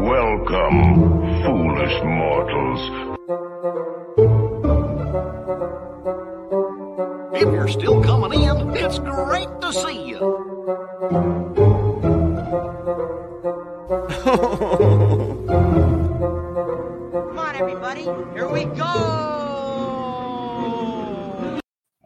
[0.00, 2.80] Welcome, foolish mortals.
[7.34, 10.18] If you're still coming in, it's great to see you.
[16.08, 18.04] Come on, everybody.
[18.32, 18.84] Here we go.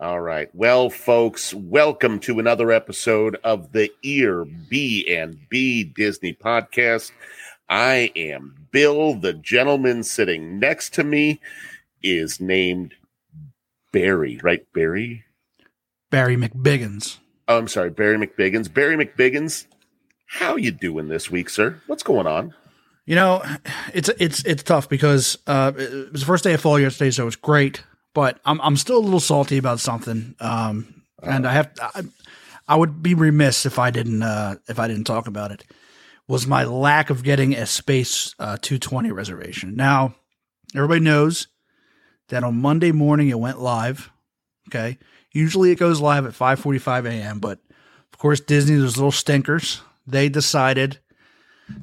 [0.01, 0.49] All right.
[0.53, 7.13] Well, folks, welcome to another episode of the Ear B and B Disney podcast.
[7.69, 9.15] I am Bill.
[9.15, 11.41] The gentleman sitting next to me
[12.03, 12.95] is named
[13.93, 14.67] Barry, right?
[14.73, 15.25] Barry?
[16.11, 17.19] Barry McBiggins.
[17.49, 18.73] Oh, I'm sorry, Barry McBiggins.
[18.73, 19.67] Barry McBiggins,
[20.27, 21.81] how you doing this week, sir?
[21.87, 22.55] What's going on?
[23.07, 23.43] You know,
[23.93, 27.25] it's it's it's tough because uh, it was the first day of fall yesterday, so
[27.25, 27.83] it was great.
[28.15, 32.03] But I'm I'm still a little salty about something, um, and I have I,
[32.67, 35.65] I would be remiss if I didn't uh, if I didn't talk about it.
[36.27, 39.77] Was my lack of getting a space uh, 220 reservation.
[39.77, 40.15] Now,
[40.75, 41.49] everybody knows
[42.29, 44.11] that on Monday morning it went live.
[44.69, 44.99] Okay,
[45.33, 47.39] usually it goes live at 5:45 a.m.
[47.41, 47.59] But
[48.13, 50.99] of course, Disney, those little stinkers, they decided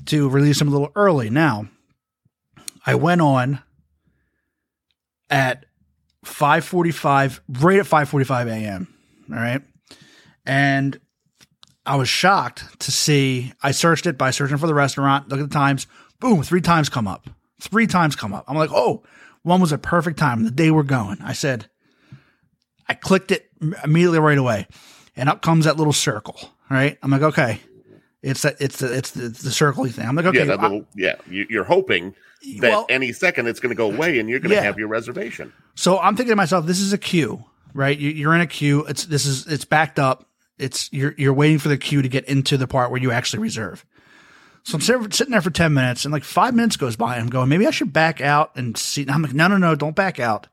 [0.08, 1.30] to release them a little early.
[1.30, 1.68] Now,
[2.86, 3.60] I went on
[5.30, 5.66] at
[6.26, 8.94] 5:45, right at 5:45 a.m.
[9.30, 9.62] All right,
[10.46, 11.00] and
[11.86, 13.54] I was shocked to see.
[13.64, 15.30] I searched it by searching for the restaurant.
[15.30, 15.88] Look at the times.
[16.20, 17.30] Boom, three times come up.
[17.60, 18.46] Three times come up.
[18.48, 19.04] I'm like, oh,
[19.44, 20.44] one was a perfect time.
[20.44, 21.18] The day we're going.
[21.24, 21.68] I said,
[22.88, 23.50] I clicked it
[23.84, 24.68] immediately right away,
[25.16, 26.40] and up comes that little circle.
[26.70, 26.98] Right.
[27.04, 27.60] I'm like, okay,
[28.22, 30.08] it's that it's the it's the, the circle thing.
[30.08, 31.16] I'm like, okay, yeah, that I- yeah.
[31.30, 32.16] You, you're hoping
[32.60, 34.62] that Well- any second it's going to go away and you're going to Yeah.
[34.64, 35.52] have your reservation.
[35.76, 37.98] So I'm thinking to myself, this is a queue, right?
[38.00, 38.86] You're in a queue.
[38.86, 40.28] It's this is it's backed up.
[40.62, 43.40] It's you're you're waiting for the queue to get into the part where you actually
[43.40, 43.86] reserve.
[44.64, 47.50] So I'm sitting there for ten minutes, and like five minutes goes by, I'm going,
[47.50, 49.02] maybe I should back out and see.
[49.02, 50.48] And I'm like, no, no, no, don't back out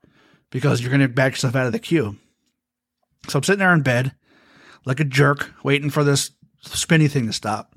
[0.50, 2.16] because you're going to back yourself out of the queue.
[3.28, 4.14] So I'm sitting there in bed
[4.84, 6.30] like a jerk, waiting for this
[6.62, 7.74] spinny thing to stop.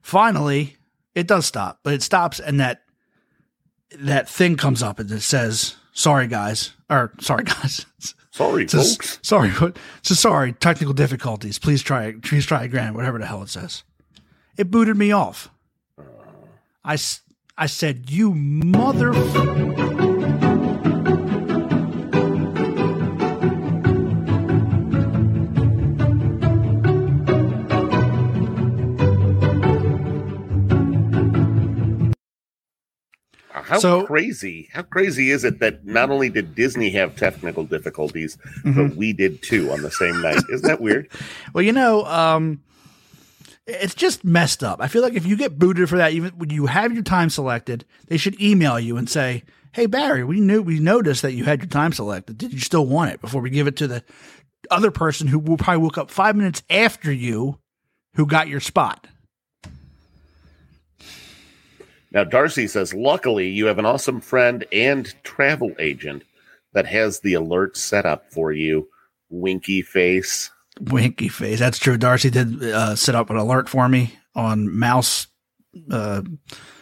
[0.00, 0.76] Finally,
[1.14, 2.82] it does stop, but it stops, and that
[3.98, 7.84] that thing comes up and it says, "Sorry, guys," or "Sorry, guys."
[8.36, 9.18] Sorry, folks.
[9.22, 9.50] sorry.
[10.02, 11.58] So sorry, technical difficulties.
[11.58, 12.22] Please try, it.
[12.22, 12.92] please try again.
[12.92, 13.82] Whatever the hell it says.
[14.58, 15.48] It booted me off.
[15.98, 16.02] Uh.
[16.84, 16.98] I
[17.56, 19.14] I said, "You mother."
[33.66, 34.68] How So- crazy?
[34.72, 38.88] How crazy is it that not only did Disney have technical difficulties, Mm-hmm.
[38.88, 40.42] but we did too on the same night?
[40.52, 41.08] Isn't that weird?
[41.52, 42.60] Well, you know, um,
[43.66, 44.80] it's just messed up.
[44.80, 47.30] I feel like if you get booted for that, even when you have your time
[47.30, 51.44] selected, they should email you and say, "Hey Barry, we knew we noticed that you
[51.44, 52.38] had your time selected.
[52.38, 54.04] Did you still want it before we give it to the
[54.70, 57.58] other person who will probably woke up five minutes after you,
[58.14, 59.08] who got your spot?"
[62.16, 66.22] Now, Darcy says, luckily, you have an awesome friend and travel agent
[66.72, 68.88] that has the alert set up for you.
[69.28, 70.50] Winky face.
[70.80, 71.58] Winky face.
[71.58, 71.98] That's true.
[71.98, 75.26] Darcy did uh, set up an alert for me on Mouse,
[75.90, 76.22] uh,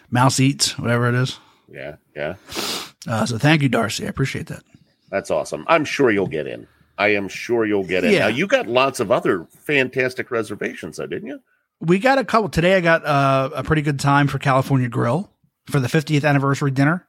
[0.09, 1.37] Mouse Eats, whatever it is.
[1.69, 2.37] Yeah, yeah.
[3.09, 4.06] Uh, so thank you, Darcy.
[4.06, 4.62] I appreciate that.
[5.11, 5.65] That's awesome.
[5.67, 6.69] I'm sure you'll get in.
[6.97, 8.12] I am sure you'll get in.
[8.12, 8.21] Yeah.
[8.21, 11.41] Now, you got lots of other fantastic reservations, though, didn't you?
[11.84, 12.77] We got a couple today.
[12.77, 15.31] I got uh, a pretty good time for California Grill
[15.67, 17.06] for the 50th anniversary dinner.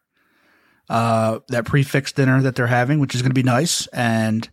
[0.90, 4.48] Uh, that prix fixe dinner that they're having, which is going to be nice, and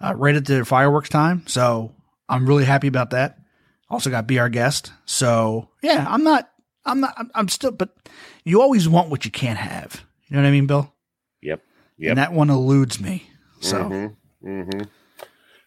[0.00, 1.46] uh, right at the fireworks time.
[1.46, 1.94] So
[2.28, 3.38] I'm really happy about that.
[3.88, 4.92] Also got be our guest.
[5.04, 6.50] So yeah, I'm not.
[6.84, 7.14] I'm not.
[7.16, 7.70] I'm, I'm still.
[7.70, 7.94] But
[8.44, 10.04] you always want what you can't have.
[10.28, 10.92] You know what I mean, Bill?
[11.42, 11.62] Yep.
[11.98, 12.10] Yep.
[12.10, 13.30] And that one eludes me.
[13.60, 13.84] So
[14.42, 14.80] hmm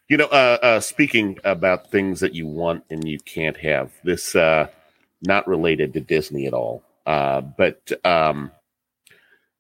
[0.10, 4.36] You know, uh, uh, speaking about things that you want and you can't have, this
[4.36, 4.68] uh,
[5.22, 8.52] not related to Disney at all, uh, but um,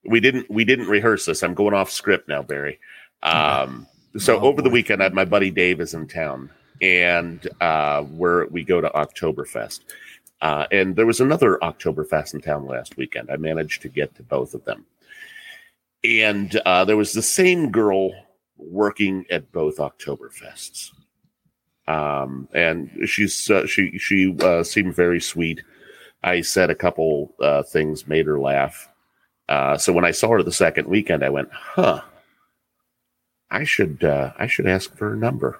[0.03, 1.43] we didn't we didn't rehearse this.
[1.43, 2.79] I'm going off script now, Barry.
[3.23, 3.87] Um,
[4.17, 6.49] so Oh, over the weekend, I, my buddy Dave is in town,
[6.81, 9.81] and uh, we're we go to Oktoberfest.
[10.41, 13.31] Uh, and there was another Oktoberfest in town last weekend.
[13.31, 14.85] I managed to get to both of them
[16.03, 18.11] and uh, there was the same girl
[18.69, 20.91] working at both Oktoberfests.
[21.87, 25.61] Um, and she's uh, she she uh, seemed very sweet.
[26.23, 28.87] I said a couple uh, things, made her laugh.
[29.49, 32.01] Uh, so when I saw her the second weekend, I went, "Huh,
[33.51, 35.59] I should uh, I should ask for her number,"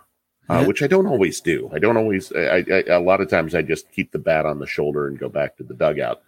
[0.50, 0.68] uh, Yeah.
[0.68, 1.70] which I don't always do.
[1.74, 2.32] I don't always.
[2.32, 5.20] I, I, a lot of times I just keep the bat on the shoulder and
[5.20, 6.22] go back to the dugout.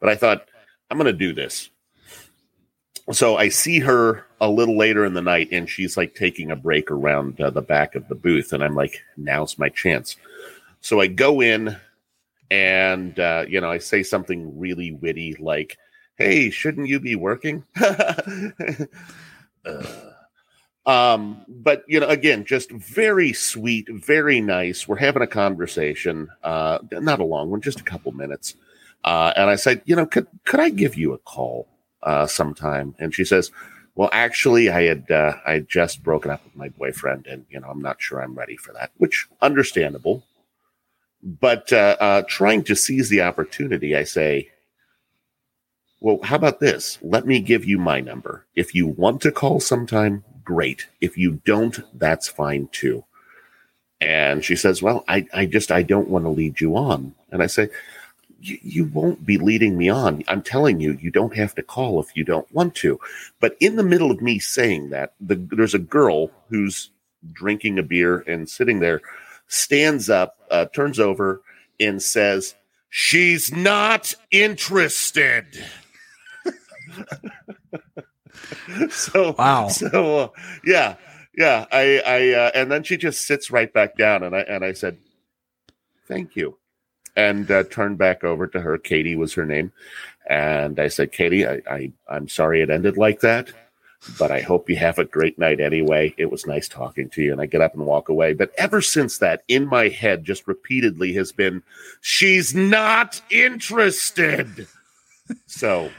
[0.00, 0.48] But I thought
[0.90, 1.68] I'm going to do this.
[3.10, 6.56] So I see her a little later in the night, and she's like taking a
[6.56, 10.16] break around uh, the back of the booth, and I'm like, now's my chance.
[10.80, 11.76] So I go in,
[12.50, 15.78] and uh, you know, I say something really witty like,
[16.16, 17.64] "Hey, shouldn't you be working?"
[19.64, 20.10] Uh,
[20.86, 24.88] um, but you know, again, just very sweet, very nice.
[24.88, 28.56] We're having a conversation, uh, not a long one, just a couple minutes.
[29.04, 31.68] Uh, and I said, you know, could could I give you a call
[32.02, 32.94] uh, sometime?
[32.98, 33.50] And she says,
[33.94, 37.60] well, actually, I had uh, I had just broken up with my boyfriend, and you
[37.60, 38.90] know, I'm not sure I'm ready for that.
[38.96, 40.24] Which understandable,
[41.22, 44.48] but uh, uh, trying to seize the opportunity, I say,
[46.00, 46.98] well, how about this?
[47.02, 48.46] Let me give you my number.
[48.56, 50.88] If you want to call sometime, great.
[51.00, 53.04] If you don't, that's fine too.
[54.00, 57.14] And she says, Well, I, I just I don't want to lead you on.
[57.30, 57.68] And I say,
[58.42, 60.22] you won't be leading me on.
[60.28, 62.98] I'm telling you, you don't have to call if you don't want to.
[63.40, 66.90] But in the middle of me saying that, the, there's a girl who's
[67.32, 69.00] drinking a beer and sitting there,
[69.46, 71.42] stands up, uh, turns over,
[71.78, 72.54] and says,
[72.90, 75.46] She's not interested.
[78.90, 79.68] so Wow.
[79.68, 80.28] So uh,
[80.64, 80.96] yeah,
[81.34, 81.64] yeah.
[81.72, 84.74] I I uh, and then she just sits right back down, and I and I
[84.74, 84.98] said,
[86.06, 86.58] "Thank you,"
[87.16, 88.78] and uh, turned back over to her.
[88.78, 89.72] Katie was her name,
[90.28, 93.50] and I said, "Katie, I, I I'm sorry it ended like that."
[94.18, 96.12] But I hope you have a great night anyway.
[96.18, 97.30] It was nice talking to you.
[97.30, 98.34] And I get up and walk away.
[98.34, 101.62] But ever since that, in my head, just repeatedly has been,
[102.00, 104.66] she's not interested.
[105.46, 105.90] So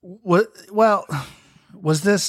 [0.00, 0.48] What?
[0.72, 1.04] Well,
[1.74, 2.28] was this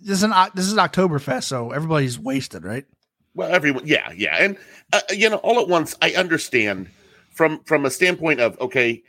[0.00, 2.86] this is an this is Oktoberfest, so everybody's wasted, right?
[3.34, 4.56] Well, everyone, yeah, yeah, and
[4.92, 6.88] uh, you know, all at once, I understand
[7.34, 9.02] from from a standpoint of okay,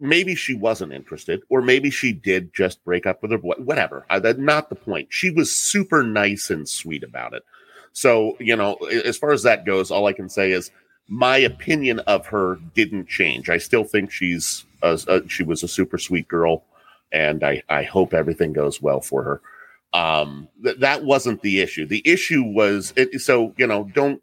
[0.00, 4.04] maybe she wasn't interested, or maybe she did just break up with her, boy- whatever.
[4.10, 5.08] Uh, that's not the point.
[5.10, 7.42] She was super nice and sweet about it.
[7.92, 8.74] So you know,
[9.04, 10.70] as far as that goes, all I can say is
[11.08, 13.50] my opinion of her didn't change.
[13.50, 16.64] I still think she's a, a, she was a super sweet girl,
[17.12, 19.40] and I I hope everything goes well for her
[19.94, 24.22] um th- that wasn't the issue the issue was it so you know don't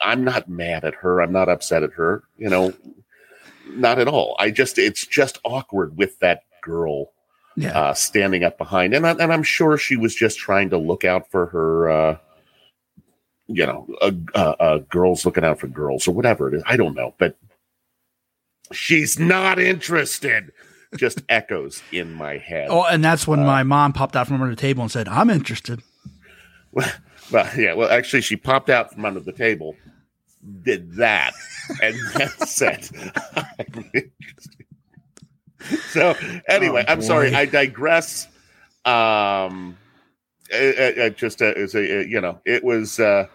[0.00, 1.20] i'm not mad at her.
[1.20, 2.72] I'm not upset at her you know
[3.68, 4.34] not at all.
[4.38, 7.12] I just it's just awkward with that girl
[7.56, 7.78] Yeah.
[7.78, 8.94] uh standing up behind.
[8.94, 12.16] And, I, and i'm sure she was just trying to look out for her uh
[13.46, 16.62] you know uh, uh, uh girls looking out for girls or whatever it is.
[16.66, 17.36] I don't know but
[18.72, 20.52] she's not interested
[20.96, 22.68] just echoes in my head.
[22.70, 25.06] Oh, and that's uh, when my mom popped out from under the table and said,
[25.08, 25.82] "I'm interested."
[26.72, 26.90] Well,
[27.30, 27.74] well, yeah.
[27.74, 29.76] Well, actually, she popped out from under the table,
[30.62, 31.32] did that,
[31.82, 32.88] and then said,
[35.92, 36.14] So,
[36.48, 37.34] anyway, Oh, I'm sorry.
[37.34, 38.26] I digress.
[38.84, 39.76] Um,
[40.48, 43.26] it, it just uh, is a, you know, it was uh,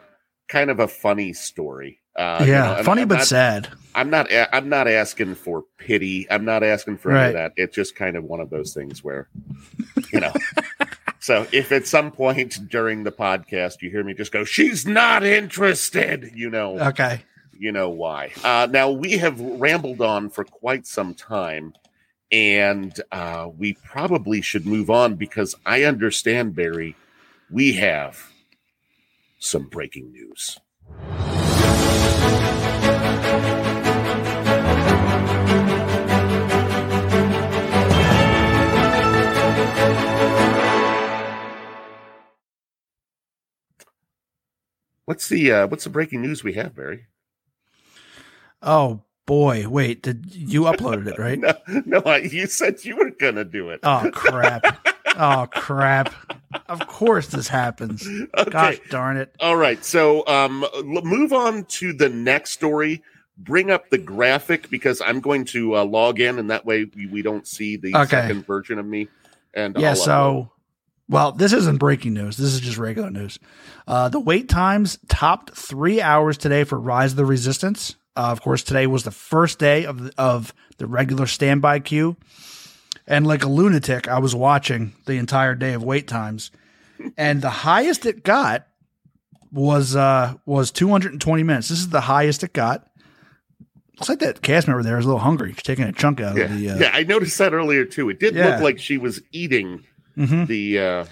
[0.48, 2.00] kind of a funny story.
[2.16, 3.70] Uh, you yeah, know, and funny I'm but not- sad.
[3.94, 4.28] I'm not.
[4.52, 6.28] I'm not asking for pity.
[6.30, 7.54] I'm not asking for any of that.
[7.56, 9.30] It's just kind of one of those things where,
[10.12, 10.34] you know.
[11.26, 15.24] So if at some point during the podcast you hear me just go, "She's not
[15.24, 17.22] interested," you know, Okay.
[17.58, 18.32] you know why.
[18.44, 21.74] Uh, now we have rambled on for quite some time,
[22.32, 26.96] and uh, we probably should move on because I understand, Barry,
[27.50, 28.30] we have
[29.40, 30.60] some breaking news.
[45.06, 47.06] What's the uh, what's the breaking news we have, Barry?
[48.62, 51.40] Oh boy, wait, did you uploaded it right?
[51.40, 51.54] No,
[51.86, 53.80] no, I, you said you were gonna do it.
[53.84, 54.88] Oh crap!
[55.18, 56.14] oh crap!
[56.68, 58.08] Of course this happens.
[58.38, 58.50] Okay.
[58.50, 59.36] Gosh darn it!
[59.40, 59.84] All right.
[59.84, 63.04] So um l- move on to the next story.
[63.38, 67.06] Bring up the graphic because I'm going to uh, log in and that way we,
[67.08, 68.08] we don't see the Okay.
[68.08, 69.10] second version of me.
[69.54, 69.90] And Yeah.
[69.90, 70.52] I'll So,
[71.08, 72.38] well, this isn't breaking news.
[72.38, 73.38] This is just regular news.
[73.88, 77.96] Uh, the wait times topped three hours today for Rise of the Resistance.
[78.18, 82.16] Uh, of course, today was the first day of the, of the regular standby queue,
[83.08, 86.50] and like a lunatic, I was watching the entire day of wait times,
[87.18, 88.68] and the highest it got
[89.52, 91.70] was uh was 220 minutes.
[91.70, 92.88] This is the highest it got.
[93.98, 95.54] Looks like that cast member there is a little hungry.
[95.54, 96.70] She's taking a chunk out yeah, of the.
[96.70, 98.10] Uh, yeah, I noticed that earlier too.
[98.10, 98.48] It did Yeah.
[98.56, 99.84] look like she was eating
[100.18, 100.48] mhm.
[100.48, 101.06] the uh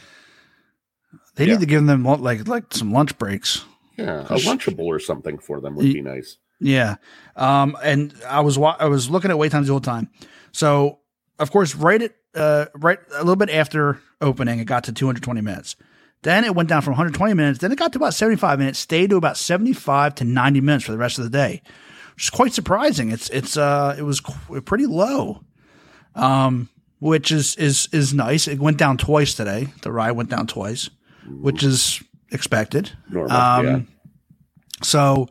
[1.36, 1.54] They Yeah.
[1.54, 3.64] need to give them like like some lunch breaks.
[3.98, 6.38] yeah, a lunchable or something for them would be nice.
[6.60, 6.96] Yeah.
[7.36, 10.10] Um, and I was wa- I was looking at wait times the whole time.
[10.52, 11.00] So
[11.40, 15.42] of course, right at uh, right a little bit after opening, it got to 220
[15.42, 15.76] minutes.
[16.22, 17.60] Then it went down from 120 minutes.
[17.60, 18.80] Then it got to about 75 minutes.
[18.80, 21.62] Stayed to about 75 to 90 minutes for the rest of the day,
[22.16, 23.12] which is quite surprising.
[23.12, 25.44] It's it's uh it was qu- pretty low,
[26.16, 26.70] um,
[27.04, 28.48] which is is is nice.
[28.48, 29.68] It went down twice today.
[29.82, 30.90] The ride went down twice,
[31.28, 32.92] which is expected.
[33.10, 33.80] Normal, Um, yeah.
[34.84, 35.28] So,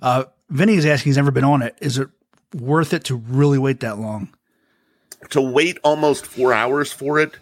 [0.00, 1.76] uh, Vinny is asking, he's never been on it.
[1.80, 2.08] Is it
[2.54, 4.28] worth it to really wait that long?
[5.30, 7.36] To wait almost four hours for it,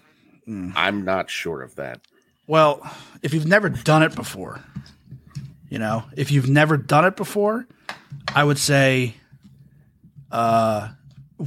[0.47, 0.71] Hmm.
[0.77, 2.01] I'm not sure of that.
[2.47, 2.81] Well,
[3.23, 4.61] if you've never done it before,
[5.71, 7.67] you know, if you've never done it before,
[8.35, 9.15] I would say,
[10.31, 10.89] uh,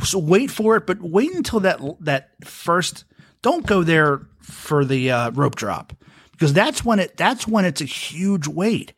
[0.04, 3.06] so wait for it, but wait until that that first.
[3.44, 5.94] Don't go there for the uh, rope drop
[6.32, 8.94] because that's when it that's when it's a huge wait.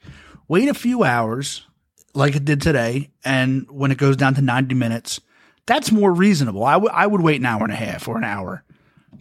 [0.48, 1.66] Wait a few hours,
[2.14, 5.20] like it did today, and when it goes down to ninety minutes,
[5.66, 6.64] that's more reasonable.
[6.64, 8.64] I would I would wait an hour and a half or an hour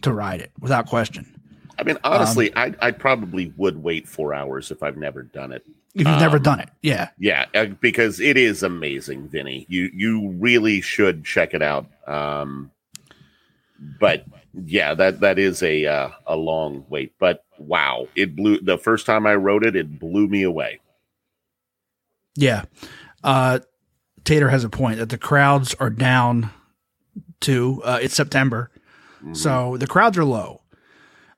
[0.01, 1.38] to ride it without question.
[1.79, 5.53] I mean, Um, honestly, I I probably would wait four hours if I've never done
[5.53, 5.63] it.
[5.95, 7.09] If you've never done it, yeah.
[7.17, 9.65] Yeah, uh, because it is amazing, Vinny.
[9.69, 11.87] You you really should check it out.
[12.05, 12.71] Um,
[13.99, 17.13] but yeah, that that is a uh, a long wait.
[17.17, 19.75] But wow, it blew the first time I wrote it.
[19.75, 20.79] It blew me away.
[22.35, 22.65] Yeah.
[23.23, 23.59] Uh,
[24.25, 26.51] Tater has a point that the crowds are down
[27.41, 28.69] to uh, it's September.
[29.33, 30.58] So the crowds are low.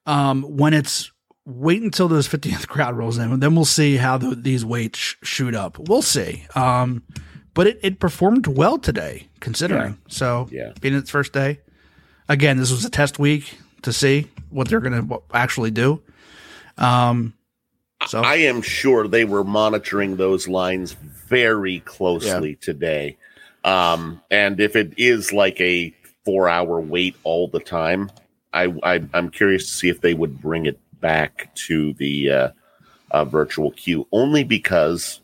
[0.06, 1.12] Um, when it's
[1.46, 4.98] wait until those 50th crowd rolls in, and then we'll see how the, these waits
[5.00, 5.78] sh- shoot up.
[5.80, 6.46] We'll see.
[6.56, 7.04] Um,
[7.54, 9.98] but it, it performed well today, considering.
[10.08, 10.72] So, Yeah.
[10.82, 11.60] being its first day.
[12.30, 16.02] Again, this was a test week to see what they're going to actually do.
[16.78, 17.34] Um,
[18.08, 23.18] so, I am sure they were monitoring those lines very closely today.
[23.64, 25.94] Um, and if it is like a
[26.26, 28.12] four hour wait all the time,
[28.54, 32.50] I, I I'm curious to see if they would bring it back to the uh,
[33.12, 34.08] uh, virtual queue.
[34.12, 35.22] Only because,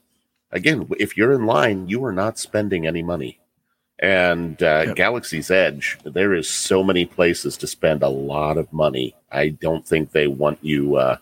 [0.51, 3.39] again, if you're in line, you are not spending any money.
[3.99, 4.95] And uh, Yep.
[4.95, 9.15] Galaxy's Edge, there is so many places to spend a lot of money.
[9.31, 10.95] I don't think they want you.
[10.97, 11.17] Uh,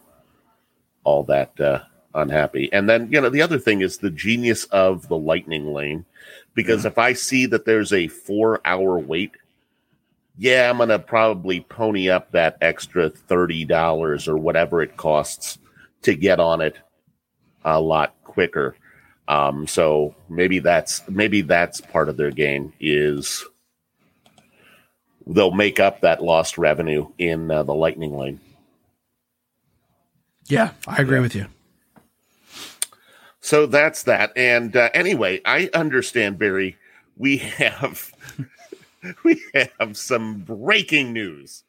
[1.06, 1.80] all that uh,
[2.14, 2.70] unhappy.
[2.74, 6.04] And then, you know, the other thing is the genius of the lightning lane.
[6.54, 9.32] Because if I see that there's a four hour wait,
[10.38, 15.58] yeah, I'm going to probably pony up that extra $30 or whatever it costs
[16.02, 16.78] to get on it
[17.64, 18.76] a lot quicker.
[19.28, 23.44] Um, so maybe that's maybe that's part of their game is
[25.26, 28.40] they'll make up that lost revenue in uh, the lightning lane.
[30.48, 31.48] yeah, I agree with you.
[33.42, 34.32] So that's that.
[34.36, 36.78] And uh, anyway, I understand, Barry.
[37.18, 38.12] We have
[39.24, 41.64] we have some breaking news.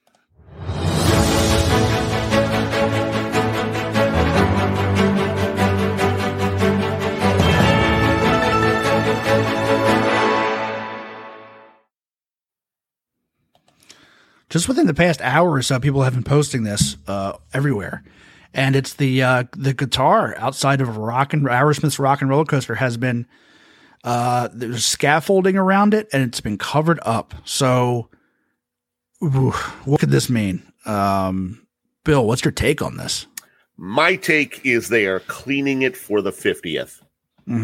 [14.49, 18.02] just within the past hour or so, people have been posting this uh, everywhere,
[18.55, 22.76] and it's the uh, the guitar outside of rock and Aerosmith's Rock and Roller Coaster
[22.76, 23.26] has been
[24.07, 27.35] uh, there's scaffolding around it, and it's been covered up.
[27.45, 28.09] So,
[29.23, 29.51] ooh,
[29.85, 30.63] what could this mean?
[30.87, 31.67] Um,
[32.05, 33.27] Bill, what's your take on this?
[33.77, 37.03] My take is they are cleaning it for the 50th.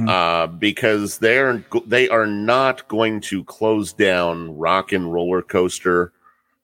[0.09, 6.13] Uh, because they're they are not going to close down Rock and Roller Coaster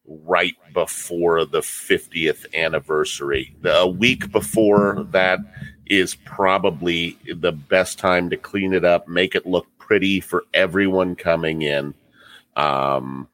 [0.06, 3.56] right before the 50th anniversary.
[3.60, 5.40] The, a week before that
[5.88, 11.16] is probably the best time to clean it up, make it look pretty for everyone
[11.16, 11.94] coming in.
[12.56, 13.28] Um,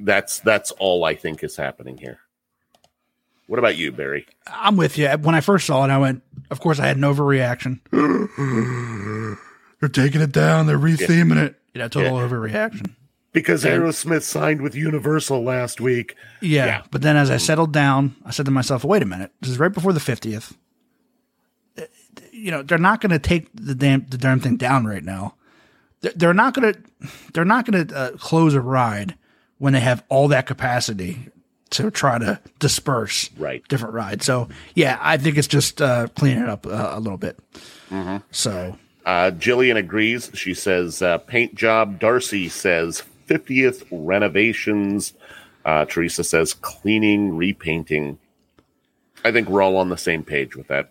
[0.00, 2.18] that's that's all I think is happening here.
[3.46, 4.26] What about you, Barry?
[4.46, 5.08] I'm with you.
[5.08, 6.22] When I first saw it, I went.
[6.50, 7.80] Of course, I had an overreaction.
[9.80, 10.66] They're taking it down.
[10.66, 11.56] They're retheming it.
[11.74, 12.94] You know, total overreaction.
[13.32, 16.16] Because Aerosmith signed with Universal last week.
[16.42, 16.82] Yeah, Yeah.
[16.90, 19.32] But then as I settled down, I said to myself, wait a minute.
[19.40, 20.52] This is right before the 50th.
[22.42, 25.34] You know, they're not going to take the damn the damn thing down right now.
[26.00, 26.80] They're- They're not going to
[27.32, 29.14] they're not going to uh, close a ride
[29.58, 31.28] when they have all that capacity
[31.70, 33.66] to try to disperse Right.
[33.68, 34.26] different rides.
[34.26, 37.38] So, yeah, I think it's just uh, cleaning it up uh, a little bit.
[38.30, 40.30] So, Uh, Jillian agrees.
[40.34, 41.98] She says, uh, paint job.
[41.98, 45.12] Darcy says, 50th renovations.
[45.64, 48.18] Uh, Teresa says, cleaning, repainting.
[49.24, 50.90] I think we're all on the same page with that.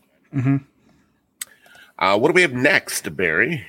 [2.01, 3.65] Uh, what do we have next, Barry?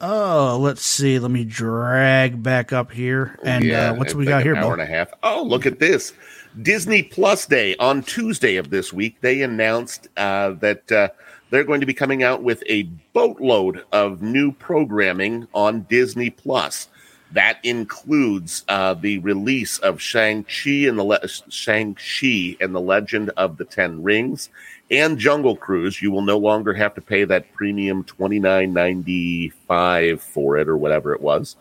[0.00, 1.18] Oh, let's see.
[1.18, 3.38] Let me drag back up here.
[3.44, 4.72] And Yeah, uh, what's we like got an here, Hour Bill?
[4.72, 5.12] and a half.
[5.22, 6.12] Oh, look at this.
[6.62, 9.20] Disney Plus Day on Tuesday of this week.
[9.20, 11.08] They announced uh, that uh,
[11.50, 16.88] they're going to be coming out with a boatload of new programming on Disney Plus.
[17.32, 22.80] That includes uh, the release of Shang Chi and the Le- Shang Chi and the
[22.80, 24.50] Legend of the Ten Rings
[24.90, 26.02] and Jungle Cruise.
[26.02, 30.68] You will no longer have to pay that premium twenty nine ninety five for it
[30.68, 31.56] or whatever it was.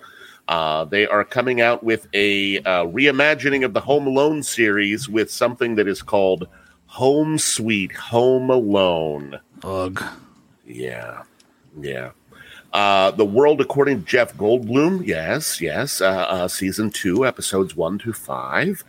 [0.48, 5.30] Uh, they are coming out with a uh, reimagining of the Home Alone series with
[5.30, 6.48] something that is called
[6.88, 9.40] Home Sweet Home Alone.
[9.64, 10.04] Ugh.
[10.66, 11.22] Yeah,
[11.80, 12.10] yeah.
[12.72, 15.06] Uh, the World According to Jeff Goldblum.
[15.06, 16.02] Yes, yes.
[16.02, 18.84] Uh, uh, season two, episodes one to five.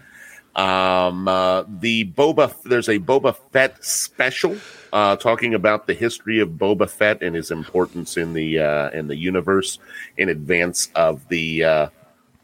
[0.57, 2.55] Um, uh, the Boba.
[2.65, 4.57] There's a Boba Fett special
[4.93, 9.07] uh, talking about the history of Boba Fett and his importance in the uh, in
[9.07, 9.79] the universe
[10.17, 11.89] in advance of the uh,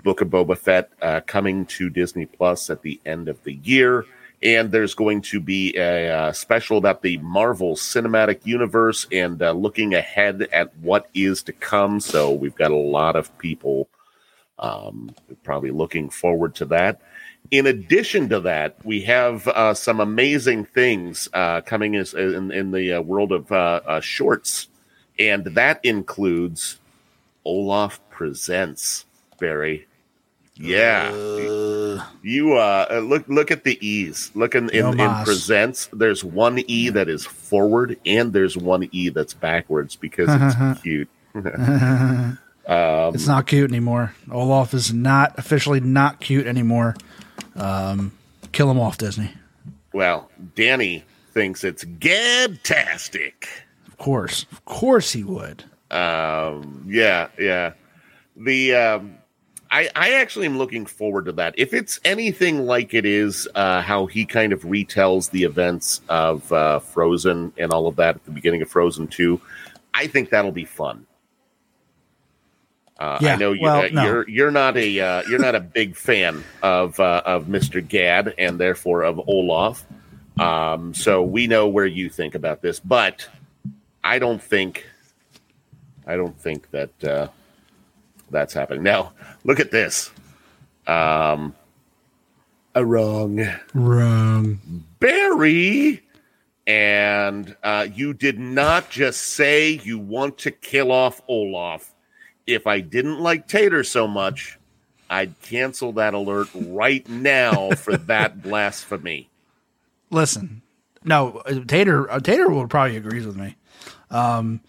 [0.05, 4.07] Book of Boba Fett uh, coming to Disney Plus at the end of the year.
[4.43, 9.53] And there's going to be a uh, special about the Marvel Cinematic Universe and uh,
[9.53, 12.01] looking ahead at what is to come.
[12.01, 13.89] So we've got a lot of people
[14.59, 17.01] um, probably looking forward to that.
[17.51, 22.73] In addition to that, we have uh, some amazing things uh, coming as, in, in
[22.73, 24.69] the uh, world of uh, uh, shorts,
[25.19, 26.81] and that includes
[27.45, 29.07] Olaf Presents,
[29.39, 29.87] Barry.
[30.59, 31.11] Yeah,
[32.23, 34.31] you uh, look look at the e's.
[34.35, 35.89] Look in in, No in presents.
[35.93, 41.09] There's one e that is forward, and there's one e that's backwards because it's cute.
[42.69, 44.13] Um, it's not cute anymore.
[44.29, 46.97] Olaf is not officially not cute anymore.
[47.55, 48.11] Um,
[48.51, 49.31] kill him off, Disney.
[49.93, 53.47] Well, Danny thinks it's gabtastic.
[53.87, 55.63] Of course, of course he would.
[55.93, 57.75] Um, yeah, yeah.
[58.37, 59.16] The um,
[59.71, 61.55] I I actually am looking forward to that.
[61.57, 66.51] If it's anything like it is, uh, how he kind of retells the events of
[66.53, 69.41] uh, Frozen and all of that at the beginning of Frozen Two,
[69.95, 71.07] I think that'll be fun.
[72.99, 74.05] Uh, I know you, well, uh, no.
[74.05, 77.87] you're you're not a uh, you're not a big fan of uh, of Mr.
[77.87, 79.85] Gad and therefore of Olaf.
[80.39, 83.29] Um, so we know where you think about this, but
[84.03, 84.87] I don't think
[86.07, 87.29] I don't think that uh,
[88.31, 88.83] that's happening.
[88.83, 89.13] Now,
[89.45, 90.11] look at this.
[90.87, 91.55] Um,
[92.75, 94.61] a wrong Wrong.
[95.01, 96.03] Barry,
[96.67, 101.95] and uh, you did not just say you want to kill off Olaf.
[102.47, 104.59] If I didn't like Tater so much,
[105.09, 109.31] I'd cancel that alert right now for that blasphemy.
[110.11, 110.63] Listen,
[111.03, 112.11] no, uh, Tater.
[112.11, 113.57] Uh, Tater will probably agrees with me.
[114.11, 114.61] Um,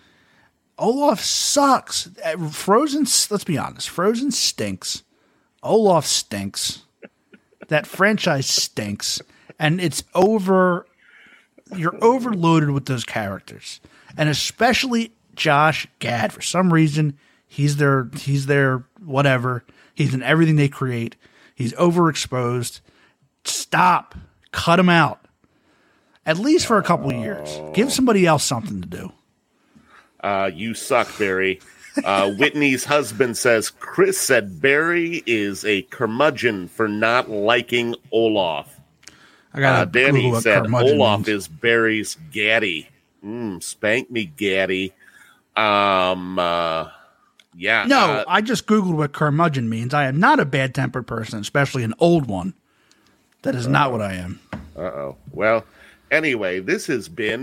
[0.78, 2.10] Olaf sucks.
[2.24, 3.02] Uh, Frozen.
[3.30, 3.90] Let's be honest.
[3.90, 5.04] Frozen stinks.
[5.64, 6.84] Olaf stinks.
[7.68, 9.22] that franchise stinks,
[9.60, 10.86] and it's over.
[11.76, 13.82] You're overloaded with those characters,
[14.16, 16.32] and especially Josh Gad.
[16.32, 19.64] For some reason, he's their he's their whatever.
[19.94, 21.16] He's in everything they create.
[21.56, 22.82] He's overexposed.
[23.44, 24.16] Stop.
[24.52, 25.26] Cut him out.
[26.26, 27.60] At least for a couple years.
[27.74, 29.12] Give somebody else something to do.
[30.22, 31.60] Uh, you suck, Barry.
[32.04, 38.74] Uh, Whitney's husband says Chris said Barry is a curmudgeon for not liking Olaf.
[39.54, 41.28] I got Uh, Danny said Olaf means.
[41.28, 42.90] is Barry's gaddy.
[43.26, 44.94] Mm, spank me, gaddy.
[45.56, 46.90] Um, uh,
[47.56, 47.86] yeah.
[47.88, 49.94] No, uh, I just Googled what curmudgeon means.
[49.96, 52.54] I am not a bad tempered person, especially an old one.
[53.42, 54.40] That is not what I am.
[54.76, 55.18] Uh oh.
[55.32, 55.66] Well,
[56.12, 57.42] anyway, this has been.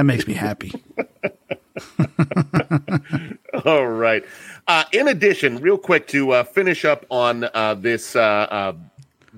[0.00, 0.72] That makes me happy.
[3.66, 4.24] All right.
[4.66, 8.72] Uh, in addition, real quick to uh, finish up on uh, this uh, uh,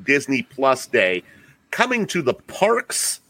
[0.04, 1.24] Disney Plus Day,
[1.72, 3.22] coming to the parks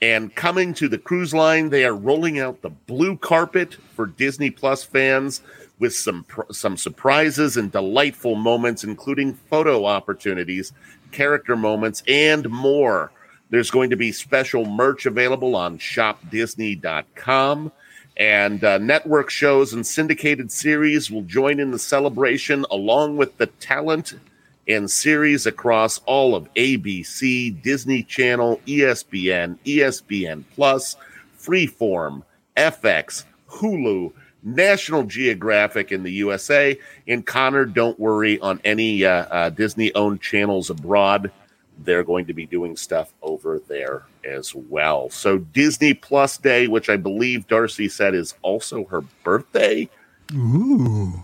[0.00, 4.52] and coming to the cruise line, they are rolling out the blue carpet for Disney
[4.52, 5.42] Plus fans
[5.80, 10.72] with some pr- some surprises and delightful moments, including photo opportunities,
[11.10, 13.10] character moments, and more.
[13.50, 17.72] There's going to be special merch available on shopdisney.com.
[18.16, 23.46] And uh, network shows and syndicated series will join in the celebration along with the
[23.46, 24.14] talent
[24.66, 30.96] and series across all of ABC, Disney Channel, ESPN, ESPN Plus,
[31.38, 32.22] Freeform,
[32.56, 36.78] FX, Hulu, National Geographic in the USA.
[37.06, 41.30] And Connor, don't worry on any uh, uh, Disney owned channels abroad.
[41.84, 45.10] They're going to be doing stuff over there as well.
[45.10, 49.88] So, Disney Plus Day, which I believe Darcy said is also her birthday.
[50.34, 51.22] Ooh.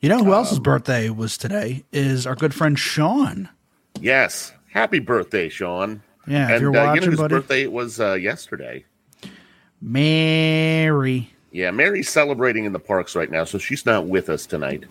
[0.00, 1.84] You know who else's Um, birthday was today?
[1.92, 3.48] Is our good friend Sean.
[4.00, 4.52] Yes.
[4.72, 6.02] Happy birthday, Sean.
[6.26, 7.34] Yeah, if and you're uh, you know whose buddy.
[7.34, 8.84] birthday it was uh, yesterday.
[9.80, 11.30] Mary.
[11.52, 14.84] Yeah, Mary's celebrating in the parks right now, so she's not with us tonight.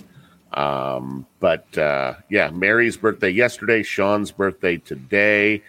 [0.54, 5.62] Um, but uh, yeah, Mary's birthday yesterday, Sean's birthday today.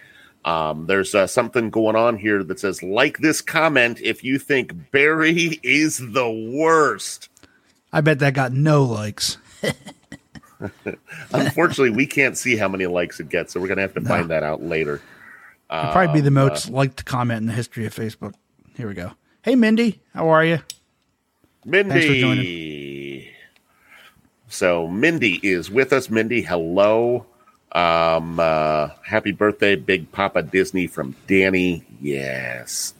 [0.43, 4.91] Um, there's uh, something going on here that says, like this comment if you think
[4.91, 7.29] Barry is the worst.
[7.93, 9.37] I bet that got no likes.
[11.33, 14.01] Unfortunately, we can't see how many likes it gets, so we're going to have to
[14.01, 15.01] find that out later.
[15.71, 18.33] It'd probably Um, be the uh, most liked comment in the history of Facebook.
[18.75, 19.11] Here we go.
[19.43, 20.57] Hey, Mindy, how are you?
[20.57, 20.75] Thanks
[21.63, 21.93] for Mindy.
[24.51, 26.09] So Mindy is with us.
[26.09, 27.25] Mindy, hello.
[27.71, 31.85] Um, uh, happy birthday, Big Papa Disney from Danny.
[32.01, 32.93] Yes.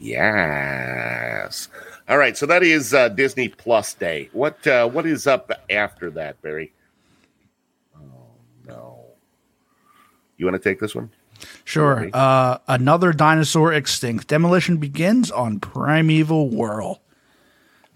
[0.00, 1.68] Yes.
[2.08, 4.30] All right, so that is uh, Disney Plus Day.
[4.32, 6.72] What uh, what is up after that, Barry?
[7.94, 8.00] Oh
[8.66, 9.04] no.
[10.38, 11.10] You want to take this one?
[11.64, 12.08] Sure.
[12.14, 14.28] Uh, another dinosaur extinct.
[14.28, 17.02] Demolition begins on Primeval Whirl.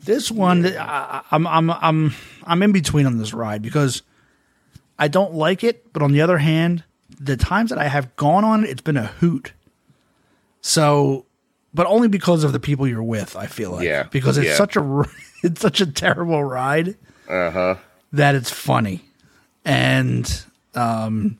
[0.04, 4.02] This one, I, I'm, I'm, I'm, I'm in between on this ride because
[4.98, 6.84] I don't like it, but on the other hand,
[7.20, 9.52] the times that I have gone on it, it's been a hoot.
[10.60, 11.26] So,
[11.74, 13.84] but only because of the people you're with, I feel like.
[13.84, 14.56] Yeah, Because it's yeah.
[14.56, 15.04] such a
[15.42, 16.96] it's such a terrible ride
[17.28, 17.74] Uh huh.
[18.12, 19.02] that it's funny.
[19.64, 21.38] And um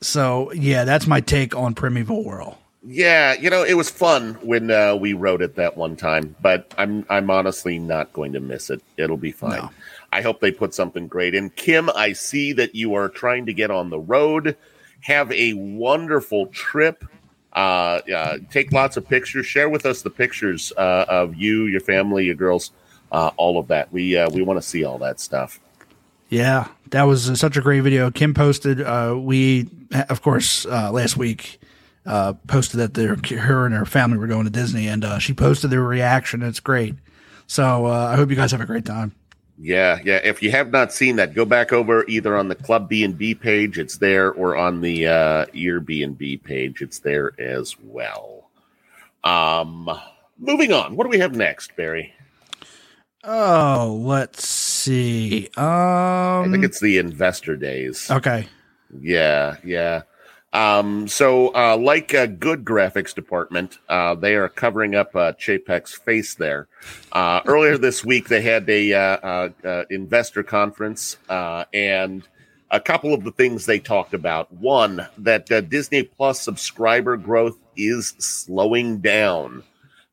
[0.00, 2.58] so yeah, that's my take on Primeval Whirl.
[2.86, 6.72] Yeah, you know, it was fun when uh, we wrote it that one time, but
[6.76, 8.82] I'm I'm honestly not going to miss it.
[8.98, 9.62] It'll be fine.
[9.62, 9.70] No.
[10.12, 11.50] I hope they put something great in.
[11.50, 14.56] Kim, I see that you are trying to get on the road.
[15.00, 17.04] Have a wonderful trip.
[17.54, 19.46] Uh, uh, take lots of pictures.
[19.46, 22.70] Share with us the pictures uh, of you, your family, your girls,
[23.12, 23.92] uh, all of that.
[23.92, 25.58] We uh, we want to see all that stuff.
[26.28, 28.10] Yeah, that was such a great video.
[28.10, 29.68] Kim posted uh we
[30.10, 31.60] of course uh last week
[32.06, 35.32] uh posted that their her and her family were going to Disney and uh she
[35.32, 36.42] posted their reaction.
[36.42, 36.94] It's great.
[37.46, 39.14] So uh I hope you guys have a great time.
[39.58, 40.20] Yeah, yeah.
[40.24, 43.16] If you have not seen that, go back over either on the Club B and
[43.16, 47.32] B page, it's there, or on the uh, Ear B and B page, it's there
[47.40, 48.50] as well.
[49.22, 49.88] Um,
[50.38, 50.96] moving on.
[50.96, 52.12] What do we have next, Barry?
[53.22, 55.48] Oh, let's see.
[55.56, 58.10] Um, I Um think it's the Investor Days.
[58.10, 58.48] Okay.
[59.00, 60.02] Yeah, yeah.
[60.54, 65.94] Um, so, uh, like a good graphics department, uh, they are covering up uh, Chapek's
[65.94, 66.68] face there.
[67.10, 72.28] Uh, earlier this week, they had a uh, uh, uh, investor conference, uh, and
[72.70, 74.52] a couple of the things they talked about.
[74.52, 79.64] One, that uh, Disney Plus subscriber growth is slowing down.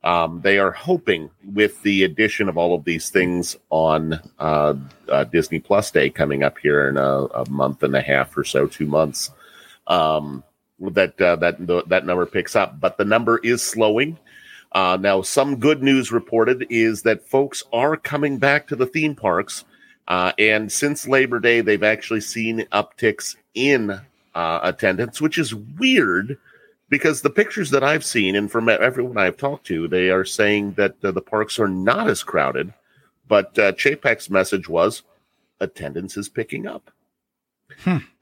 [0.04, 4.74] Um, they are hoping with the addition of all of these things on uh,
[5.08, 8.44] uh, Disney Plus Day coming up here in a, a month and a half or
[8.44, 9.30] so, two months,
[9.88, 10.44] um,
[10.80, 12.80] that uh, that that number picks up.
[12.80, 14.18] But the number is slowing.
[14.72, 19.16] Uh, now, some good news reported is that folks are coming back to the theme
[19.16, 19.66] parks,
[20.08, 23.92] uh, and since Labor Day, they've actually seen upticks in
[24.34, 26.38] uh, attendance, which is weird
[26.90, 30.74] because the pictures that I've seen and from everyone I've talked to, they are saying
[30.74, 32.74] that uh, the parks are not as crowded.
[33.28, 35.04] But uh, Chapek's message was
[35.62, 36.92] attendance is picking up.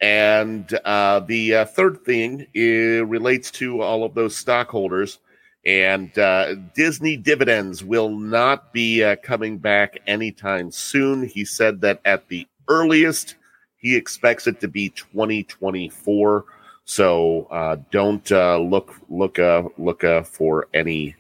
[0.01, 5.19] And uh, the uh, third thing uh, relates to all of those stockholders.
[5.65, 11.27] And uh, Disney dividends will not be uh, coming back anytime soon.
[11.27, 13.35] He said that at the earliest,
[13.77, 16.45] he expects it to be 2024.
[16.85, 19.37] So uh, don't look look
[19.77, 21.15] look for any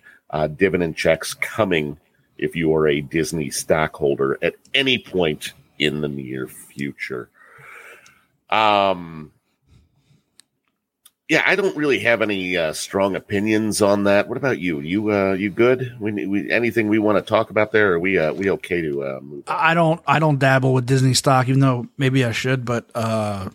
[0.55, 1.97] dividend checks coming
[2.37, 7.29] if you are a Disney stockholder at any point in the near future.
[8.49, 9.31] Um,
[11.29, 14.27] yeah, I don't really have any uh, strong opinions on that.
[14.27, 14.79] What about you?
[14.79, 15.95] You uh, you good?
[15.99, 17.91] We, we anything we want to talk about there?
[17.91, 19.43] Or are we uh, we okay to uh, move?
[19.47, 19.55] On?
[19.55, 23.49] I don't I don't dabble with Disney stock, even though maybe I should, but uh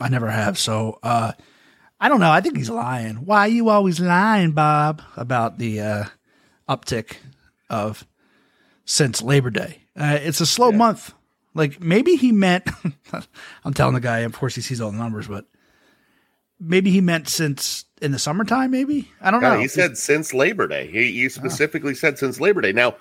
[0.00, 0.58] I never have.
[0.58, 1.32] So uh
[2.00, 2.30] I don't know.
[2.30, 3.16] I think he's lying.
[3.16, 6.04] Why are you always lying, Bob, about the uh
[6.70, 7.16] uptick
[7.68, 8.06] of
[8.86, 9.82] since Labor Day?
[9.94, 11.12] Uh, it's a slow month.
[11.58, 12.66] Like maybe he meant
[13.64, 15.44] I'm telling the guy, of course he sees all the numbers, but
[16.60, 18.70] maybe he meant since in the summertime.
[18.70, 19.60] Maybe I don't Yeah, know.
[19.60, 20.86] he said since Labor Day.
[20.90, 22.72] He, he specifically said since Labor Day.
[22.72, 22.96] Now,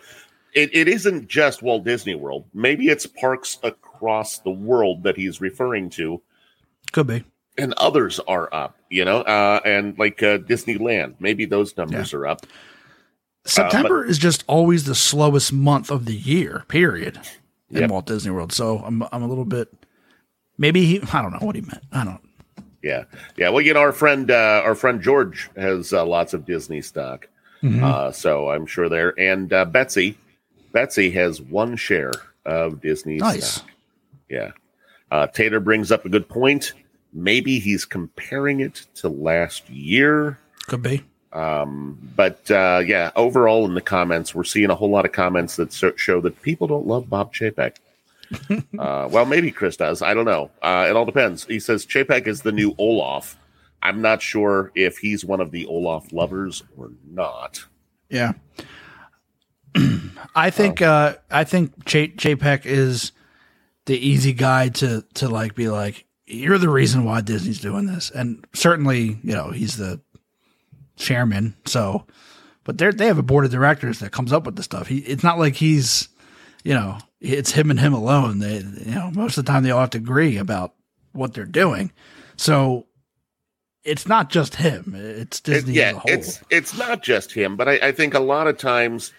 [0.54, 2.46] it, it isn't just Walt Disney World.
[2.54, 6.22] Maybe it's parks across the world that he's referring to,
[6.91, 7.24] could be.
[7.58, 8.76] and others are up.
[8.89, 12.46] You know, uh, and like uh, Disneyland, maybe those numbers are up.
[13.46, 16.63] September is just always the slowest month of the year.
[16.67, 17.20] Period.
[17.69, 17.89] In Yep.
[17.89, 19.67] Walt Disney World, so I'm I'm a little bit.
[20.58, 21.01] Maybe he.
[21.13, 21.84] I don't know what he meant.
[21.91, 22.21] I don't.
[22.82, 23.03] Yeah,
[23.38, 23.49] yeah.
[23.49, 27.27] Well, you know, our friend, uh, our friend George has uh, lots of Disney stock,
[27.63, 27.84] Mm-hmm.
[27.84, 29.19] uh, so I'm sure there.
[29.19, 30.17] And uh, Betsy,
[30.71, 32.13] Betsy has one share
[32.45, 33.56] of Disney Nice.
[33.56, 33.69] stock.
[34.30, 34.51] Yeah.
[35.12, 36.73] Uh, Tater brings up a good point.
[37.13, 40.38] Maybe he's comparing it to last year.
[40.67, 41.03] Could be.
[41.38, 45.56] Um, but uh, yeah, overall in the comments, we're seeing a whole lot of comments
[45.58, 47.76] that so- show that people don't love Bob Chapek.
[48.80, 50.02] uh, well, maybe Chris does.
[50.02, 50.50] I don't know.
[50.62, 51.45] Uh, it all depends.
[51.45, 53.38] He says Chapek is the new Olaf.
[53.84, 57.65] I'm not sure if he's one of the Olaf lovers or not.
[58.10, 58.34] Yeah.
[60.36, 63.12] I think uh I think J Chapek is
[63.86, 68.10] the easy guy to to like be like you're the reason why Disney's doing this
[68.12, 70.02] and certainly you know he's the
[70.97, 72.05] chairman so
[72.63, 74.88] but they they have a board of directors that comes up with the stuff.
[74.88, 76.10] He it's not like he's
[76.65, 78.39] you know it's him and him alone.
[78.39, 80.73] They you know most of the time they all have to agree about
[81.13, 81.93] what they're doing.
[82.36, 82.86] So
[83.86, 84.93] it's not just him.
[84.97, 86.01] It's It- Disney as a yeah, whole.
[86.07, 89.13] it's it's not just him, but I, I think a lot of times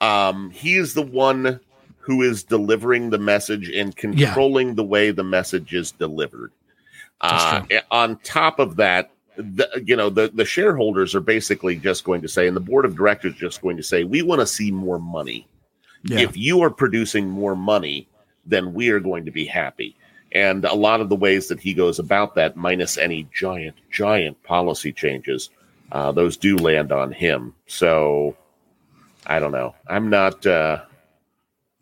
[0.00, 1.60] um, he is the one
[1.98, 6.50] who is delivering the message and controlling the way the message is delivered.
[7.20, 12.22] Uh, on top of that, the, you know the the shareholders are basically just going
[12.22, 14.70] to say, and the board of directors just going to say, we want to see
[14.70, 15.46] more money.
[16.04, 18.08] yeah If you are producing more money,
[18.44, 19.96] then we are going to be happy.
[20.32, 24.42] And a lot of the ways that he goes about that, minus any giant, giant
[24.42, 25.50] policy changes,
[25.92, 27.54] uh, those do land on him.
[27.66, 28.36] So
[29.26, 29.74] I don't know.
[29.86, 30.82] I'm not uh,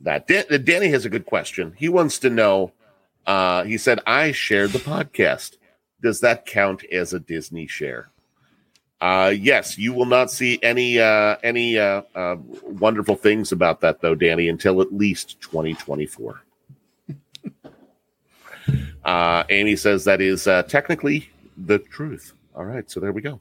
[0.01, 0.27] that.
[0.27, 1.75] Dan- Danny has a good question.
[1.77, 2.73] He wants to know.
[3.27, 5.57] Uh, he said, "I shared the podcast.
[6.05, 8.11] Does that count as a Disney share?"
[9.05, 14.01] Uh, yes, you will not see any uh, any uh, uh, wonderful things about that
[14.01, 16.43] though, Danny, until at least 2024.
[19.05, 21.29] uh, Amy says that is uh, technically
[21.67, 22.33] the truth.
[22.55, 23.39] All right, so there we go.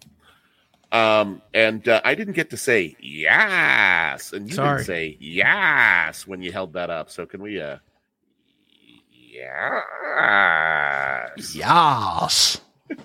[0.92, 4.80] Um, and uh, I didn't get to say yes, and you Sorry.
[4.80, 7.10] didn't say yes when you held that up.
[7.10, 7.64] So can we?
[9.34, 11.56] Yes.
[11.56, 12.62] Yas.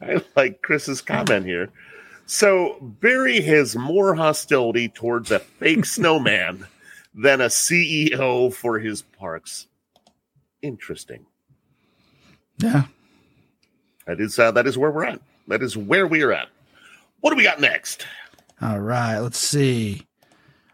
[0.00, 1.70] I like Chris's comment here.
[2.26, 6.66] So Barry has more hostility towards a fake snowman
[7.14, 9.66] than a CEO for his parks.
[10.62, 11.26] Interesting.
[12.58, 12.84] Yeah.
[14.06, 15.20] That is uh, that is where we're at.
[15.48, 16.48] That is where we are at.
[17.20, 18.06] What do we got next?
[18.62, 19.18] All right.
[19.18, 20.06] Let's see.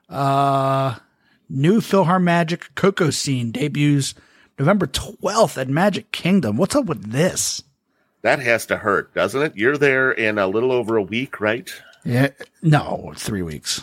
[0.09, 0.97] Uh,
[1.49, 4.15] new PhilharMagic Coco Scene debuts
[4.63, 6.57] November 12th at Magic Kingdom.
[6.57, 7.65] What's up with this?
[8.23, 9.57] That has to hurt, doesn't it?
[9.57, 11.69] You're there in a little over a week, right?
[12.05, 12.29] Yeah.
[12.63, 13.83] No, three weeks.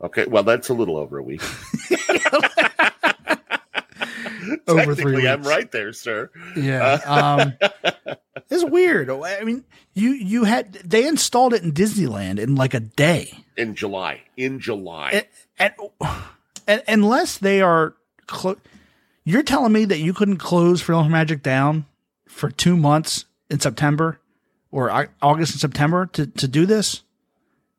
[0.00, 1.42] Okay, well that's a little over a week.
[4.68, 6.30] Over three Technically, I'm right there, sir.
[6.56, 7.00] Yeah.
[7.06, 7.54] Um,
[8.50, 9.10] it's weird.
[9.10, 13.44] I mean, you, you had, they installed it in Disneyland in like a day.
[13.56, 14.22] In July.
[14.36, 15.26] In July.
[15.58, 15.70] and,
[16.68, 17.94] and, and unless they are,
[18.26, 18.56] clo-
[19.24, 21.86] you're telling me that you couldn't close PhilharMagic down
[22.28, 24.20] for two months in September
[24.70, 27.02] or August and September to, to do this?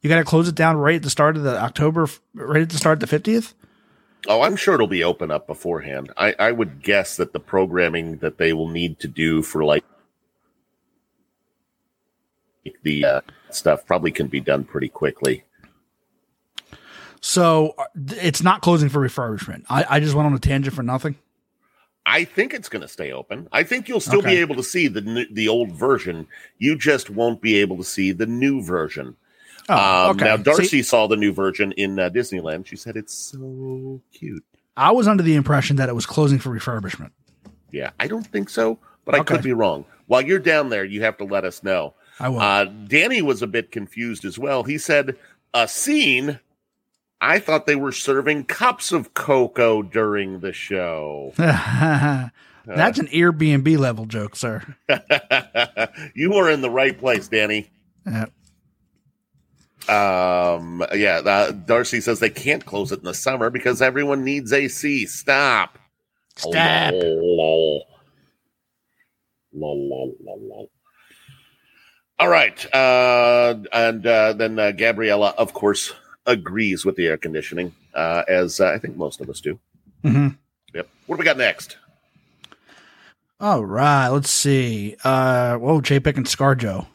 [0.01, 2.69] You got to close it down right at the start of the October, right at
[2.69, 3.53] the start of the 50th?
[4.27, 6.11] Oh, I'm sure it'll be open up beforehand.
[6.17, 9.83] I, I would guess that the programming that they will need to do for like
[12.83, 15.43] the uh, stuff probably can be done pretty quickly.
[17.21, 19.65] So uh, it's not closing for refurbishment.
[19.69, 21.15] I, I just went on a tangent for nothing.
[22.05, 23.47] I think it's going to stay open.
[23.51, 26.27] I think you'll still be able to see the the old version.
[26.59, 29.15] You just won't be able to see the new version.
[29.67, 32.67] Oh, um, Now, See, Darcy saw the new version in uh, Disneyland.
[32.67, 34.43] She said it's so cute.
[34.77, 37.09] I was under the impression that it was closing for refurbishment.
[37.71, 39.35] Yeah, I don't think so, but I Okay.
[39.35, 39.85] could be wrong.
[40.05, 41.95] While you're down there, you have to let us know.
[42.19, 42.39] I will.
[42.39, 44.63] Uh, Danny was a bit confused as well.
[44.63, 45.17] He said,
[45.55, 46.39] "A scene."
[47.25, 51.33] I thought they were serving cups of cocoa during the show.
[51.37, 54.61] That's an Airbnb level joke, sir.
[56.15, 57.71] you are in the right place, Danny.
[58.05, 58.25] Yeah.
[59.87, 64.53] Um, yeah, uh, Darcy says they can't close it in the summer because everyone needs
[64.53, 65.07] AC.
[65.07, 65.79] Stop.
[66.35, 66.93] Stop.
[66.93, 67.87] Lol.
[69.51, 70.71] Lol, lol, lol, lol.
[72.19, 72.73] All right.
[72.73, 75.91] Uh, and uh, then uh, Gabriella, of course,
[76.25, 79.59] agrees with the air conditioning, uh, as uh, I think most of us do.
[80.03, 80.29] Mm-hmm.
[80.73, 80.89] Yep.
[81.05, 81.77] What do we got next?
[83.39, 84.95] All right, let's see.
[85.03, 86.87] Uh, whoa, Chapek and ScarJo.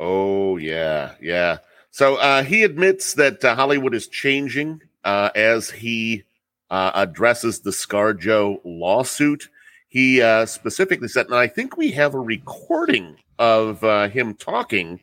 [0.00, 1.14] Oh, yeah.
[1.20, 1.58] Yeah.
[1.90, 6.24] So uh, he admits that uh, Hollywood is changing uh, as he
[6.70, 9.48] uh, addresses the ScarJo lawsuit.
[9.88, 14.98] He uh, specifically said, and I think we have a recording of uh, him talking.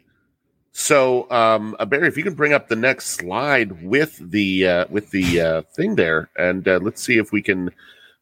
[0.73, 4.85] So, um, uh, Barry, if you can bring up the next slide with the uh,
[4.89, 7.71] with the uh, thing there, and uh, let's see if we can.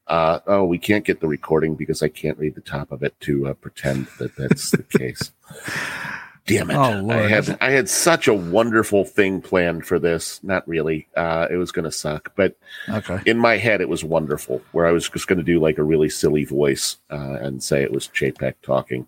[0.08, 3.14] Uh, oh, we can't get the recording because I can't read the top of it
[3.22, 5.32] to uh, pretend that that's the case.
[6.48, 6.76] Damn it!
[6.76, 10.44] Oh, I had I had such a wonderful thing planned for this.
[10.44, 11.08] Not really.
[11.16, 12.56] Uh, it was going to suck, but
[12.90, 13.20] Okay.
[13.28, 14.64] in my head it was wonderful.
[14.72, 17.84] Where I was just going to do like a really silly voice uh, and say
[17.84, 19.06] it was Chapek talking.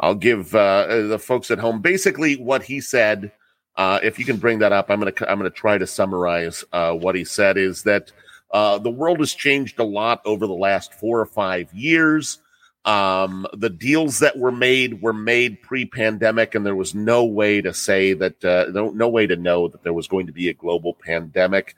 [0.00, 3.32] I'll give uh, the folks at home basically what he said.
[3.76, 6.92] Uh, if you can bring that up, I'm gonna I'm gonna try to summarize uh,
[6.94, 7.56] what he said.
[7.56, 8.12] Is that
[8.50, 12.38] uh, the world has changed a lot over the last four or five years.
[12.84, 17.74] Um, the deals that were made were made pre-pandemic, and there was no way to
[17.74, 20.54] say that uh, no no way to know that there was going to be a
[20.54, 21.74] global pandemic.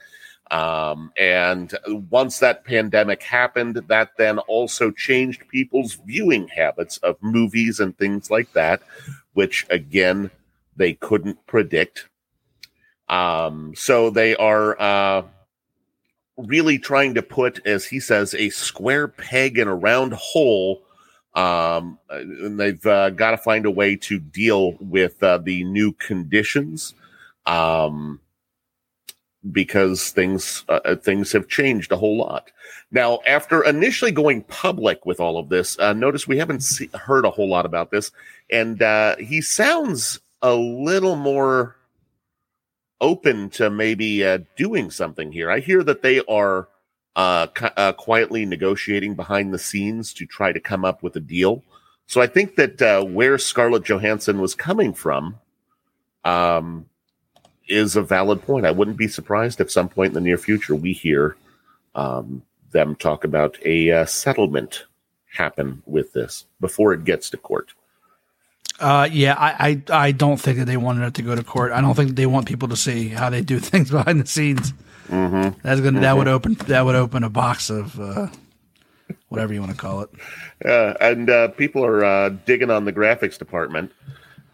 [0.50, 1.72] Um, and
[2.10, 8.30] once that pandemic happened, that then also changed people's viewing habits of movies and things
[8.30, 8.82] like that,
[9.34, 10.30] which again,
[10.76, 12.08] they couldn't predict.
[13.08, 15.22] Um, so they are uh,
[16.36, 20.82] really trying to put, as he says, a square peg in a round hole.
[21.34, 25.92] Um, and they've uh, got to find a way to deal with uh, the new
[25.92, 26.94] conditions.
[27.46, 28.20] Um,
[29.52, 32.50] because things uh, uh, things have changed a whole lot.
[32.90, 37.24] Now, after initially going public with all of this, uh, notice we haven't see- heard
[37.24, 38.10] a whole lot about this,
[38.50, 41.76] and uh, he sounds a little more
[43.00, 45.50] open to maybe uh, doing something here.
[45.50, 46.68] I hear that they are
[47.16, 51.62] uh, uh, quietly negotiating behind the scenes to try to come up with a deal.
[52.06, 55.38] So I think that uh, where Scarlett Johansson was coming from,
[56.24, 56.86] um,
[57.70, 58.66] is a valid point.
[58.66, 61.36] I wouldn't be surprised if some point in the near future we hear
[61.94, 64.84] um, them talk about a uh, settlement
[65.32, 67.72] happen with this before it gets to court.
[68.78, 71.70] Uh, yeah, I, I, I don't think that they wanted it to go to court.
[71.72, 74.72] I don't think they want people to see how they do things behind the scenes.
[75.08, 75.58] Mm-hmm.
[75.62, 78.28] That's gonna that would open that would open a box of uh,
[79.28, 80.10] whatever you want to call it.
[80.64, 83.92] Uh, and uh, people are uh, digging on the graphics department.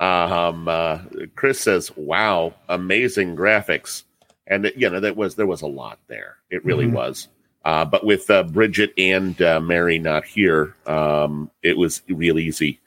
[0.00, 0.98] Um, uh,
[1.34, 4.04] Chris says, "Wow, amazing graphics!"
[4.46, 6.36] And you know that was there was a lot there.
[6.50, 6.92] It really Mhm.
[6.92, 7.28] was.
[7.64, 12.78] Uh, but with uh, Bridget and uh, Mary not here, um, it was real easy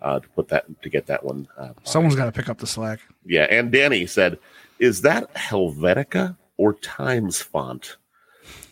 [0.00, 1.48] uh, to put that to get that one.
[1.58, 3.00] Uh, Someone's got to pick up the slack.
[3.24, 4.38] yeah, and Danny said,
[4.78, 7.96] "Is that Helvetica or Times font?"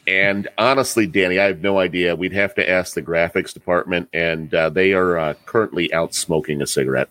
[0.06, 2.14] And honestly, Danny, I have no idea.
[2.14, 6.62] We'd have to ask the graphics department, and uh, they are uh, currently out smoking
[6.62, 7.08] a cigarette.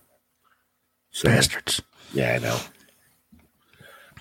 [1.16, 1.82] So, Bastards.
[2.12, 2.60] yeah, I know.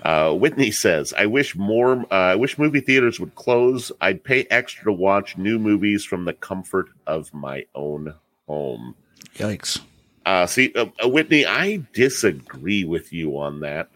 [0.04, 2.06] Uh, Whitney says, "I wish more.
[2.08, 3.90] Uh, I wish movie theaters would close.
[4.00, 8.14] I'd pay extra to watch new movies from the comfort of my own
[8.46, 8.94] home."
[9.34, 9.80] Yikes.
[10.24, 13.88] Uh, see, uh, uh, Whitney, I disagree with you on that.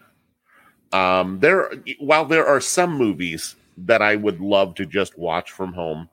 [0.91, 5.71] Um, there, while there are some movies that I would love to just watch from
[5.71, 6.09] home,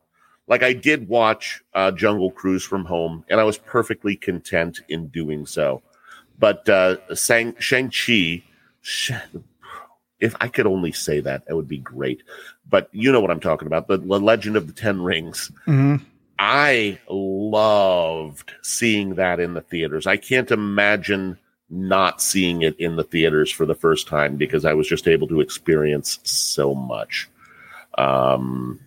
[0.47, 5.09] like I did watch uh, Jungle Cruise from home, and I was perfectly content in
[5.09, 5.83] doing so.
[6.39, 8.43] But uh, Shang Shang Chi,
[10.21, 12.23] if I could only say that, that would be great.
[12.69, 15.51] But you know what I'm talking about the, the Legend of the Ten Rings.
[15.65, 15.97] hmm
[16.39, 20.07] I loved seeing that in the theaters.
[20.07, 21.39] I can't imagine
[21.71, 25.27] not seeing it in the theaters for the first time because I was just able
[25.29, 27.29] to experience so much.
[27.97, 28.81] Um,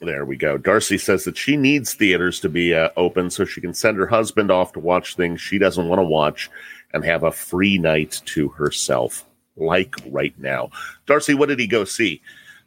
[0.00, 0.56] there we go.
[0.56, 4.06] Darcy says that she needs theaters to be uh, open so she can send her
[4.06, 6.50] husband off to watch things she doesn't want to watch
[6.94, 9.24] and have a free night to herself,
[9.56, 10.70] like right now.
[11.06, 12.22] Darcy, what did he go see?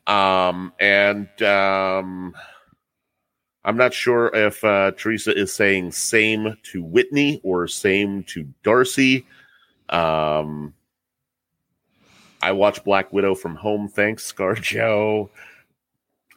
[0.07, 2.35] Um, and um,
[3.63, 9.25] I'm not sure if uh, Teresa is saying same to Whitney or same to Darcy.
[9.89, 10.73] Um,
[12.41, 13.87] I watched Black Widow from home.
[13.87, 15.29] Thanks, Scar Joe.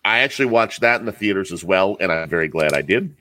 [0.05, 3.15] I actually watched that in the theaters as well, and I'm very glad I did.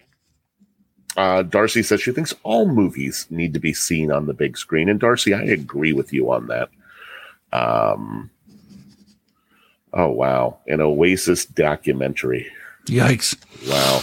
[1.15, 4.89] Uh, Darcy says she thinks all movies need to be seen on the big screen,
[4.89, 6.69] and Darcy, I agree with you on that.
[7.51, 8.31] Um,
[9.93, 12.51] oh wow, an Oasis documentary.
[12.88, 13.38] Yikes.
[13.69, 14.01] Wow.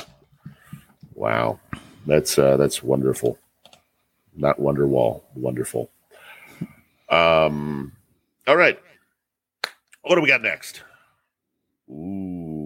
[1.14, 1.60] Wow.
[2.06, 3.38] That's uh that's wonderful.
[4.34, 5.22] not Wonderwall.
[5.34, 5.90] Wonderful.
[7.10, 7.92] Um,
[8.46, 8.78] all right.
[10.02, 10.82] What do we got next?
[11.90, 12.59] Ooh,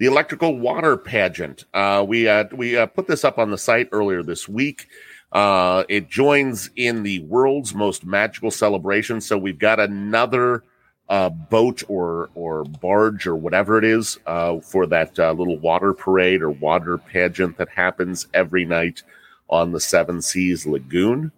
[0.00, 1.66] the electrical water pageant.
[1.74, 4.88] Uh, we uh, we uh, put this up on the site earlier this week.
[5.30, 9.20] Uh, it joins in the world's most magical celebration.
[9.20, 10.64] So we've got another
[11.10, 16.40] uh, boat or or barge or whatever it is uh, for that little water parade
[16.40, 19.02] or water pageant that happens every night
[19.50, 21.30] on the Seven Seas Lagoon.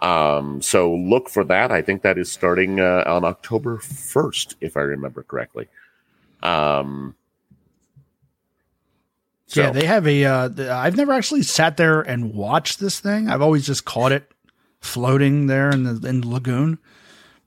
[0.00, 1.70] Um, so look for that.
[1.70, 5.68] I think that is starting on October 1st, if I remember correctly.
[6.42, 7.14] Um,
[9.50, 10.24] so, Yeah, they have a.
[10.24, 13.28] Uh, the- I've never actually sat there and watched this thing.
[13.28, 14.30] I've always just caught it
[14.80, 16.78] floating there in the in the lagoon.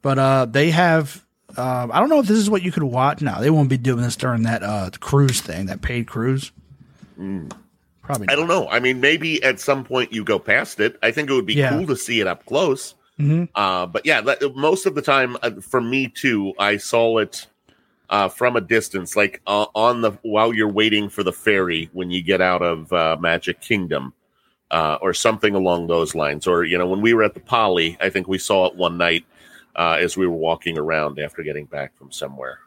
[0.01, 1.24] But uh, they have.
[1.56, 3.22] Uh, I don't know if this is what you could watch.
[3.22, 6.51] No, they won't be doing this during that uh, cruise thing, that paid cruise.
[8.01, 8.28] Probably.
[8.28, 8.68] I don't know.
[8.68, 10.97] I mean, maybe at some point you go past it.
[11.01, 11.70] I think it would be Yeah.
[11.70, 12.95] cool to see it up close.
[13.20, 13.47] Mhm.
[13.56, 17.45] Uh, but yeah, that, most of the time, uh, for me too, I saw it
[18.14, 22.11] uh, from a distance, like uh, on the while you're waiting for the ferry when
[22.11, 24.14] you get out of uh, Magic Kingdom,
[24.70, 26.45] uh, or something along those lines.
[26.45, 28.99] Or you know, when we were at the Poly, I think we saw it one
[28.99, 29.26] night
[29.76, 32.59] uh, as we were walking around after getting back from somewhere.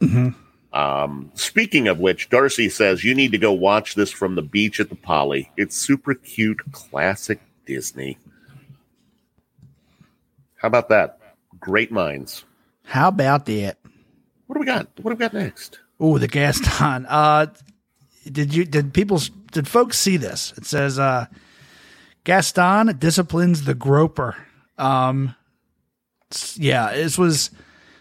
[0.00, 0.36] Mhm.
[0.72, 4.78] Um, speaking of which, Darcy says you need to go watch this from the beach
[4.78, 5.50] at the Poly.
[5.56, 8.18] It's super cute, classic Disney.
[10.54, 11.18] How about that?
[11.58, 12.44] Great minds.
[12.84, 13.79] How about that?
[14.50, 14.88] What do we got?
[15.00, 15.78] What do we got next?
[16.00, 17.06] Oh, the Gaston.
[17.08, 17.46] Uh,
[18.32, 18.64] did you?
[18.64, 19.20] Did people?
[19.52, 20.52] Did folks see this?
[20.56, 21.26] It says, uh,
[22.24, 24.36] Gaston disciplines the groper.
[24.76, 25.36] Um,
[26.56, 27.52] yeah, this was.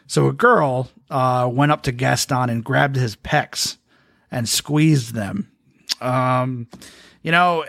[0.07, 3.77] So a girl uh, went up to Gaston and grabbed his pecs
[4.31, 5.51] and squeezed them.
[6.01, 6.67] Um,
[7.21, 7.63] you know,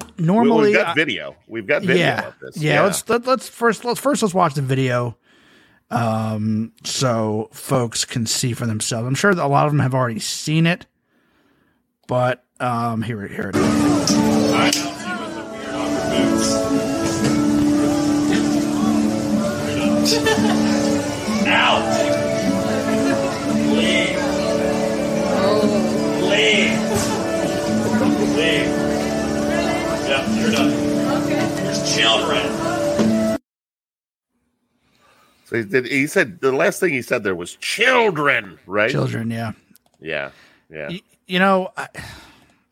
[0.00, 1.36] uh, normally, have got video.
[1.46, 2.56] We've got video yeah, of this.
[2.56, 2.82] yeah.
[2.82, 5.16] Let's let, let's first let's first let's watch the video,
[5.90, 9.06] um, so folks can see for themselves.
[9.06, 10.86] I'm sure that a lot of them have already seen it,
[12.06, 13.66] but um, here it here it is.
[23.66, 24.16] Leave.
[26.22, 26.78] Leave.
[28.36, 28.70] Leave!
[30.06, 30.72] Yep, you're done.
[31.22, 31.48] Okay.
[31.56, 32.65] There's children.
[35.46, 38.90] So he, did, he said the last thing he said there was children, right?
[38.90, 39.52] Children, yeah.
[40.00, 40.30] Yeah,
[40.68, 40.88] yeah.
[40.88, 41.88] Y- You know, I,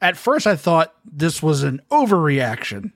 [0.02, 2.90] at first I thought this was an overreaction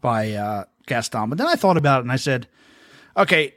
[0.00, 2.48] by uh, Gaston, but then I thought about it and I said,
[3.16, 3.54] okay,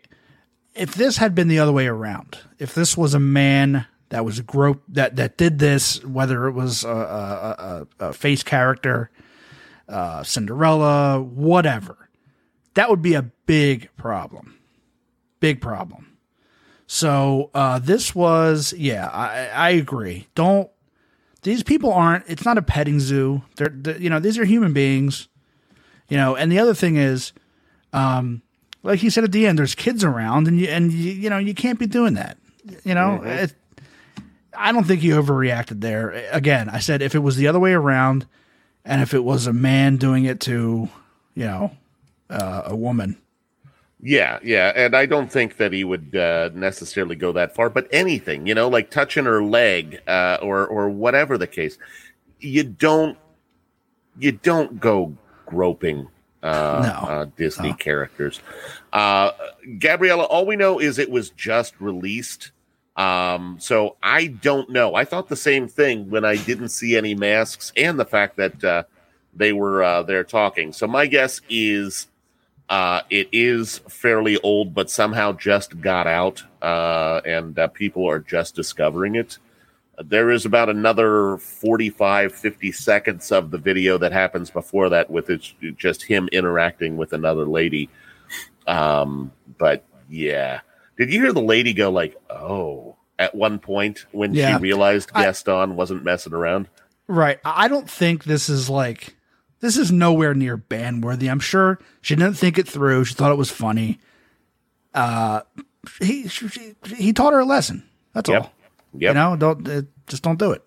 [0.76, 4.42] if this had been the other way around, if this was a man that was
[4.42, 9.10] grope that that did this, whether it was a, a, a, a face character,
[9.90, 12.10] uh, Cinderella, whatever,
[12.76, 14.60] that would be a big problem,
[15.44, 16.16] big problem.
[16.88, 20.28] So uh, this was, yeah, I, I agree.
[20.36, 20.70] Don't
[21.42, 22.24] these people aren't.
[22.30, 23.42] It's not a petting zoo.
[23.58, 25.28] They're, they you know, these are human beings.
[26.08, 27.34] You know, and the other thing is,
[27.92, 28.42] um,
[28.84, 31.40] like he said at the end, there's kids around, and you and you, you know
[31.40, 32.38] you can't be doing that.
[32.86, 33.54] You know, it,
[34.58, 36.12] I don't think he overreacted there.
[36.32, 38.26] Again, I said if it was the other way around,
[38.86, 40.88] and if it was a man doing it to,
[41.36, 41.72] you know,
[42.30, 43.18] uh, a woman,
[44.06, 47.70] Yeah, yeah, and I don't think that he would uh, necessarily go that far.
[47.70, 51.78] But anything, you know, like touching her leg uh, or or whatever the case,
[52.42, 53.18] you don't
[54.20, 56.10] you don't go groping
[56.44, 57.08] uh, No.
[57.08, 57.76] uh, Disney No.
[57.76, 58.42] characters.
[58.92, 59.32] Uh,
[59.80, 62.52] Gabriella, all we know is it was just released.
[62.98, 64.96] Um, so I don't know.
[64.96, 68.64] I thought the same thing when I didn't see any masks and the fact that
[68.64, 68.84] uh,
[69.34, 70.74] they were uh, there talking.
[70.74, 72.08] So my guess is
[72.70, 78.20] uh, it is fairly old, but somehow just got out, uh, and uh, people are
[78.20, 79.38] just discovering it.
[80.04, 85.30] There is about another 45, 50 seconds of the video that happens before that with
[85.30, 87.90] it's just him interacting with another lady.
[88.66, 90.62] Um, but yeah.
[90.98, 94.58] Did you hear the lady go like, oh, at one point when Yeah.
[94.58, 96.70] she realized I- Gaston wasn't messing around?
[97.08, 97.40] Right.
[97.46, 99.16] I I don't think this is like
[99.64, 101.28] this is nowhere near ban worthy.
[101.30, 103.06] I'm sure she didn't think it through.
[103.06, 103.98] She thought it was funny.
[104.94, 105.42] Uh,
[106.02, 107.84] he she, she- he taught her a lesson.
[108.14, 108.42] That's Yep.
[108.44, 108.52] all.
[108.94, 109.10] Yep.
[109.10, 110.62] You know, don't uh, just don't do it.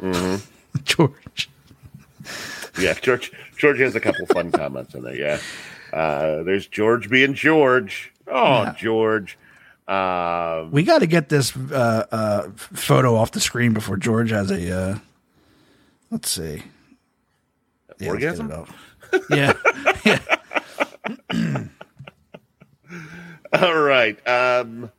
[0.00, 0.46] mmm
[0.84, 1.48] George.
[2.78, 3.32] Yeah, George.
[3.56, 5.14] George has a couple fun comments in there.
[5.16, 5.40] Yeah,
[5.92, 8.12] uh, there's George being George.
[8.28, 8.74] Oh, Yeah.
[8.76, 9.38] George.
[9.88, 14.50] Um, We got to get this uh, uh, photo off the screen before George has
[14.50, 14.76] a.
[14.78, 14.98] Uh,
[16.10, 16.62] let's see.
[17.98, 18.66] Yeah, Orgasm?
[19.30, 19.52] Yeah.
[20.04, 20.18] yeah.
[23.52, 24.26] All right.
[24.28, 24.90] Um,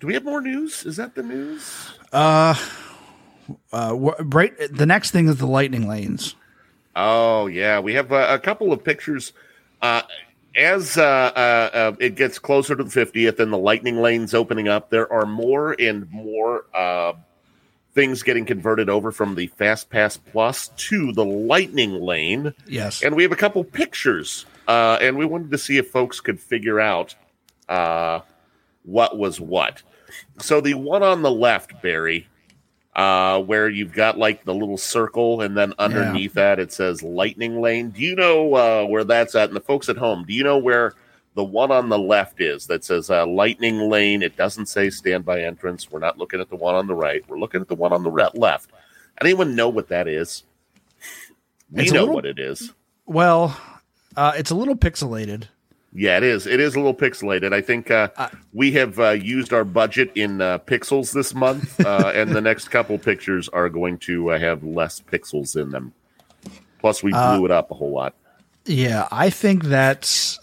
[0.00, 0.84] do we have more news?
[0.86, 1.90] Is that the news?
[2.12, 2.54] Uh,
[3.72, 4.52] wh- right.
[4.72, 6.34] The next thing is the lightning lanes.
[6.94, 9.32] Oh yeah, we have uh, a couple of pictures.
[9.82, 10.02] Uh,
[10.56, 14.68] as uh, uh, uh, it gets closer to the 50th and the lightning lanes opening
[14.68, 17.12] up, there are more and more uh,
[17.96, 22.52] things getting converted over from the Fast Pass Plus to the lightning lane.
[22.68, 23.02] Yes.
[23.02, 26.38] And we have a couple pictures, uh, and we wanted to see if folks could
[26.38, 27.14] figure out
[27.70, 28.20] uh,
[28.84, 29.82] what was what.
[30.38, 32.28] So the one on the left, Barry,
[32.94, 37.62] uh, where you've got like the little circle, and then underneath that it says Lightning
[37.62, 37.90] Lane.
[37.90, 39.48] Do you know uh, where that's at?
[39.48, 40.92] And the folks at home, do you know where
[41.36, 44.22] the one on the left is that says uh, Lightning Lane?
[44.22, 45.88] It doesn't say standby entrance.
[45.90, 47.22] We're not looking at the one on the right.
[47.28, 48.70] We're looking at the one on the re- left.
[49.20, 50.42] Anyone know what that is?
[51.70, 52.72] We It's know little- what it is.
[53.06, 53.56] well,
[54.16, 55.44] uh, it's a little pixelated.
[55.98, 56.46] Yeah, it is.
[56.46, 57.54] It is a little pixelated.
[57.54, 58.08] I think uh,
[58.52, 62.68] we have uh, used our budget in uh, pixels this month, uh, and the next
[62.68, 65.92] couple pictures are going to uh, have less pixels in them.
[66.80, 68.14] Plus, we blew it up a whole lot.
[68.66, 70.38] Yeah, I think that's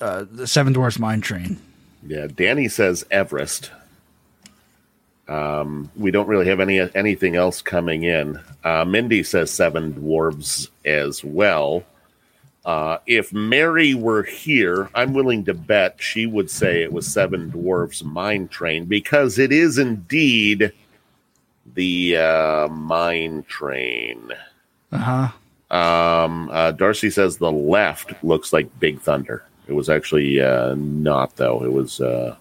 [0.00, 1.58] uh, the Seven Dwarfs Mine Train.
[2.06, 3.70] Yeah, Danny says Everest.
[5.28, 8.40] Um, we don't really have any anything else coming in.
[8.64, 11.84] Uh, Mindy says Seven Dwarves as well.
[12.64, 17.48] Uh, if Mary were here, I'm willing to bet she would say it was Seven
[17.50, 20.72] Dwarfs Mine Train because it is indeed
[21.74, 24.32] the uh, mine train.
[24.92, 25.30] Uh
[25.70, 25.74] huh.
[25.76, 29.44] Um, uh, Darcy says the left looks like Big Thunder.
[29.70, 31.62] It was actually uh, not, though.
[31.62, 32.34] It was uh,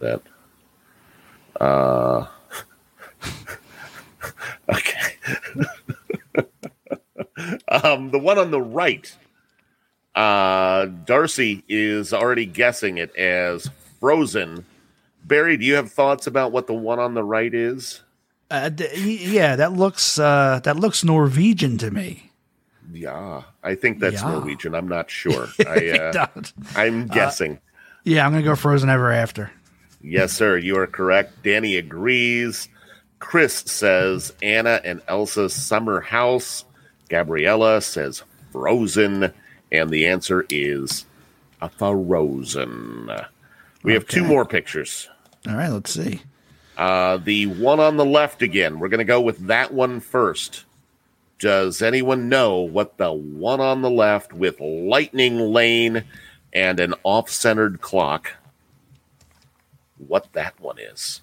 [0.00, 0.20] that.
[1.60, 2.26] Uh,
[4.68, 5.14] okay.
[7.68, 9.16] um, the one on the right,
[10.16, 13.70] uh, Darcy is already guessing it as
[14.00, 14.66] Frozen.
[15.24, 18.02] Barry, do you have thoughts about what the one on the right is?
[18.50, 18.88] Uh, d-
[19.24, 22.32] yeah, that looks uh, that looks Norwegian to me.
[22.94, 24.30] Yeah, I think that's Yeah.
[24.30, 24.74] Norwegian.
[24.74, 25.48] I'm not sure.
[25.66, 26.26] I, It uh.
[26.76, 27.58] I'm guessing.
[28.04, 29.50] Yeah, I'm gonna go Frozen Ever After.
[30.02, 30.56] Yes, sir.
[30.58, 31.42] You are correct.
[31.42, 32.68] Danny agrees.
[33.18, 36.64] Chris says Anna and Elsa's summer house.
[37.08, 38.22] Gabriella says
[38.52, 39.32] Frozen.
[39.72, 41.06] And the answer is
[41.62, 43.10] a Frozen.
[43.82, 45.08] We have two more pictures.
[45.48, 46.20] All right, let's see.
[46.76, 48.78] Uh, the one on the left again.
[48.78, 50.64] We're going to go with that one first.
[51.44, 56.04] Does anyone know what the one on the left with lightning lane
[56.54, 58.32] and an off centered clock,
[59.98, 61.20] what that one is?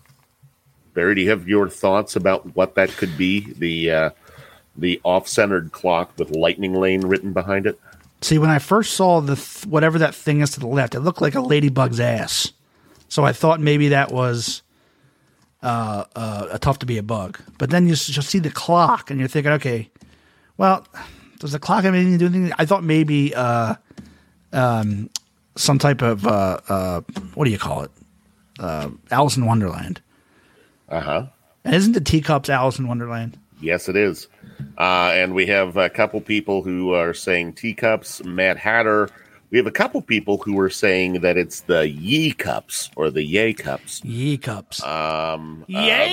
[0.94, 3.52] Barry, do you have your thoughts about what that could be?
[3.54, 4.10] The uh,
[4.76, 7.80] the off centered clock with lightning lane written behind it?
[8.22, 11.00] See, when I first saw the th- whatever that thing is to the left, it
[11.00, 12.52] looked like a ladybug's ass.
[13.10, 14.62] So I thought maybe that was
[15.64, 17.40] uh, uh, a tough to be a bug.
[17.58, 19.90] But then you just see the clock, and you're thinking, okay,
[20.62, 20.86] well,
[21.40, 22.56] does the clock have anything to do with anything?
[22.60, 23.74] I thought maybe uh,
[24.54, 25.10] um,
[25.56, 27.02] some type of uh, uh,
[27.34, 27.92] what do you call it?
[28.60, 30.02] Uh, Alice in Wonderland.
[30.88, 31.26] Uh huh.
[31.66, 33.40] And isn't the teacups Alice in Wonderland?
[33.60, 34.28] Yes, it is.
[34.78, 39.10] Uh, and we have a couple people who are saying teacups, Mad Hatter.
[39.50, 43.24] We have a couple people who are saying that it's the ye cups or the
[43.24, 44.06] Yay cups.
[44.06, 44.84] Ye cups.
[44.84, 46.06] Um, yeah.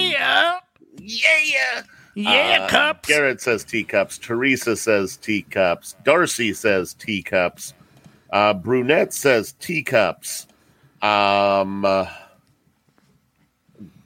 [0.98, 1.82] yeah.
[2.24, 3.08] Yeah, Uh, cups.
[3.08, 4.18] Garrett says teacups.
[4.18, 5.94] Teresa says teacups.
[6.04, 7.74] Darcy says teacups.
[8.30, 10.46] Uh, Brunette says teacups.
[11.00, 12.06] Um, uh,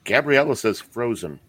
[0.05, 1.39] Gabriella says frozen.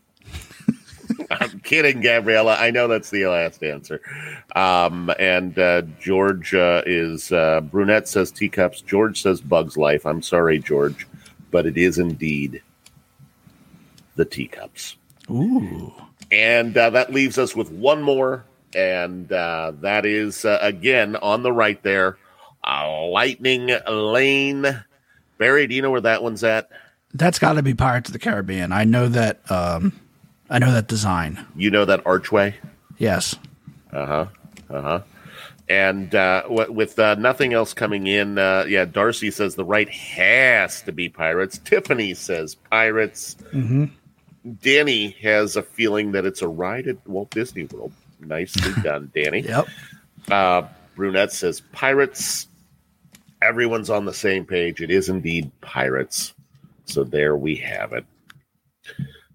[1.31, 2.57] I'm kidding, Gabriella.
[2.59, 4.01] I know that's the last answer.
[4.57, 8.81] Um, and uh, George uh, is uh, Brunette says teacups.
[8.81, 10.07] George says Bugs Life.
[10.07, 11.07] I'm sorry, George,
[11.51, 12.63] but it is indeed
[14.17, 14.97] the teacups.
[15.31, 15.93] Ooh.
[16.35, 21.45] And uh, that leaves us with one more, and uh, that is uh, again on
[21.45, 22.19] the right there,
[22.67, 24.85] uh, Lightning Lane.
[25.39, 26.71] Barry, do you know where that one's at?
[27.13, 28.73] That's got to be Pirates of the Caribbean.
[28.73, 29.49] I know that.
[29.49, 30.01] Um,
[30.51, 31.47] I know that design.
[31.55, 32.57] You know that archway?
[32.99, 33.37] Yes.
[33.93, 34.27] Uh huh.
[34.69, 35.01] Uh huh.
[35.69, 39.89] And uh, w- with uh, nothing else coming in, uh, yeah, Darcy says the right
[39.89, 41.59] has to be pirates.
[41.59, 43.37] Tiffany says pirates.
[43.53, 43.85] Mm-hmm.
[44.61, 47.93] Danny has a feeling that it's a ride at Walt Disney World.
[48.21, 49.41] Nicely done, Danny.
[49.41, 49.69] Yep.
[50.31, 50.63] Uh,
[50.95, 52.47] Brunette says pirates.
[53.43, 54.81] Everyone's on the same page.
[54.81, 56.35] It is indeed pirates.
[56.87, 58.05] So there we have it.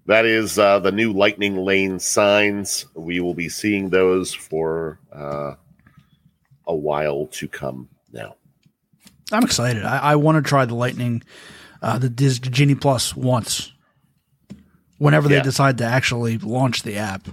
[0.06, 2.86] That is uh, the new Lightning Lane signs.
[2.94, 5.54] We will be seeing those for uh,
[6.66, 8.36] a while to come now.
[9.30, 9.84] I'm excited.
[9.84, 11.22] I, I want to try the Lightning,
[11.82, 13.72] uh, the Disney Genie Plus once.
[15.00, 15.38] Whenever Yeah.
[15.38, 17.26] they decide to actually launch the app,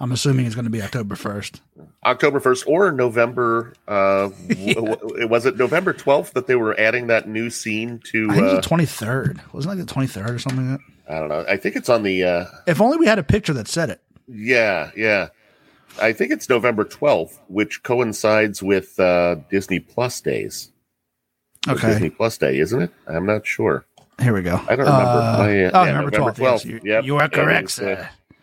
[0.00, 1.60] I'm assuming it's going to be October 1st.
[2.04, 3.74] October 1st or November.
[3.86, 8.28] Uh, w- w- was it November 12th that they were adding that new scene to?
[8.30, 9.40] I think Uh, the 23rd.
[9.52, 11.14] Wasn't it like the 23rd or something like that?
[11.14, 11.44] I don't know.
[11.48, 12.24] I think it's on the.
[12.24, 14.00] Uh, If only we had a picture that said it.
[14.26, 15.28] yeah, yeah.
[16.02, 20.70] I think it's November 12th, which coincides with uh, Disney Plus days.
[21.68, 21.88] Okay.
[21.88, 22.90] Disney Plus Day, isn't it?
[23.06, 23.84] I'm not sure.
[24.20, 24.56] Here we go.
[24.68, 24.94] I don't remember.
[25.04, 26.40] Uh, oh, yeah, November November 12th.
[26.40, 26.64] yes.
[26.64, 27.04] You, Yep.
[27.04, 27.92] you are It correct, is, sir.
[27.94, 28.34] uh,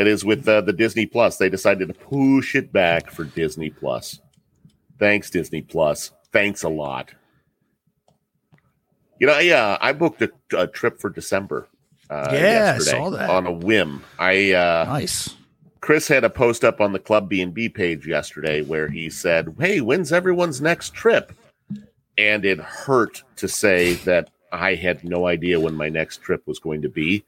[0.00, 1.38] It is with uh, the Disney Plus.
[1.38, 4.20] They decided to push it back for Disney Plus.
[4.98, 6.12] Thanks, Disney Plus.
[6.32, 7.12] Thanks a lot.
[9.20, 11.68] You know, yeah, I booked a, a trip for December.
[12.10, 12.40] Uh, Yeah, I
[12.76, 13.30] yesterday saw that.
[13.30, 14.04] on a whim.
[14.18, 15.34] I uh, nice.
[15.80, 19.08] Chris had a post up on the Club B and B page yesterday where he
[19.08, 21.32] said, "Hey, when's everyone's next trip?"
[22.18, 26.58] And it hurt to say that I had no idea when my next trip was
[26.58, 27.24] going to be.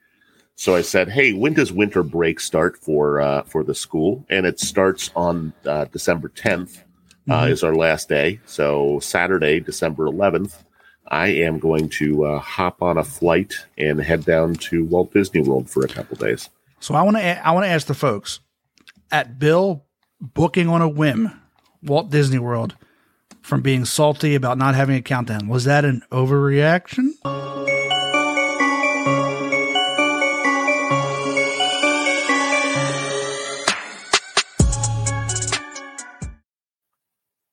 [0.55, 4.47] So I said, "Hey, when does winter break start for uh, for the school?" And
[4.47, 6.83] it starts on uh, December 10th.
[7.29, 7.51] Uh, Mhm.
[7.51, 8.39] is our last day.
[8.47, 10.63] So Saturday, December 11th,
[11.09, 15.41] I am going to uh, hop on a flight and head down to Walt Disney
[15.41, 16.49] World for a couple days.
[16.79, 18.39] So I want to I want to ask the folks
[19.11, 19.85] at Bill
[20.21, 21.33] booking on a whim
[21.83, 22.77] Walt Disney World
[23.47, 25.47] from being salty about not having a countdown.
[25.47, 27.11] Was that an overreaction?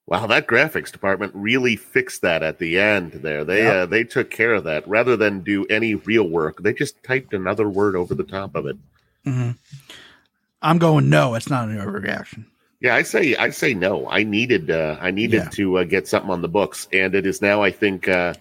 [0.06, 3.44] Wow, that graphics department really fixed that at the end there.
[3.44, 3.76] They Yep.
[3.76, 6.62] uh, they took care of that rather than do any real work.
[6.62, 8.78] They just typed another word over the top of it.
[9.24, 9.52] hmm
[10.62, 11.36] I'm going no.
[11.36, 12.46] It's not an overreaction.
[12.84, 14.08] Yeah, I say I say no.
[14.10, 15.50] I needed uh, I needed Yeah.
[15.52, 17.64] to uh, get something on the books, and it is now.
[17.64, 18.34] I think uh,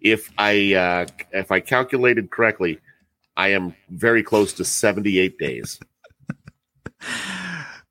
[0.00, 2.80] if I uh, if I calculated correctly,
[3.36, 5.78] I am very close to seventy eight days.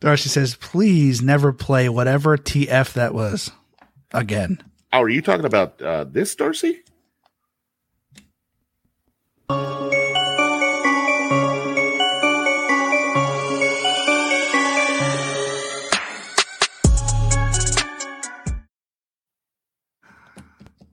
[0.01, 3.51] Darcy says, "Please never play whatever TF that was
[4.11, 6.81] again." Oh, are you talking about uh, this, Darcy?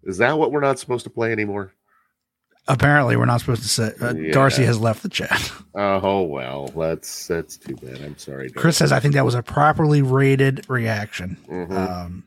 [0.06, 1.72] Is that what we're not supposed to play anymore?
[2.68, 3.92] Apparently, we're not supposed to say.
[4.00, 4.32] Uh, Yeah.
[4.32, 5.52] Darcy has left the chat.
[5.78, 8.00] Oh well, that's that's too bad.
[8.00, 8.44] I'm sorry.
[8.48, 8.54] Darcy.
[8.54, 11.70] Chris says, "I think that was a properly rated reaction." Mhm.
[11.70, 12.24] Um,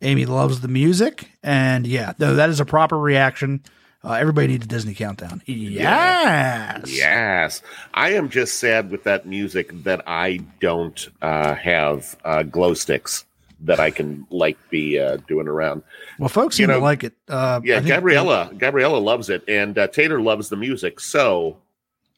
[0.00, 3.62] Amy loves the music, and yeah, no, that is a proper reaction.
[4.02, 5.42] Uh, everybody needs a Disney countdown.
[5.44, 6.90] Yes.
[6.90, 7.60] Yes.
[7.92, 13.26] I am just sad with that music that I don't uh, have uh, glow sticks
[13.66, 15.82] that I can like be uh, doing around.
[16.18, 17.14] Well, folks You know, like it.
[17.28, 18.50] Uh, Yeah, Gabriella.
[18.56, 21.00] Gabriella loves it, and uh, Tater loves the music.
[21.00, 21.58] So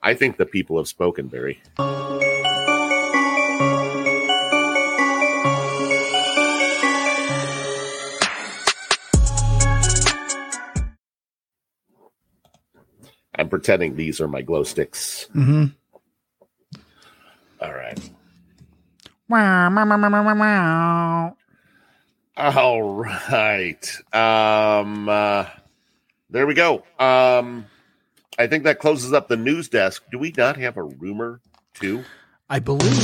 [0.02, 1.60] I think the people have spoken, Barry.
[13.34, 15.28] I'm pretending these are my glow sticks.
[15.34, 15.74] Mhm.
[17.60, 18.10] All right.
[19.28, 21.36] Meow, meow, meow, meow.
[22.36, 23.96] All right.
[24.12, 25.46] Um uh,
[26.30, 26.84] there we go.
[26.98, 27.66] Um
[28.38, 30.02] I think that closes up the news desk.
[30.10, 31.40] Do we not have a rumor
[31.74, 32.04] too?
[32.48, 32.94] I believe.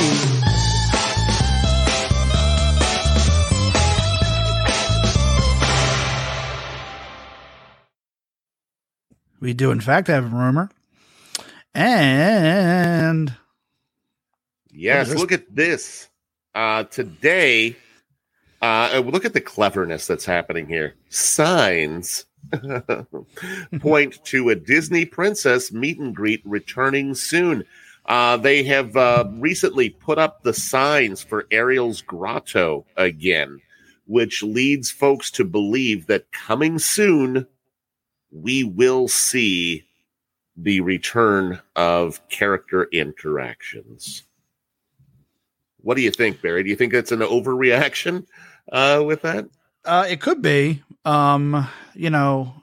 [9.41, 10.71] We do, in fact, have a rumor.
[11.75, 13.37] And
[14.73, 16.09] Yes, look at this.
[16.55, 17.77] Uh today
[18.63, 20.95] uh look at the cleverness that's happening here.
[21.09, 22.27] Signs
[23.81, 27.65] point to a Disney princess meet and greet returning soon.
[28.07, 33.61] Uh, they have uh, recently put up the signs for Ariel's Grotto again,
[34.07, 37.47] which leads folks to believe that coming soon,
[38.31, 39.85] we will see
[40.57, 44.25] the return of character interactions.
[45.85, 46.63] What do you think, Barry?
[46.65, 48.27] Do you think that's an overreaction
[48.73, 49.47] uh, with that?
[49.85, 50.83] Uh, it could be.
[51.05, 52.55] Um, you know,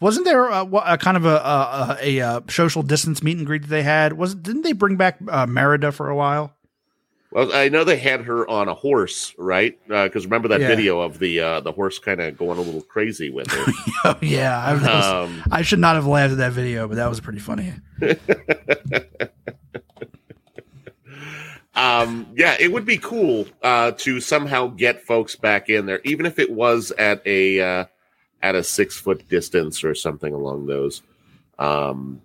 [0.00, 3.68] wasn't there a, a kind of a a, a, social distance meet and greet that
[3.68, 4.12] they had?
[4.12, 6.52] Was didn't they bring back uh, Merida for a while?
[7.32, 9.76] Well, I know they had her on a horse, right?
[9.88, 10.68] Because remember that Yeah.
[10.68, 13.72] video of the uh, the horse kind of going a little crazy with her.
[14.04, 17.08] Oh yeah, I, was- um, I should not have laughed at that video, but that
[17.08, 17.72] was pretty funny.
[21.76, 26.24] um, yeah, it would be cool uh, to somehow get folks back in there, even
[26.24, 27.84] if it was at a uh,
[28.42, 31.02] at a six foot distance or something along those.
[31.58, 32.22] Um,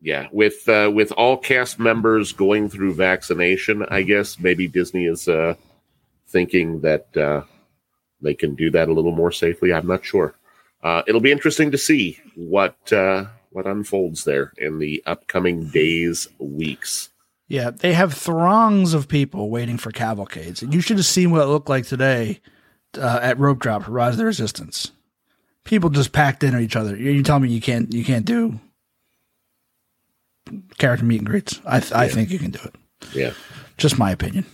[0.00, 5.28] yeah, with uh, with all cast members going through vaccination, I guess maybe Disney is
[5.28, 5.54] uh,
[6.26, 7.42] thinking that uh,
[8.20, 9.72] they can do that a little more safely.
[9.72, 10.34] I'm not sure.
[10.82, 16.28] Uh, it'll be interesting to see what uh, what unfolds there in the upcoming days,
[16.38, 17.10] weeks.
[17.48, 20.62] Yeah, they have throngs of people waiting for cavalcades.
[20.62, 22.40] And you should have seen what it looked like today
[22.98, 24.90] uh, at Rope Drop, Rise of the Resistance.
[25.64, 26.94] People just packed into each other.
[26.96, 28.60] You, you tell me you can't you can't do
[30.78, 31.60] character meet and greets.
[31.66, 32.74] I th- I think you can do it.
[33.14, 33.32] Yeah,
[33.76, 34.44] Just my opinion.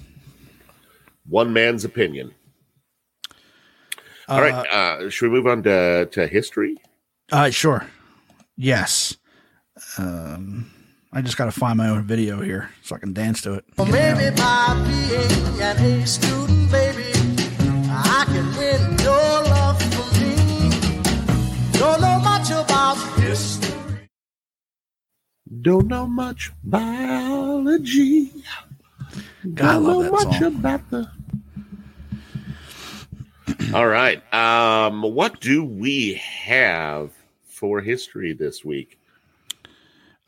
[1.28, 2.32] one man's opinion.
[4.28, 6.76] All right, uh, should we move on to to history?
[7.30, 7.86] Uh, sure.
[8.56, 9.16] Yes.
[9.98, 10.70] Um,
[11.16, 13.64] I just got to find my own video here so I can dance to it.
[13.78, 17.12] Maybe by being an A student, baby,
[17.88, 20.70] I can win your love for me.
[21.78, 24.08] Don't know much about history.
[25.62, 28.32] Don't know much biology.
[29.54, 30.56] God, I Don't love know that much song.
[30.56, 31.08] about the.
[33.72, 34.34] All right.
[34.34, 37.12] Um, what do we have
[37.44, 38.98] for history this week?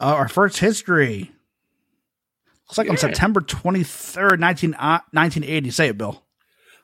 [0.01, 1.32] Uh, our first history.
[2.68, 5.70] Looks like on September 23rd, 19, uh, 1980.
[5.70, 6.22] Say it, Bill.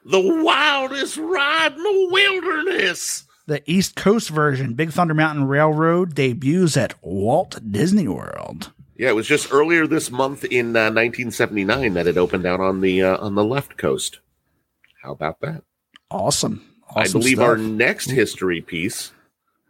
[0.05, 3.25] The wildest ride in the wilderness.
[3.47, 8.73] The East Coast version, Big Thunder Mountain Railroad, debuts at Walt Disney World.
[8.97, 12.81] Yeah, it was just earlier this month in uh, 1979 that it opened out on
[12.81, 14.21] the uh, on the left coast.
[15.03, 15.65] How about that?
[16.11, 16.65] Awesome.
[16.95, 17.49] I believe stuff.
[17.49, 19.13] our next history piece.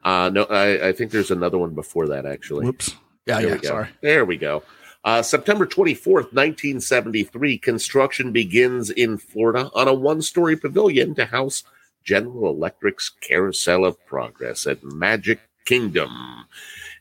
[0.04, 2.66] Uh, no, I, I think there's another one before that actually.
[2.66, 2.94] Whoops.
[3.26, 3.68] Yeah, There yeah, we go.
[3.68, 3.88] sorry.
[4.00, 4.62] There we go.
[5.04, 11.64] Uh, September 24th, 1973, construction begins in Florida on a one story pavilion to house
[12.04, 16.10] General Electric's Carousel of Progress at Magic Kingdom.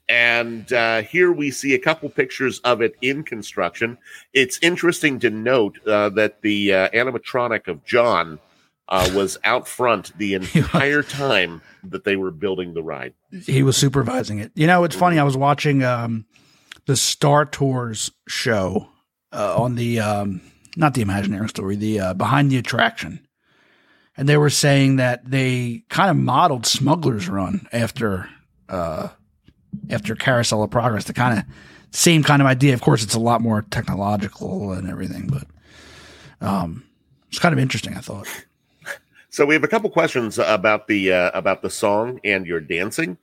[0.10, 3.98] And uh, here we see a couple pictures of it in construction.
[4.34, 8.40] It's interesting to note uh, that the uh, animatronic of John
[8.92, 13.14] uh, was out front the entire time that they were building the ride.
[13.46, 14.52] He was supervising it.
[14.54, 15.18] You know, it's funny.
[15.18, 16.26] I was watching um,
[16.86, 18.90] the Star Tours show
[19.32, 20.42] uh, on the um,
[20.76, 23.26] not the Imagineering story, the uh, Behind the Attraction,
[24.18, 28.30] and they were saying that they kind of modeled Smuggler's Run after
[28.68, 29.08] uh,
[29.90, 31.06] after Carousel of Progress.
[31.06, 31.46] The kind of
[31.92, 32.74] same kind of idea.
[32.74, 35.48] Of course, it's a lot more technological and everything, but
[36.46, 36.84] um,
[37.30, 37.96] it's kind of interesting.
[37.96, 38.28] I thought.
[39.32, 43.18] So we have a couple questions about the uh, about the song and your dancing.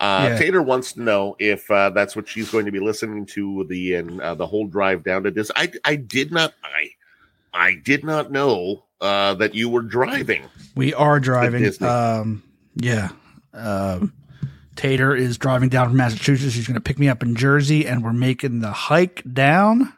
[0.00, 0.38] Uh, Yeah.
[0.38, 3.94] Tater wants to know if uh, that's what she's going to be listening to the
[3.94, 5.50] and uh, the whole drive down to this.
[5.56, 6.90] I I did not I
[7.52, 10.44] I did not know uh, that you were driving.
[10.76, 11.70] We are driving.
[11.82, 12.42] Um,
[12.76, 13.10] yeah.
[13.52, 14.12] Um,
[14.76, 16.54] Tater is driving down from Massachusetts.
[16.54, 19.92] She's going to pick me up in Jersey, and we're making the hike down.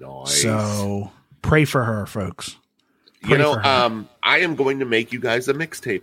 [0.00, 0.40] Nice.
[0.40, 1.12] So
[1.42, 2.56] pray for her, folks.
[3.28, 6.02] You know, um, I am going to make you guys a mixtape.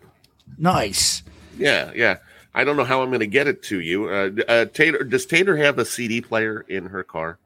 [0.57, 1.23] Nice.
[1.57, 2.17] Yeah, yeah.
[2.53, 4.07] I don't know how I'm going to get it to you.
[4.09, 7.37] Uh, uh, Tater, does Tater have a CD player in her car?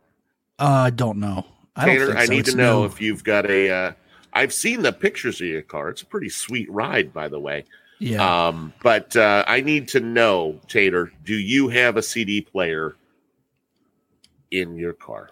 [0.59, 1.45] Uh, I don't know.
[1.75, 2.31] I don't think I so.
[2.31, 2.85] need It's to know new.
[2.85, 3.69] if you've got a.
[3.69, 3.91] Uh,
[4.33, 5.89] I've seen the pictures of your car.
[5.89, 7.65] It's a pretty sweet ride, by the way.
[7.99, 8.47] Yeah.
[8.47, 12.95] Um, but uh, I need to know, Tater, do you have a CD player
[14.51, 15.31] in your car?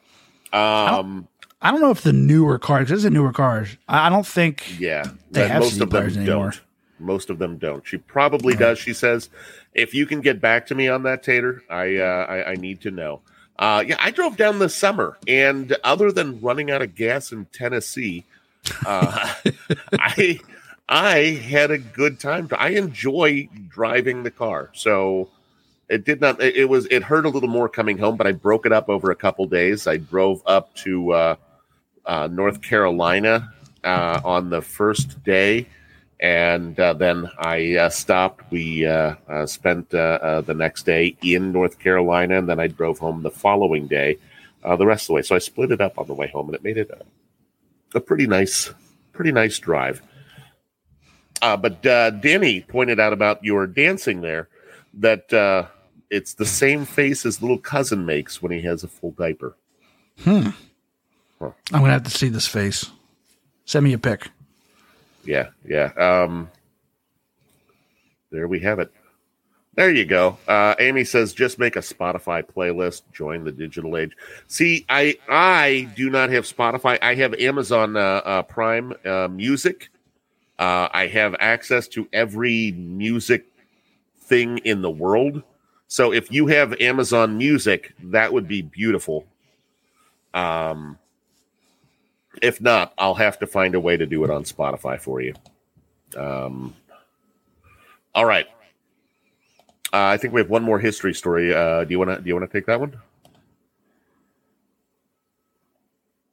[0.51, 1.27] Um,
[1.61, 2.89] I don't know if the newer cars.
[2.89, 3.77] This is a newer cars.
[3.87, 4.79] I don't think.
[4.79, 6.25] yeah, They have most CD of them players don't.
[6.27, 6.53] anymore.
[6.99, 7.85] Most of them don't.
[7.85, 8.79] She probably does.
[8.79, 9.29] She says,
[9.73, 12.81] "If you can get back to me on that, Tater, I uh, I, I need
[12.81, 13.21] to know."
[13.59, 17.45] Uh, yeah, I drove down this summer, and other than running out of gas in
[17.53, 18.23] Tennessee,
[18.85, 19.33] uh,
[19.99, 20.39] I
[20.89, 22.49] I had a good time.
[22.57, 25.29] I enjoy driving the car, so
[25.89, 26.41] it did not.
[26.41, 28.89] It, it was it hurt a little more coming home, but I broke it up
[28.89, 29.85] over a couple days.
[29.85, 31.35] I drove up to uh,
[32.07, 33.53] uh, North Carolina
[33.83, 35.67] uh, on the first day,
[36.19, 38.49] and uh, then I uh, stopped.
[38.49, 43.21] We uh, uh, spent the next day in North Carolina, and then I drove home
[43.21, 44.17] the following day,
[44.63, 45.21] the rest of the way.
[45.21, 48.01] So I split it up on the way home, and it made it a, a
[48.01, 48.71] pretty nice,
[49.13, 50.01] pretty nice drive.
[51.41, 54.49] But Danny pointed out about your dancing there
[54.95, 55.69] that
[56.09, 59.55] it's the same face his little cousin makes when he has a full diaper.
[61.41, 62.89] I'm gonna have to see this face.
[63.65, 64.29] Send me a pic.
[65.23, 65.91] Yeah, yeah.
[65.97, 66.49] Um,
[68.31, 68.91] there we have it.
[69.75, 70.37] There you go.
[70.47, 73.03] Uh, Amy says, just make a Spotify playlist.
[73.13, 74.17] Join the digital age.
[74.47, 76.97] See, I I do not have Spotify.
[77.01, 79.89] I have Amazon uh, uh, Prime uh, Music.
[80.57, 83.45] Uh, I have access to every music
[84.21, 85.43] thing in the world.
[85.87, 89.25] So if you have Amazon Music, that would be beautiful.
[90.33, 90.97] Um,
[92.41, 95.33] if not, I'll have to find a way to do it on Spotify for you.
[96.15, 96.75] Um,
[98.13, 98.47] all right.
[99.93, 101.53] Uh, I think we have one more history story.
[101.53, 102.21] Uh, do you want to?
[102.21, 102.99] Do you want to take that one?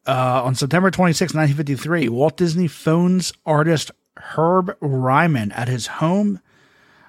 [0.07, 6.41] Uh, on September 26, 1953, Walt Disney phones artist Herb Ryman at his home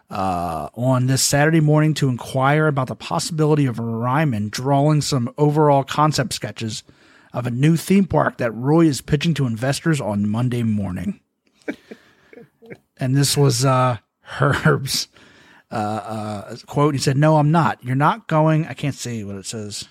[0.10, 5.84] uh, on this Saturday morning to inquire about the possibility of Ryman drawing some overall
[5.84, 6.84] concept sketches
[7.36, 11.20] of a new theme park that Roy is pitching to investors on Monday morning.
[12.98, 15.08] and this was uh, Herb's
[15.72, 16.94] uh, uh, quote.
[16.94, 17.84] He said, "No, I'm not.
[17.84, 18.66] You're not going.
[18.66, 19.88] I can't see what it says.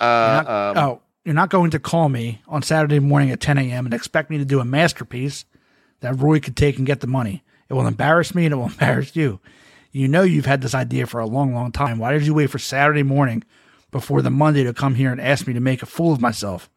[0.00, 3.40] You're Uh, not- um, oh, you're not going to call me on Saturday morning at
[3.40, 3.84] 10 a.m.
[3.86, 5.44] and expect me to do a masterpiece
[6.00, 7.42] that Roy could take and get the money.
[7.68, 9.40] It will embarrass me and it will embarrass you.
[9.92, 11.98] You know you've had this idea for a long, long time.
[11.98, 13.44] Why did you wait for Saturday morning
[13.94, 16.68] before the Monday to come here and ask me to make a fool of myself?"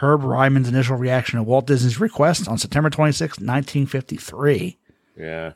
[0.00, 4.78] Herb Ryman's initial reaction to Walt Disney's request on September 26, 1953.
[5.16, 5.52] Yeah.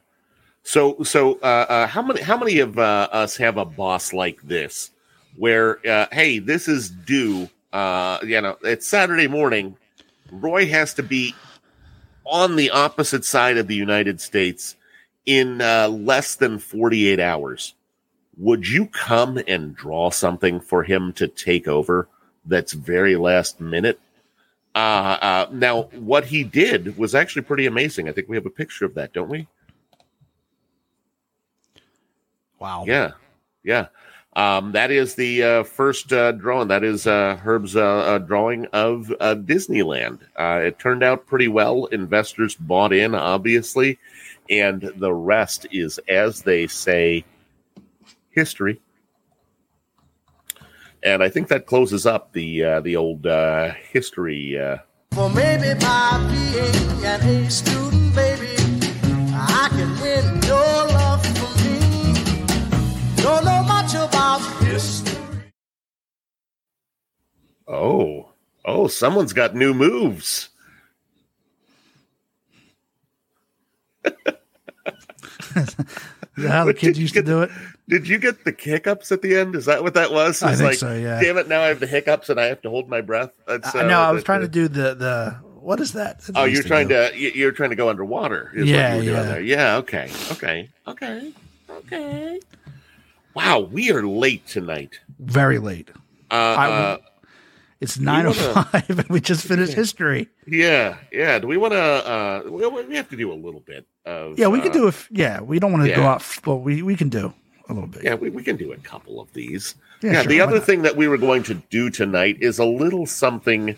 [0.64, 4.42] So so uh, uh, how many how many of uh, us have a boss like
[4.42, 4.90] this,
[5.36, 7.48] where uh, hey, this is due.
[7.72, 9.76] Uh, you know, it's Saturday morning.
[10.30, 11.34] Roy has to be
[12.24, 14.76] on the opposite side of the United States
[15.24, 17.74] in uh, less than forty eight hours.
[18.38, 22.08] Would you come and draw something for him to take over?
[22.46, 24.00] That's very last minute.
[24.74, 28.08] Uh, uh, now, what he did was actually pretty amazing.
[28.08, 29.46] I think we have a picture of that, don't we?
[32.58, 32.84] Wow.
[32.86, 33.12] Yeah,
[33.64, 33.88] yeah.
[34.34, 36.68] Um, that is the uh, first uh, drawing.
[36.68, 40.20] That is uh, Herb's uh, uh, drawing of uh, Disneyland.
[40.38, 41.84] Uh, it turned out pretty well.
[41.86, 43.98] Investors bought in, obviously,
[44.48, 47.24] and the rest is, as they say,
[48.32, 48.80] history.
[51.04, 54.58] And I think that closes up the uh, the old uh, history.
[54.58, 54.78] Uh,
[55.12, 58.54] For maybe by being an A student, baby,
[59.34, 61.82] I can win your love for me.
[63.16, 65.18] Don't know much about history.
[67.66, 68.28] oh,
[68.64, 70.50] oh, someone's got new moves.
[76.34, 77.50] Is that how the kids used to do it?
[77.88, 79.54] Did you get the hiccups at the end?
[79.56, 80.42] Is that what that was?
[80.42, 81.20] I think like, so, yeah.
[81.20, 81.48] Damn it!
[81.48, 83.32] Now I have the hiccups and I have to hold my breath.
[83.46, 84.00] That's, I uh, know.
[84.00, 86.28] I was that- trying to do the the what is that?
[86.34, 88.50] Oh, you're trying to you- you're trying to go underwater.
[88.54, 89.32] Is Yeah, what you were doing yeah.
[89.32, 89.40] there.
[89.42, 89.76] Yeah.
[89.78, 90.10] Okay.
[90.32, 90.70] Okay.
[90.86, 91.32] Okay.
[91.70, 92.40] Okay.
[93.34, 95.00] Wow, we are late tonight.
[95.18, 95.90] very late.
[96.30, 96.96] Uh, I- uh,
[97.80, 100.28] It's nine oh wanna- five, and we just finished history.
[100.46, 101.38] yeah, yeah.
[101.40, 101.80] Do we want to?
[101.80, 104.38] Uh, we, we have to do a little bit of.
[104.38, 106.12] Yeah, we could uh, do if yeah, we don't want to go yeah.
[106.12, 107.32] out, but we we can do
[107.68, 108.02] a little bit.
[108.04, 109.74] Yeah, we, we can do a couple of these.
[110.02, 110.64] Yeah, Yeah, sure, the other not?
[110.64, 113.76] thing that we were going to do tonight is a little something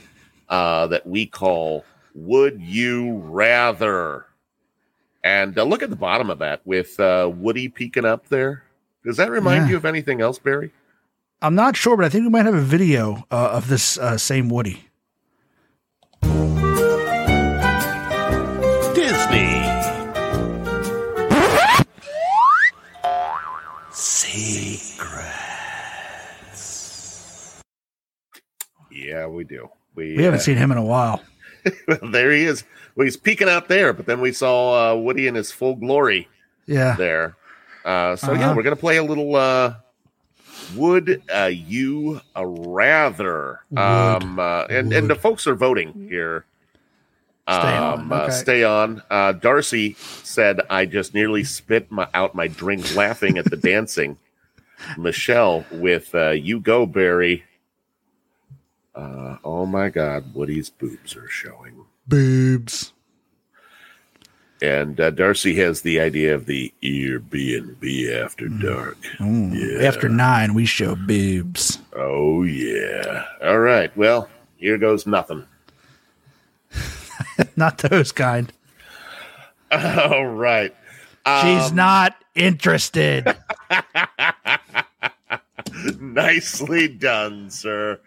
[0.49, 4.27] uh, that we call Would You Rather?
[5.23, 8.63] And uh, look at the bottom of that with uh, Woody peeking up there.
[9.05, 9.71] Does that remind Yeah.
[9.71, 10.71] you of anything else, Barry?
[11.43, 14.17] I'm not sure, but I think we might have a video uh, of this uh,
[14.17, 14.85] same Woody.
[29.15, 29.71] Yeah, we do.
[29.95, 31.23] We, We haven't uh, seen him in a while.
[32.03, 32.65] there he is.
[32.97, 36.27] Well, he's peeking out there, but then we saw uh, Woody in his full glory
[36.67, 37.37] Yeah, there.
[37.85, 38.55] Uh, so yeah, Uh-huh.
[38.57, 39.37] we're gonna play a little.
[39.37, 39.75] Uh,
[40.75, 43.61] would uh, you uh, rather?
[43.77, 46.45] Um, uh, and and the folks are voting here.
[47.47, 49.03] Stay on, Um, uh, stay on.
[49.11, 54.17] Uh, Darcy said, "I just nearly spit my, out my drink laughing at the dancing."
[54.99, 57.45] Michelle with uh, "You Go Barry."
[58.95, 61.85] Uh, oh my God, Woody's boobs are showing.
[62.07, 62.93] boobs.
[64.63, 68.97] And uh, Darcy has the idea of the Airbnb after dark.
[69.19, 69.83] Mm.
[69.83, 71.79] After nine, we show boobs.
[71.95, 73.25] Oh yeah.
[73.43, 73.95] All right.
[73.97, 75.45] Well, here goes nothing.
[77.57, 78.53] not those kind.
[79.71, 80.75] All right.
[81.43, 83.37] She's Um, not interested.
[86.01, 88.01] nicely done, sir.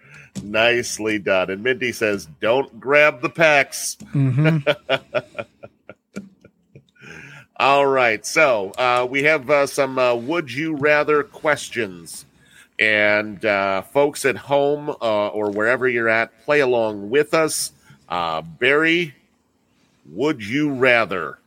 [0.43, 1.49] Nicely done.
[1.49, 4.59] And Mindy says, "Don't grab the packs." hmm
[7.59, 8.23] All right.
[8.23, 12.25] So uh, we have uh, some uh, would you rather questions.
[12.79, 17.71] And uh, folks at home uh, or wherever you're at, play along with us.
[18.07, 19.15] Uh, Barry,
[20.05, 21.39] would you rather?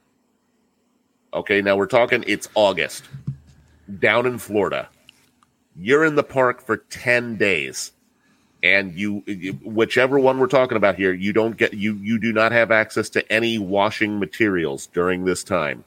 [1.32, 3.05] Okay, now we're talking, it's August
[4.01, 4.88] down in Florida.
[5.76, 7.93] You're in the park for 10 days.
[8.62, 9.20] And you,
[9.62, 13.08] whichever one we're talking about here, you don't get, you, you do not have access
[13.11, 15.84] to any washing materials during this time.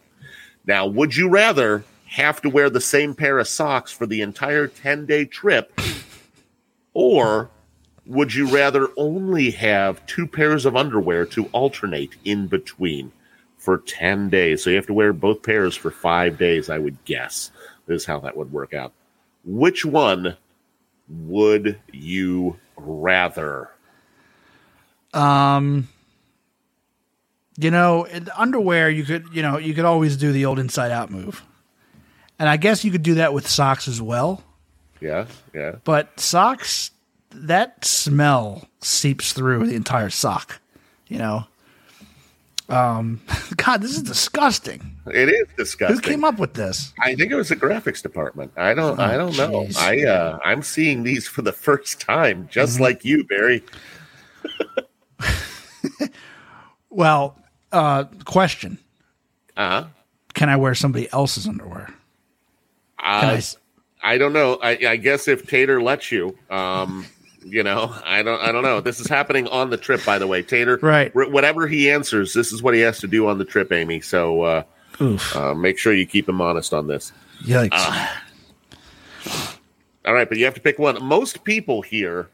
[0.65, 4.67] Now, would you rather have to wear the same pair of socks for the entire
[4.67, 5.79] 10 day trip?
[6.93, 7.49] Or
[8.05, 13.11] would you rather only have two pairs of underwear to alternate in between
[13.57, 14.63] for 10 days?
[14.63, 17.51] So you have to wear both pairs for five days, I would guess,
[17.85, 18.93] This is how that would work out.
[19.45, 20.37] Which one
[21.09, 23.69] would you rather?
[25.13, 25.87] Um,
[27.57, 30.91] you know, in underwear, you could, you know, you could always do the old inside
[30.91, 31.43] out move.
[32.39, 34.43] And I guess you could do that with socks as well.
[34.99, 35.75] Yeah, yeah.
[35.83, 36.91] But socks,
[37.31, 40.59] that smell seeps through the entire sock,
[41.07, 41.45] you know?
[42.69, 43.19] Um,
[43.57, 44.95] God, this is disgusting.
[45.07, 45.95] It is disgusting.
[45.97, 46.93] Who came up with this?
[47.01, 48.51] I think it was the graphics department.
[48.55, 48.97] I don't.
[48.99, 49.67] I don't know.
[49.77, 52.83] I uh, I'm seeing these for the first time, just Mm-hmm.
[52.83, 53.63] like you, Barry.
[56.89, 57.37] Well,
[57.71, 58.77] uh, question
[59.57, 59.85] Uh huh.
[60.35, 61.93] Can I wear somebody else's underwear?
[62.99, 63.57] I Uh, s-
[64.03, 64.59] I don't know.
[64.61, 67.05] I, I guess if Tater lets you, um,
[67.45, 68.41] you know, I don't.
[68.41, 68.79] I don't know.
[68.81, 70.41] This is happening on the trip, by the way.
[70.43, 71.11] Tater, Right.
[71.11, 74.01] wh- Whatever he answers, this is what he has to do on the trip, Amy.
[74.01, 74.63] So uh,
[75.35, 77.11] uh, make sure you keep him honest on this.
[77.43, 77.69] Yikes.
[77.73, 78.07] uh,
[80.05, 81.01] All right, but you have to pick one.
[81.03, 82.27] Most people here,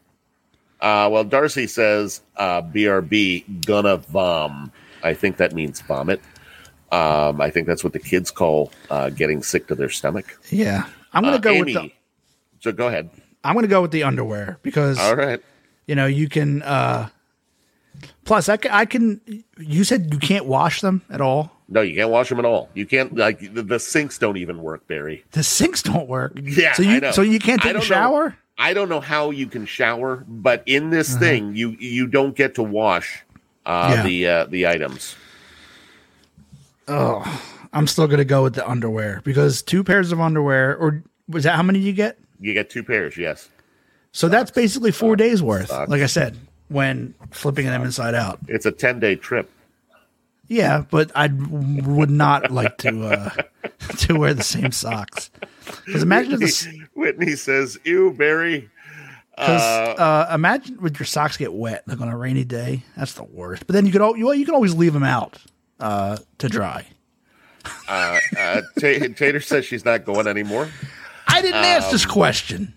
[0.81, 4.71] uh, well, Darcy says uh, BRB gonna vom.
[5.03, 6.19] I think that means vomit.
[6.91, 10.37] Um, I think that's what the kids call uh, getting sick to their stomach.
[10.49, 10.85] yeah.
[11.13, 11.91] I'm going to Uh, go Amy, with the.
[12.61, 13.09] So go ahead.
[13.43, 15.41] I'm going to go with the underwear because All right.
[15.87, 16.61] you know you can.
[16.63, 17.09] uh
[18.23, 19.19] Plus, I can, I can.
[19.57, 21.51] You said you can't wash them at all.
[21.67, 22.69] No, you can't wash them at all.
[22.73, 25.25] You can't like the, the sinks don't even work, Barry.
[25.31, 26.33] The sinks don't work.
[26.41, 28.37] Yeah, So you so you can't take a don't know- shower.
[28.57, 31.19] I don't know how you can shower, but in this Uh-huh.
[31.19, 33.23] thing, you you don't get to wash
[33.65, 34.03] uh, Yeah.
[34.03, 35.15] the uh, the items.
[36.87, 37.23] Oh,
[37.73, 41.43] I'm still going to go with the underwear because two pairs of underwear, or was
[41.43, 42.17] that how many you get?
[42.39, 43.49] You get two pairs, yes.
[44.11, 45.67] So that's basically four days worth.
[45.69, 45.89] Socks.
[45.89, 46.37] Like I said,
[46.69, 48.39] when flipping them inside out.
[48.47, 49.49] It's a ten day trip.
[50.47, 53.29] Yeah, but I would not like to uh,
[53.97, 55.29] to wear the same socks.
[55.85, 58.69] Because imagine if this, Whitney says, "Ew, Barry."
[59.39, 59.61] because
[59.99, 62.83] uh, imagine with your socks get wet like on a rainy day.
[62.97, 63.65] That's the worst.
[63.67, 65.37] But then you could you, you can always leave them out
[65.79, 66.85] uh, to dry.
[67.87, 68.61] Uh, Ta-
[69.15, 70.69] Tater says she's not going anymore.
[71.39, 72.73] I didn't ask this Um, question.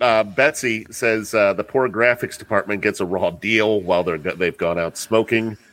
[0.00, 4.56] Uh, Betsy says uh, the poor graphics department gets a raw deal while they're they've
[4.56, 5.56] gone out smoking.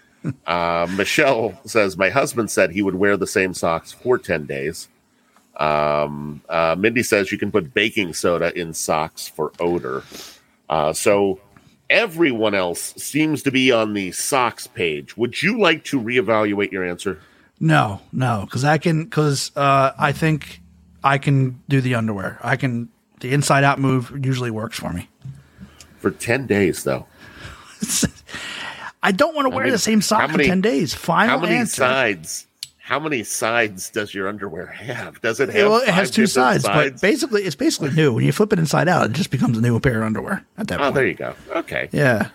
[0.46, 4.90] Uh, Michelle says my husband said he would wear the same socks for ten days.
[5.56, 10.04] Um, uh, Mindy says you can put baking soda in socks for odor.
[10.70, 11.40] Uh, so
[11.90, 15.16] everyone else seems to be on the socks page.
[15.16, 17.22] Would you like to reevaluate your answer?
[17.62, 20.60] No, no, because I can because uh, I think
[21.04, 22.40] I can do the underwear.
[22.42, 22.90] I can
[23.20, 25.10] the inside out move usually works for me.
[26.00, 27.06] For 10 days, though.
[29.04, 30.94] I don't want to wear mean, the same sock how for ten days.
[30.94, 31.82] Final How many answer.
[31.82, 32.48] sides?
[32.78, 35.22] How many sides does your underwear have?
[35.22, 35.70] Does it have?
[35.70, 38.14] Well, it has two different sides, but basically, it's basically new.
[38.14, 40.68] When you flip it inside out, it just becomes a new pair of underwear at
[40.68, 40.96] that oh, point.
[40.96, 41.36] there you go.
[41.56, 41.88] Okay.
[41.92, 42.30] Yeah.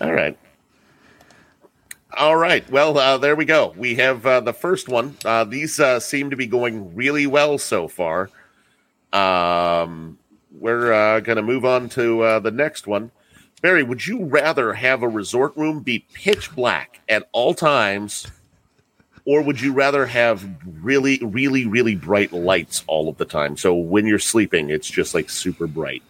[0.00, 0.36] All right.
[2.16, 2.68] All right.
[2.70, 3.74] Well, uh, there we go.
[3.76, 5.16] We have uh, the first one.
[5.24, 8.30] Uh, these uh, seem to be going really well so far.
[9.12, 10.18] Um,
[10.50, 13.10] we're uh, going to move on to uh, the next one.
[13.60, 18.26] Barry, would you rather have a resort room be pitch black at all times,
[19.24, 20.48] or would you rather have
[20.80, 23.56] really, really, really bright lights all of the time?
[23.56, 26.02] So when you're sleeping, it's just like super bright.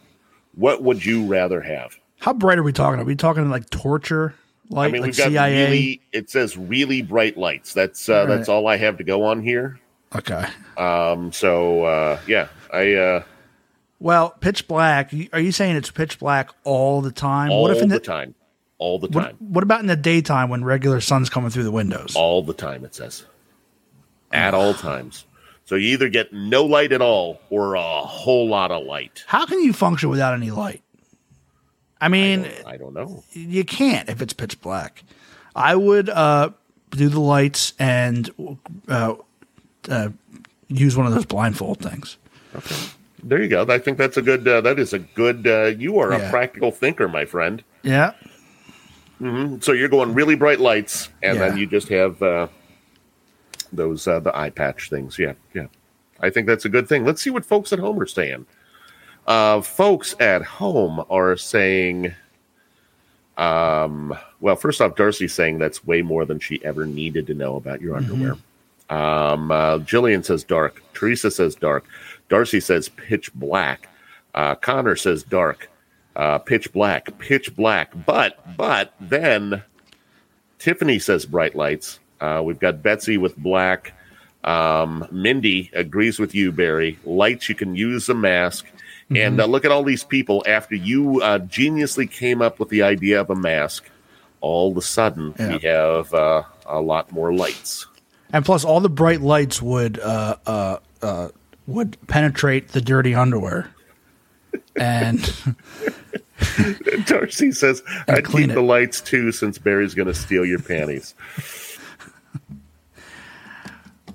[0.54, 1.98] What would you rather have?
[2.20, 3.00] How bright are we talking?
[3.00, 4.34] Are we talking like torture
[4.70, 5.64] light, I mean, like we've got CIA?
[5.64, 6.00] really.
[6.12, 7.72] It says really bright lights.
[7.72, 9.78] That's uh, that's all I have to go on here.
[10.14, 10.46] okay.
[10.76, 13.22] Um, so uh, yeah, I uh,
[14.00, 15.12] Well, pitch black.
[15.32, 17.50] Are you saying it's pitch black all the time?
[17.50, 18.34] all what if in the, the, time,
[18.78, 21.72] all the what, time, what about in the daytime when regular sun's coming through the
[21.72, 22.14] windows?
[22.16, 22.84] all the time.
[22.84, 23.24] It says
[24.32, 25.24] at all times.
[25.64, 29.22] So you either get no light at all or a whole lot of light.
[29.26, 30.82] How can you function without any light?
[32.00, 33.22] I mean, I don't know.
[33.32, 35.02] you can't if it's pitch black.
[35.56, 36.50] I would uh,
[36.90, 38.30] do the lights and
[38.88, 39.14] uh,
[39.88, 40.08] uh,
[40.68, 42.16] use one of those blindfold things.
[42.54, 42.76] Okay.
[43.24, 43.66] There you go.
[43.68, 44.46] I think that's a good.
[44.46, 45.46] Uh, that is a good.
[45.46, 46.18] Uh, you are Yeah.
[46.28, 47.64] a practical thinker, my friend.
[47.82, 48.12] Yeah.
[49.60, 52.46] So you're going really bright lights, and then you just have uh,
[53.72, 55.18] those uh, the eye patch things.
[55.18, 55.66] Yeah, yeah.
[56.20, 57.04] I think that's a good thing.
[57.04, 58.46] Let's see what folks at home are saying.
[59.28, 62.14] Uh, folks at home are saying,
[63.36, 67.56] um, well, first off, Darcy's saying that's way more than she ever needed to know
[67.56, 68.36] about your underwear.
[68.88, 70.82] Um, uh, Jillian says dark.
[70.94, 71.84] Teresa says dark.
[72.30, 73.90] Darcy says pitch black.
[74.34, 75.68] Uh, Connor says dark.
[76.16, 77.16] Uh, pitch black.
[77.18, 77.92] Pitch black.
[78.06, 79.62] But but then
[80.58, 81.98] Tiffany says bright lights.
[82.18, 83.92] Uh, we've got Betsy with black.
[84.44, 86.98] Um, Mindy agrees with you, Barry.
[87.04, 88.66] Lights, you can use a mask.
[89.14, 90.44] And uh, look at all these people.
[90.46, 93.88] After you uh, geniusly came up with the idea of a mask,
[94.40, 97.86] all of a sudden we have uh, a lot more lights.
[98.32, 101.28] And plus, all the bright lights would uh, uh, uh,
[101.66, 103.70] would penetrate the dirty underwear.
[104.76, 105.18] And
[107.06, 108.54] Darcy says, I'd clean keep it.
[108.54, 111.14] the lights too, since Barry's going to steal your panties.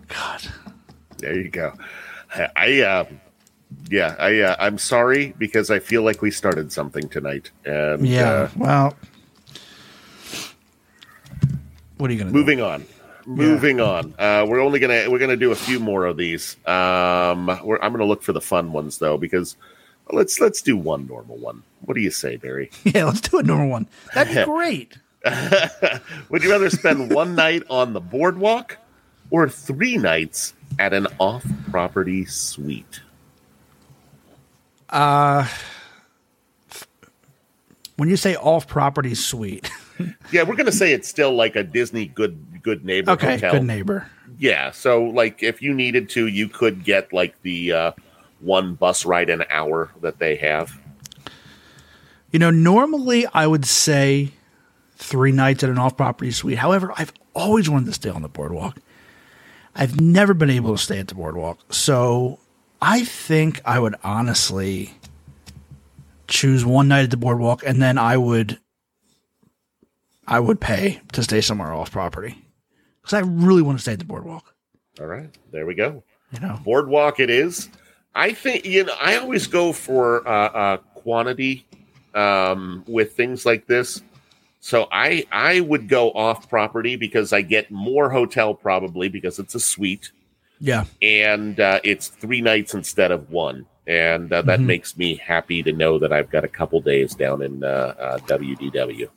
[0.08, 0.42] God,
[1.18, 1.74] There you go.
[2.56, 3.06] I, uh,
[3.90, 7.52] yeah, I, uh, I'm sorry because I feel like we started something tonight.
[7.66, 8.30] And yeah.
[8.30, 8.96] uh, well,
[11.98, 12.38] what are you gonna do?
[12.38, 12.86] moving on.
[13.26, 14.14] Moving on.
[14.20, 16.58] Uh, we're only gonna we're gonna do a few more of these.
[16.66, 19.56] Um, we're, I'm gonna look for the fun ones though because
[20.12, 21.64] let's let's do one normal one.
[21.82, 22.70] What do you say, Barry?
[22.84, 23.88] Yeah, let's do a normal one.
[24.14, 24.98] That'd be great.
[26.30, 28.78] Would you rather spend one night on the boardwalk
[29.30, 33.00] or three nights at an off-property suite?
[37.96, 39.70] When you say off property suite,
[40.32, 43.54] Yeah, we're gonna say it's still like a Disney good good neighbor okay, hotel.
[43.54, 44.10] good neighbor.
[44.40, 47.92] Yeah, so like if you needed to, you could get like the uh,
[48.40, 50.80] one bus ride an hour that they have.
[52.32, 54.32] You know, normally I would say
[54.96, 56.58] three nights at an off property suite.
[56.58, 58.80] However, I've always wanted to stay on the boardwalk.
[59.76, 61.72] I've never been able to stay at the boardwalk.
[61.74, 62.40] So
[62.86, 64.94] I think I would honestly
[66.28, 68.60] choose one night at the boardwalk and then I would
[70.28, 72.44] I would pay to stay somewhere off property.
[73.02, 74.54] Because I really want to stay at the boardwalk.
[75.00, 76.04] All right, there we go.
[76.34, 76.60] You know.
[76.66, 77.70] Boardwalk, it is.
[78.16, 78.94] I think you know.
[79.00, 81.66] I always go for uh, uh, quantity
[82.14, 84.02] um, with things like this.
[84.60, 89.56] So I I would go off property because I get more hotel probably because it's
[89.56, 90.12] a suite
[90.66, 90.86] Yeah.
[91.02, 95.74] and uh, it's three nights instead of one, and uh, that makes me happy to
[95.74, 97.68] know that I've got a couple days down in uh,
[98.00, 99.10] uh, WDW.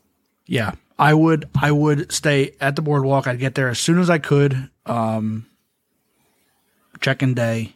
[0.47, 1.49] Yeah, I would.
[1.55, 3.29] I would stay at the boardwalk.
[3.29, 4.71] I'd get there as soon as I could.
[4.87, 5.47] Um,
[7.01, 7.75] check-in day.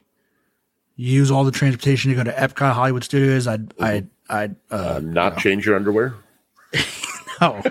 [0.97, 3.47] Use all the transportation to go to Epcot Hollywood Studios.
[3.47, 3.73] I'd.
[3.81, 4.09] I'd.
[4.29, 4.57] I'd.
[4.71, 6.15] Uh, Uh, not change your underwear.
[7.41, 7.63] no.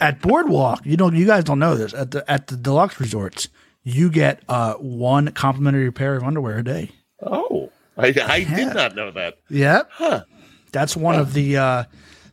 [0.00, 1.16] at boardwalk, you don't.
[1.16, 1.94] You guys don't know this.
[1.94, 3.48] At the at the deluxe resorts,
[3.88, 6.90] you get uh one complimentary pair of underwear a day.
[7.22, 9.38] Oh, I, I did not know that.
[9.48, 9.82] Yeah.
[9.90, 10.24] Huh.
[10.72, 11.84] That's one of the uh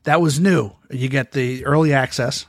[0.03, 0.71] that was new.
[0.91, 2.45] You get the early access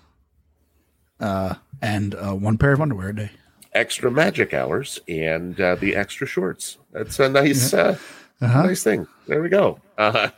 [1.21, 3.31] uh and uh one pair of underwear a day.
[3.73, 6.79] extra magic hours and uh, the extra shorts.
[6.93, 7.99] That's a nice, uh,
[8.41, 9.07] nice thing.
[9.27, 9.81] There we go.
[9.99, 10.31] Uh,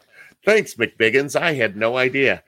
[0.44, 1.40] thanks, McBiggins.
[1.40, 2.42] I had no idea.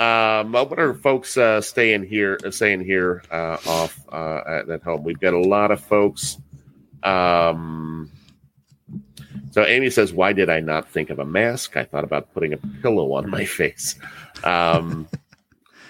[0.00, 4.82] Um, what are folks uh, staying here, uh, saying here uh, off uh, at, at
[4.82, 5.04] home?
[5.04, 6.38] We've got a lot of folks.
[7.02, 8.10] Um,
[9.50, 11.76] so Amy says, "Why did I not think of a mask?
[11.76, 13.94] I thought about putting a pillow on my face."
[14.42, 15.06] Um,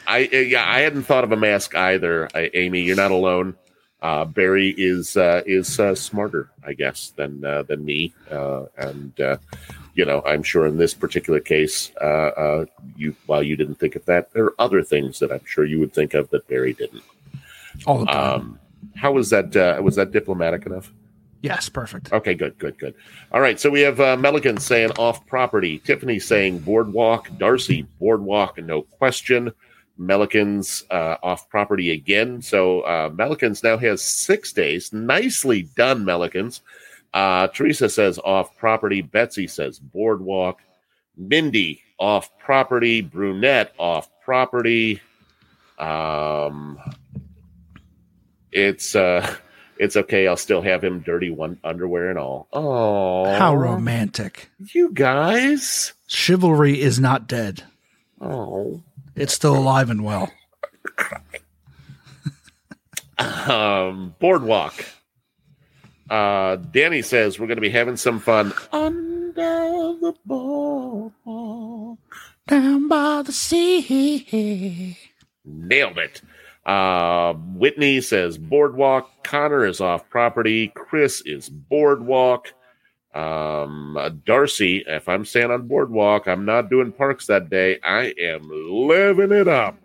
[0.09, 2.29] I uh, yeah, I hadn't thought of a mask either.
[2.35, 3.55] Uh, Amy, you're not alone.
[4.03, 9.13] Uh, Barry is uh, is uh, smarter, I guess, than uh, than me, and
[9.95, 12.65] you know, I'm sure in this particular case, uh, uh,
[12.97, 15.81] you while you didn't think of that, there are other things that I'm sure you
[15.81, 17.03] would think of that Barry didn't.
[17.87, 18.41] All the time.
[18.41, 18.59] Um,
[18.95, 19.55] how was that?
[19.57, 20.93] Uh, was that diplomatic enough?
[21.43, 22.13] yes, perfect.
[22.13, 22.95] Okay, good, good, good.
[23.33, 28.59] All right, so we have uh, Milligan saying off property, Tiffany saying boardwalk, Darcy boardwalk,
[28.59, 29.53] no question.
[29.99, 32.41] Melikins uh, off property again.
[32.41, 34.93] So uh, Melikins now has six days.
[34.93, 36.61] Nicely done, Melikins.
[37.13, 39.03] Uh, Teresa says off property.
[39.03, 40.61] Betsy says boardwalk.
[41.17, 43.01] Mindy off property.
[43.01, 45.01] Brunette off property.
[45.79, 46.79] Um,
[48.53, 49.37] it's uh,
[49.79, 50.27] it's okay.
[50.29, 52.49] I'll still have him dirty one underwear and all.
[52.53, 54.51] Oh, How romantic.
[54.59, 55.93] you guys.
[56.07, 57.65] Chivalry is not dead.
[58.21, 58.83] Oh.
[59.17, 60.31] It's still alive and well.
[63.19, 64.83] Um, boardwalk.
[66.11, 71.99] Uh, Danny says we're going to be having some fun under the boardwalk.
[72.49, 74.99] Down by the sea.
[75.45, 76.21] Nailed it.
[76.67, 79.23] Uh, Whitney says boardwalk.
[79.23, 80.69] Connor is off property.
[80.75, 82.53] Chris is boardwalk.
[83.15, 87.79] Um, Darcy, if I'm staying on boardwalk, I'm not doing parks that day.
[87.83, 89.77] I am living it up.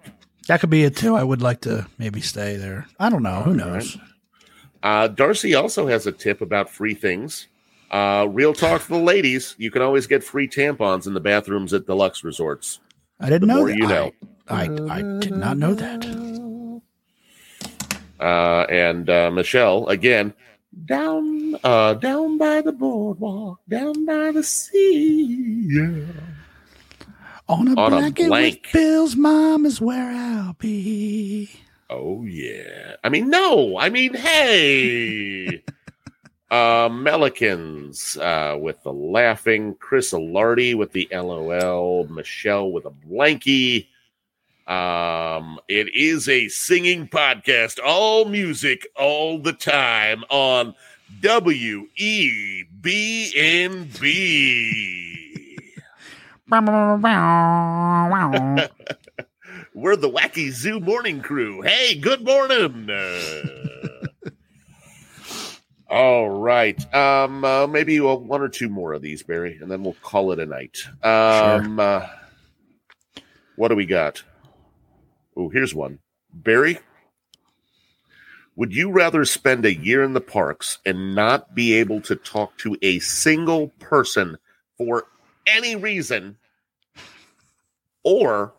[0.47, 1.15] That could be it too.
[1.15, 2.87] I would like to maybe stay there.
[2.99, 3.41] I don't know.
[3.41, 3.97] Who knows?
[4.85, 7.47] Uh, Darcy also has a tip about free things.
[7.89, 9.55] Uh, real talk for the ladies.
[9.57, 12.79] You can always get free tampons in the bathrooms at deluxe resorts.
[13.19, 13.77] I didn't The know more that.
[13.77, 14.11] you know.
[14.47, 16.05] I, I, I did not know that.
[18.19, 20.33] Uh, and uh, Michelle again
[20.85, 25.65] down uh, down by the boardwalk, down by the sea.
[25.67, 26.05] Yeah.
[27.47, 28.61] On a On a blanket blank.
[28.65, 31.49] with Bill's mom is where I'll be.
[31.89, 32.95] Oh yeah.
[33.03, 33.77] I mean, no.
[33.77, 35.63] I mean, hey.
[36.51, 43.87] uh Melikins uh with the laughing, Chris Alardi with the LOL, Michelle with a blankie.
[44.67, 50.73] Um, it is a singing podcast, all music all the time on
[51.21, 55.59] W E B N B.
[59.75, 61.61] We're the Wacky Zoo Morning Crew.
[61.61, 62.89] Hey, good morning.
[62.89, 64.29] Uh,
[65.89, 66.95] all right.
[66.95, 70.31] Um, uh, maybe uh, one or two more of these, Barry, and then we'll call
[70.31, 70.77] it a night.
[71.03, 72.07] Um, uh,
[73.57, 74.23] what do we got?
[75.35, 75.99] Oh, here's one.
[76.33, 76.79] Barry,
[78.55, 82.57] would you rather spend a year in the parks and not be able to talk
[82.59, 84.37] to a single person
[84.77, 85.03] for
[85.45, 86.37] any reason,
[88.05, 88.53] or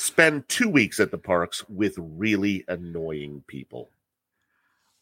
[0.00, 3.90] spend two weeks at the parks with really annoying people?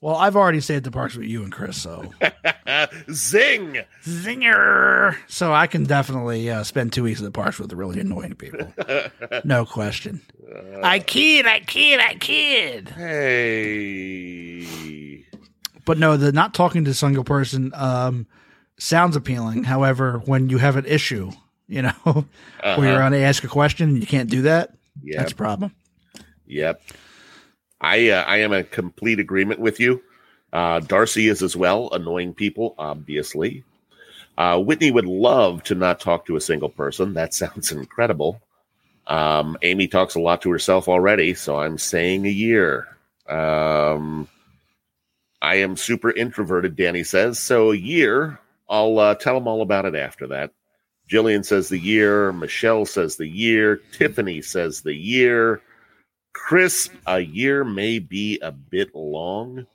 [0.00, 2.12] Well, I've already stayed at the parks with you and Chris, so
[3.12, 3.78] Zing!
[4.04, 5.16] zinger.
[5.26, 8.34] So I can definitely uh, spend two weeks at the parks with the really annoying
[8.34, 8.72] people.
[9.44, 10.20] No question.
[10.82, 12.88] I kid, I kid, I kid.
[13.88, 15.24] Hey.
[15.84, 18.26] But no, the not talking to a single person um,
[18.78, 19.64] sounds appealing.
[19.64, 21.30] However, when you have an issue,
[21.66, 23.02] you know, where you're Uh-huh.
[23.04, 25.18] on to ask a question and you can't do that, Yep.
[25.18, 25.74] that's a problem.
[26.46, 26.82] Yep.
[27.80, 30.02] I uh, I am in complete agreement with you.
[30.52, 31.90] Uh, Darcy is as well.
[31.92, 33.64] Annoying people, obviously.
[34.36, 37.14] Uh, Whitney would love to not talk to a single person.
[37.14, 38.40] That sounds incredible.
[39.06, 42.86] Um, Amy talks a lot to herself already, so I'm saying a year.
[43.26, 44.28] Um,
[45.40, 47.38] I am super introverted, Danny says.
[47.38, 48.38] So a year.
[48.68, 50.52] I'll uh, tell them all about it after that.
[51.08, 52.32] Jillian says the year.
[52.32, 53.80] Michelle says the year.
[53.92, 55.62] Tiffany says the year.
[56.32, 59.66] Chris, a year may be a bit long,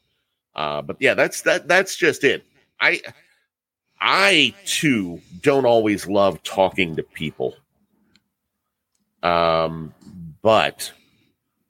[0.56, 1.68] uh, but yeah, that's that.
[1.68, 2.46] That's just it.
[2.80, 3.02] I,
[4.00, 7.56] I too don't always love talking to people.
[9.22, 9.94] Um,
[10.42, 10.92] but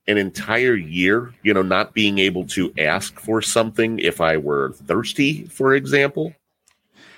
[0.08, 4.74] an entire year, you know, not being able to ask for something if I were
[4.74, 6.34] thirsty, for example.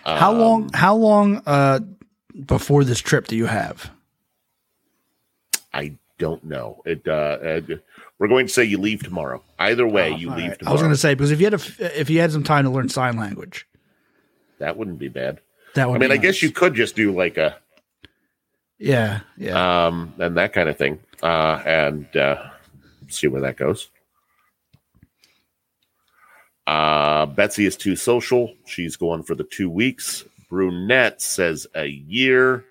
[0.05, 0.69] How Um, long?
[0.73, 1.79] How long uh,
[2.45, 3.91] before this trip do you have?
[5.73, 6.81] I don't know.
[6.85, 7.07] It.
[7.07, 7.61] Uh, uh,
[8.17, 9.43] we're going to say you leave tomorrow.
[9.59, 10.67] Either way, Oh, you leave right.
[10.67, 12.63] I was going to say because if you had a, if you had some time
[12.63, 13.67] to learn sign language,
[14.59, 15.39] that wouldn't be bad.
[15.73, 15.95] that would.
[15.95, 17.57] I mean, I guess you could just do like a
[18.77, 19.87] Yeah, yeah.
[19.87, 22.41] um and that kind of thing, uh, and uh,
[23.09, 23.89] see where that goes.
[26.67, 28.53] Uh, Betsy is too social.
[28.65, 30.23] She's going for the two weeks.
[30.49, 32.65] Brunette says a year.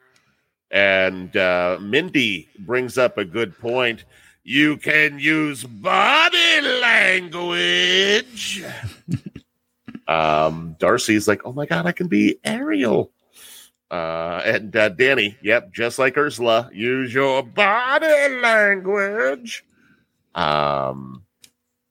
[0.71, 4.05] And uh, Mindy brings up a good point.
[4.43, 8.65] You can use body language.
[10.09, 13.11] um, Darcy's like, oh my God, I can be Ariel.
[13.91, 19.65] Uh, and uh, Danny, yep, just like Ursula, use your body language.
[20.35, 21.23] Um,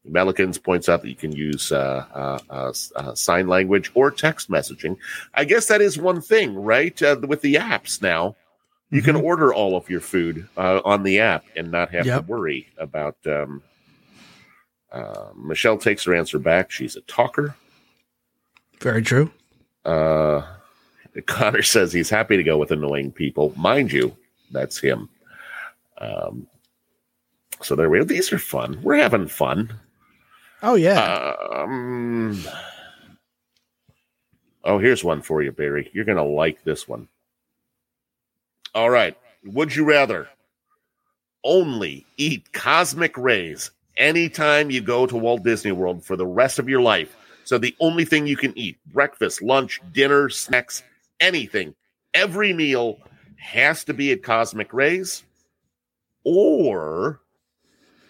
[0.10, 4.50] Melikins points out that you can use uh, uh, uh, uh, sign language or text
[4.50, 4.98] messaging.
[5.34, 7.02] I guess that is one thing, right?
[7.02, 8.36] Uh, with the apps now,
[8.90, 12.26] you can order all of your food uh, on the app and not have Yep.
[12.26, 13.16] to worry about.
[13.26, 13.62] Um,
[14.92, 16.70] uh, Michelle takes her answer back.
[16.70, 17.56] She's a talker.
[18.82, 19.32] Very true.
[19.86, 20.44] Uh,
[21.26, 23.54] Connor says he's happy to go with annoying people.
[23.56, 24.16] Mind you,
[24.52, 25.10] that's him.
[25.98, 26.48] Um,
[27.62, 28.04] so there we go.
[28.04, 28.80] These are fun.
[28.84, 29.80] We're having fun.
[30.64, 31.36] Oh yeah.
[31.52, 32.42] Um,
[34.64, 35.92] oh, here's one for you, Barry.
[35.94, 37.08] You're to like this one.
[38.74, 39.16] All right.
[39.46, 40.30] Would you rather
[41.44, 46.70] only eat cosmic rays anytime you go to Walt Disney World for the rest of
[46.70, 47.16] your life.
[47.44, 50.82] So the only thing you can eat breakfast, lunch, dinner, snacks,
[51.20, 51.76] anything,
[52.14, 53.00] every meal
[53.38, 55.24] has to be at Cosmic Rays?
[56.24, 57.20] Or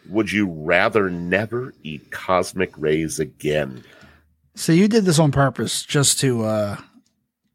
[0.10, 3.84] would you rather never eat Cosmic Rays again?
[4.56, 6.78] So you did this on purpose just to, uh,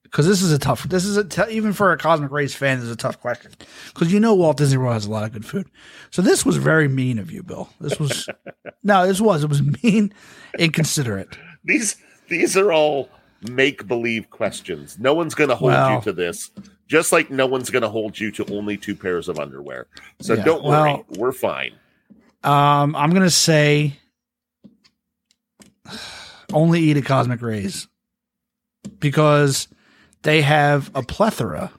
[0.03, 0.85] because this is a tough.
[0.85, 3.53] This is a t- even for a Cosmic Rays fan, this is a tough question
[3.93, 5.69] because you know Walt Disney World has a lot of good food.
[6.11, 7.69] So this was very mean of you, Bill.
[7.79, 8.27] This was
[8.83, 10.15] no, this was it was mean,
[10.59, 11.37] inconsiderate.
[11.63, 11.97] These
[12.29, 13.11] these are all
[13.43, 14.99] make believe questions.
[14.99, 16.51] No one's going to hold Well- you to this.
[16.87, 19.89] Just like no one's going to hold you to only two pairs of underwear.
[20.23, 21.73] So Yeah, don't worry, well- we're fine.
[22.45, 23.95] Um, I'm gonna say
[26.53, 27.89] only eat at Cosmic Rays
[29.01, 29.69] because
[30.23, 31.73] they have a plethora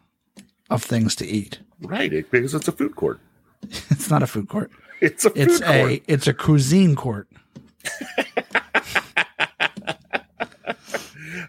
[0.69, 1.59] of things to eat.
[1.81, 3.19] Right, it, because it's a food court.
[3.89, 4.71] It's not a food court.
[5.01, 5.91] It's a It's food court.
[5.91, 7.27] a it's a cuisine court.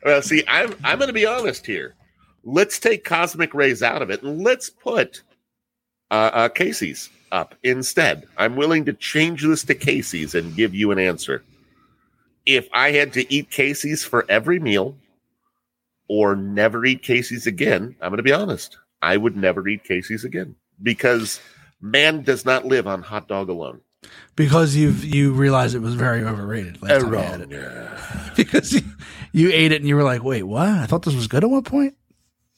[0.05, 1.95] Well, see, I'm I'm going to be honest here.
[2.43, 5.23] Let's take Cosmic Rays out of it and let's put
[6.11, 8.27] uh, uh, Casey's up instead.
[8.37, 11.43] I'm willing to change this to Casey's and give you an answer.
[12.47, 14.97] If I had to eat Casey's for every meal
[16.09, 18.79] or never eat Casey's again, I'm going to be honest.
[19.03, 21.41] I would never eat Casey's again because
[21.81, 23.81] man does not live on hot dog alone.
[24.35, 27.57] Because you've you realized it was very overrated last time had it.
[27.57, 27.87] Wrong.
[28.37, 28.81] Because you,
[29.33, 30.67] you ate it and you were like, wait, what?
[30.67, 31.95] I thought this was good at one point.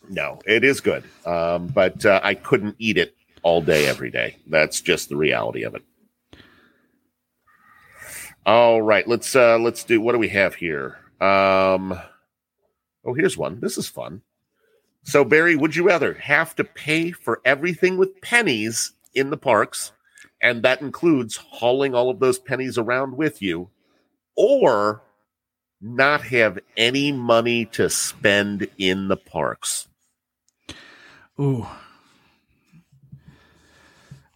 [0.09, 4.37] No, it is good, um, but uh, I couldn't eat it all day, every day.
[4.47, 5.83] That's just the reality of it.
[8.45, 10.01] All right, let's uh, let's do.
[10.01, 10.99] What do we have here?
[11.21, 11.93] Um,
[13.05, 13.61] oh, here's one.
[13.61, 14.23] This is fun.
[15.05, 19.93] So, Barry, would you rather have to pay for everything with pennies in the parks,
[20.41, 23.71] and that includes hauling all of those pennies around with you,
[24.37, 25.03] or
[25.81, 29.89] not have any money to spend in the parks?
[31.41, 31.67] Ooh.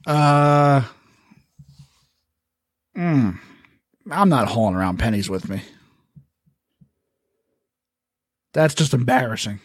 [0.07, 0.83] Uh.
[2.97, 3.39] Mm,
[4.11, 5.63] I'm not hauling around pennies with me.
[8.55, 9.61] That's just embarrassing.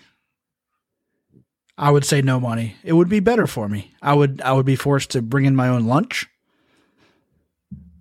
[1.78, 2.76] I would say no money.
[2.84, 3.94] It would be better for me.
[4.02, 6.28] I would I would be forced to bring in my own lunch.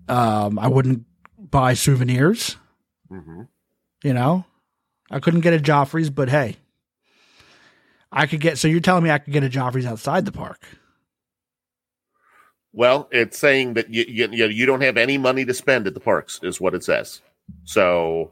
[0.08, 1.04] Um, I wouldn't
[1.38, 2.56] buy souvenirs.
[3.10, 3.42] Mm-hmm.
[4.02, 4.44] You know,
[5.10, 6.56] I couldn't get a Joffrey's, but hey,
[8.10, 8.58] I could get.
[8.58, 10.66] So you're telling me I could get a Joffrey's outside the park?
[12.72, 15.94] Well, it's saying that you, you you you don't have any money to spend at
[15.94, 17.20] the parks, is what it says.
[17.64, 18.30] So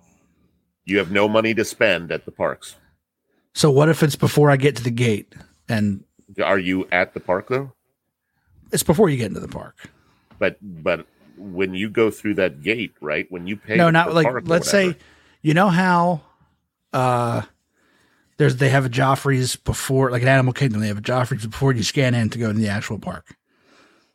[0.84, 2.76] you have no money to spend at the parks.
[3.54, 5.34] So what if it's before I get to the gate
[5.68, 6.04] and
[6.42, 7.72] Are you at the park though?
[8.72, 9.90] it's before you get into the park?
[10.38, 11.06] But but
[11.36, 13.26] when you go through that gate, right?
[13.30, 14.96] When you pay, no, not like let's say,
[15.42, 16.20] you know how,
[16.92, 17.42] uh,
[18.36, 20.80] there's they have a Joffrey's before like an Animal Kingdom.
[20.80, 23.36] They have a Joffrey's before you scan in to go to the actual park.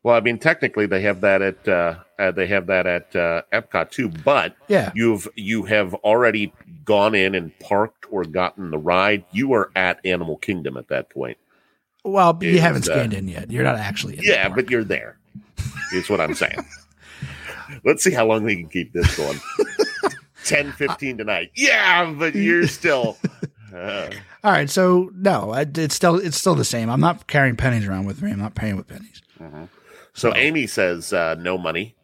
[0.03, 3.43] Well, I mean, technically, they have that at uh, uh, they have that at uh,
[3.53, 4.09] Epcot too.
[4.09, 4.91] But Yeah.
[4.93, 6.53] you've you have already
[6.83, 9.23] gone in and parked or gotten the ride.
[9.31, 11.37] You are at Animal Kingdom at that point.
[12.03, 13.49] Well, you haven't uh, scanned in yet.
[13.49, 14.19] You're not actually.
[14.21, 15.17] Yeah, but you're there.
[15.93, 16.57] Is what I'm saying.
[17.85, 19.39] Let's see how long we can keep this going.
[20.43, 21.51] 10, 15 tonight.
[21.55, 23.17] Yeah, but you're still.
[23.73, 24.09] Uh,
[24.43, 24.69] all right.
[24.69, 26.89] So no, it's still it's still the same.
[26.89, 28.31] I'm not carrying pennies around with me.
[28.31, 29.21] I'm not paying with pennies.
[30.13, 31.95] So Amy says uh, no money.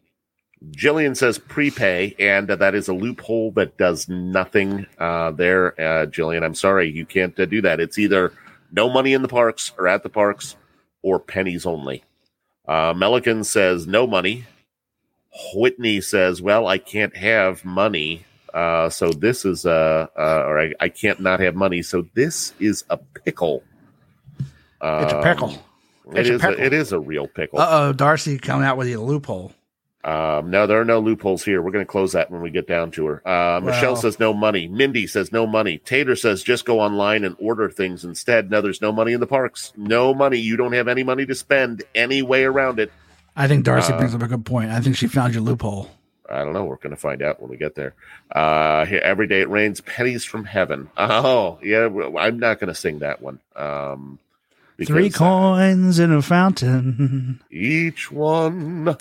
[0.72, 5.72] Jillian says prepay, and uh, that is a loophole that does nothing uh, there.
[5.80, 7.80] Uh, Jillian, I'm sorry, you can't uh, do that.
[7.80, 8.32] It's either
[8.70, 10.56] no money in the parks or at the parks,
[11.02, 12.04] or pennies only.
[12.68, 14.44] Uh, Melican says no money.
[15.54, 20.72] Whitney says, "Well, I can't have money, uh, so this is a, uh, or I,
[20.78, 23.62] I can't not have money, so this is a pickle."
[24.38, 25.54] It's a Um, pickle.
[26.14, 26.42] It is.
[26.44, 27.60] A, it is a real pickle.
[27.60, 29.52] Uh oh, Darcy coming out with a loophole.
[30.02, 31.60] Um, no, there are no loopholes here.
[31.60, 33.28] We're going to close that when we get down to her.
[33.28, 34.66] Uh, Michelle says no money.
[34.66, 35.76] Mindy says no money.
[35.76, 38.50] Tater says just go online and order things instead.
[38.50, 39.74] No, there's no money in the parks.
[39.76, 40.38] No money.
[40.38, 42.90] You don't have any money to spend any way around it.
[43.36, 44.70] I think Darcy Uh, brings up a good point.
[44.70, 45.90] I think she found your loophole.
[46.30, 46.64] I don't know.
[46.64, 47.92] We're going to find out when we get there.
[48.34, 50.88] Uh, here, every day it rains pennies from heaven.
[50.96, 51.90] Oh, yeah.
[52.18, 53.38] I'm not going to sing that one.
[53.54, 54.18] Um,
[54.88, 58.96] because, uh, coins in a fountain, each one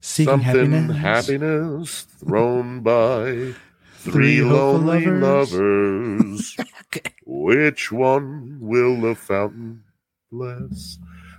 [0.00, 0.96] seeking something happiness.
[0.96, 3.54] happiness thrown by
[3.96, 5.52] Three three lonely lovers.
[5.52, 6.56] lovers.
[6.94, 7.14] Okay.
[7.26, 9.82] Which one will the fountain
[10.30, 10.98] bless?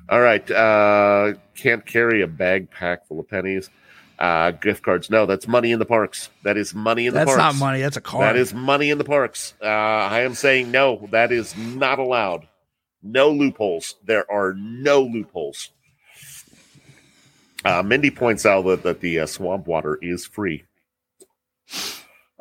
[0.09, 0.49] All right.
[0.51, 3.69] Uh, can't carry a bag pack full of pennies.
[4.19, 5.09] Uh, gift cards.
[5.09, 6.29] No, that's money in the parks.
[6.43, 7.41] That is money in the That's parks.
[7.43, 7.81] That's not money.
[7.81, 8.21] That's a car.
[8.21, 9.53] That is money in the parks.
[9.61, 12.47] Uh, I am saying no, that is not allowed.
[13.05, 13.95] No loopholes.
[14.03, 15.69] There are no loopholes.
[17.63, 20.63] Uh, Mindy points out that, that the uh, swamp water is free.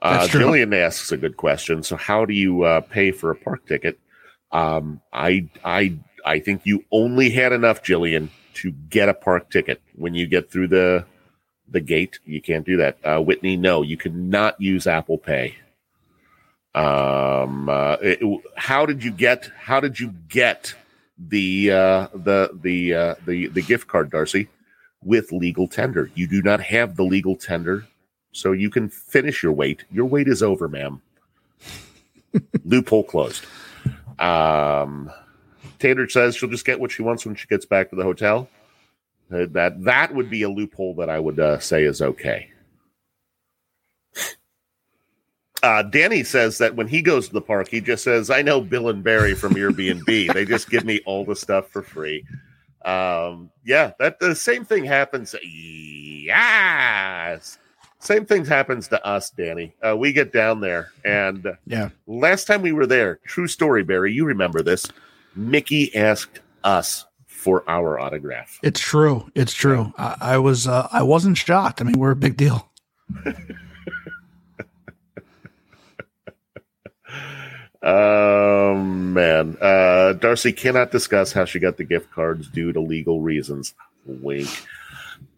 [0.03, 1.83] Uh, Jillian asks a good question.
[1.83, 3.99] So, how do you uh, pay for a park ticket?
[4.53, 9.83] Um, I, I, I think you only had enough, Jillian, to get a park ticket.
[9.95, 11.05] When you get through the
[11.69, 12.99] the gate, you can't do that.
[13.05, 15.57] Uh, Whitney, no, you cannot use Apple Pay.
[16.75, 19.51] Um, uh, it- how did you get?
[19.57, 20.75] How did you get
[21.19, 24.49] the uh, the the uh, the the gift card, Darcy?
[25.03, 27.87] With legal tender, you do not have the legal tender,
[28.33, 29.85] so you can finish your wait.
[29.93, 31.03] Your wait is over, ma'am.
[32.65, 33.45] Loophole closed.
[34.19, 35.11] Um,
[35.79, 38.49] Taylor says she'll just get what she wants when she gets back to the hotel.
[39.33, 42.51] Uh, that that would be a loophole that I would uh, say is okay.
[45.65, 48.61] Uh, Danny says that when he goes to the park, he just says, "I know
[48.61, 50.35] Bill and Barry from Airbnb.
[50.35, 52.23] they just give me all the stuff for free."
[52.85, 55.35] Um, yeah, that the same thing happens.
[55.43, 56.37] Yes,
[57.99, 59.75] same thing happens to us, Danny.
[59.81, 61.89] Uh, we get down there, and yeah.
[62.07, 64.13] last time we were there, true story, Barry.
[64.13, 64.87] You remember this?
[65.35, 68.61] Mickey asked us for our autograph.
[68.63, 69.31] It's true.
[69.35, 69.95] It's true.
[69.97, 71.81] I, I was uh, I wasn't shocked.
[71.81, 72.69] I mean, we're a big deal.
[77.87, 83.21] Oh man, uh, Darcy cannot discuss how she got the gift cards due to legal
[83.21, 83.75] reasons.
[84.07, 84.49] Wink.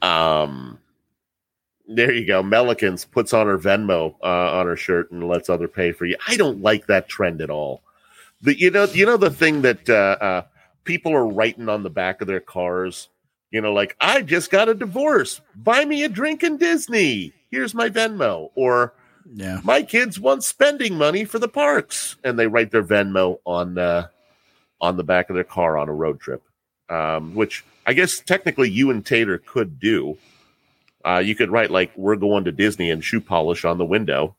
[0.00, 0.78] Um,
[1.88, 2.44] there you go.
[2.44, 6.16] Melikins puts on her Venmo uh, on her shirt and lets other pay for you.
[6.28, 7.82] I don't like that trend at all.
[8.42, 10.42] The you know you know the thing that uh, uh,
[10.84, 13.08] people are writing on the back of their cars.
[13.50, 15.40] You know, like I just got a divorce.
[15.56, 17.32] Buy me a drink in Disney.
[17.50, 18.50] Here's my Venmo.
[18.54, 18.94] Or
[19.34, 19.60] Yeah.
[19.64, 24.06] my kids want spending money for the parks and they write their venmo on uh,
[24.80, 26.42] on the back of their car on a road trip
[26.88, 30.16] um, which i guess technically you and tater could do
[31.04, 34.34] uh, you could write like we're going to disney and shoe polish on the window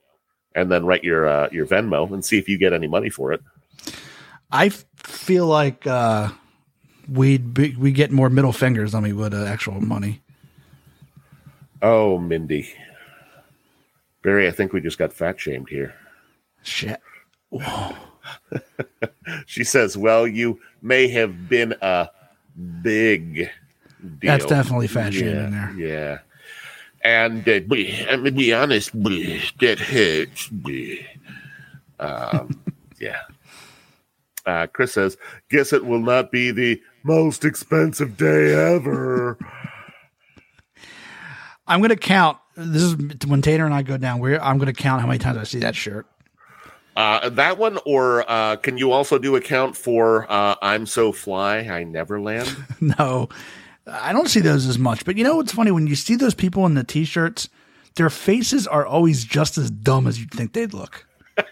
[0.56, 3.34] and then write your uh, your venmo and see if you get any money for
[3.34, 3.42] it
[4.50, 6.30] I feel like uh,
[7.10, 10.22] we'd be, we get more middle fingers than we would uh, actual money.
[11.82, 12.74] oh mindy
[14.28, 15.94] barry i think we just got fat shamed here
[16.64, 17.02] Shit.
[19.46, 22.10] she says well you may have been a
[22.82, 23.50] big
[24.20, 25.74] deal That's definitely fat yeah, shaming there.
[25.78, 26.20] Yeah.
[27.04, 27.78] And uh, but,
[28.10, 29.12] I'm gonna be honest, but
[29.60, 30.48] that hurts.
[30.50, 30.74] but,
[32.00, 32.64] Um,
[33.00, 33.22] yeah.
[34.46, 35.18] Uh, Chris says,
[35.50, 39.38] "Guess it will not be the most expensive day ever."
[41.68, 42.38] I'm gonna count.
[42.58, 42.96] This is
[43.28, 44.20] when Tater and I go down.
[44.20, 46.08] We're I'm gonna count how many times I see that shirt.
[46.96, 51.12] uh, that one, or uh, can you also do a count for uh, "I'm So
[51.12, 52.56] Fly, I Never Land"?
[52.82, 53.30] No,
[53.86, 55.06] I don't see those as much.
[55.06, 55.72] But you know what's funny?
[55.72, 57.48] When you see those people in the t-shirts,
[57.96, 61.06] their faces are always just as dumb as you'd think they'd look.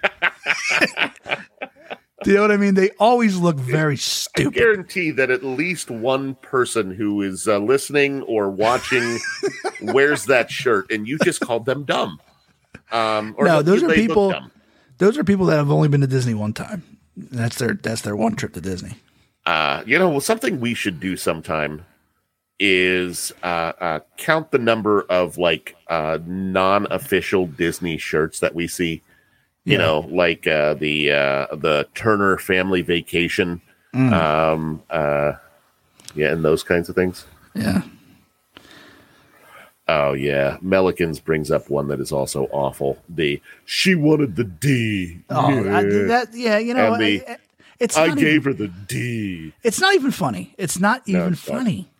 [2.25, 2.73] Do you know what I mean?
[2.73, 4.55] They always look very stupid.
[4.55, 9.19] I guarantee that at least one person who is uh, listening or watching
[9.81, 12.19] wears that shirt, and you just called them dumb.
[12.91, 14.33] Um, or No, those are people-
[14.97, 16.81] Those are people that have only been to Disney one time.
[17.15, 18.93] That's their that's their one trip to Disney.
[19.45, 21.85] Uh, you know, something we should do sometime
[22.59, 29.03] is uh, uh, count the number of like uh, non-official Disney shirts that we see.
[29.65, 29.77] You Yeah.
[29.79, 33.61] know, like uh, the uh, the Turner Family Vacation,
[33.93, 34.13] Mm.
[34.13, 35.33] um, uh,
[36.15, 37.25] yeah, and those kinds of things.
[37.55, 37.81] Yeah.
[39.87, 42.97] Oh yeah, Melikins brings up one that is also awful.
[43.07, 45.19] The she wanted the D.
[45.29, 45.77] Oh, yeah.
[45.77, 47.37] I, that yeah, you know, the, I-
[47.79, 49.53] it's I gave even, her the D.
[49.63, 50.53] it's not even funny.
[50.57, 51.57] It's not No, even it's not.
[51.57, 51.89] funny.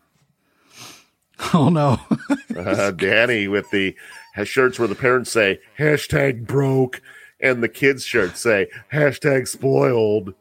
[1.54, 2.00] Oh no.
[2.56, 3.94] Uh, Danny with the
[4.34, 7.02] has shirts where the parents say hashtag broke
[7.40, 10.34] and the kids' shirts say hashtag spoiled.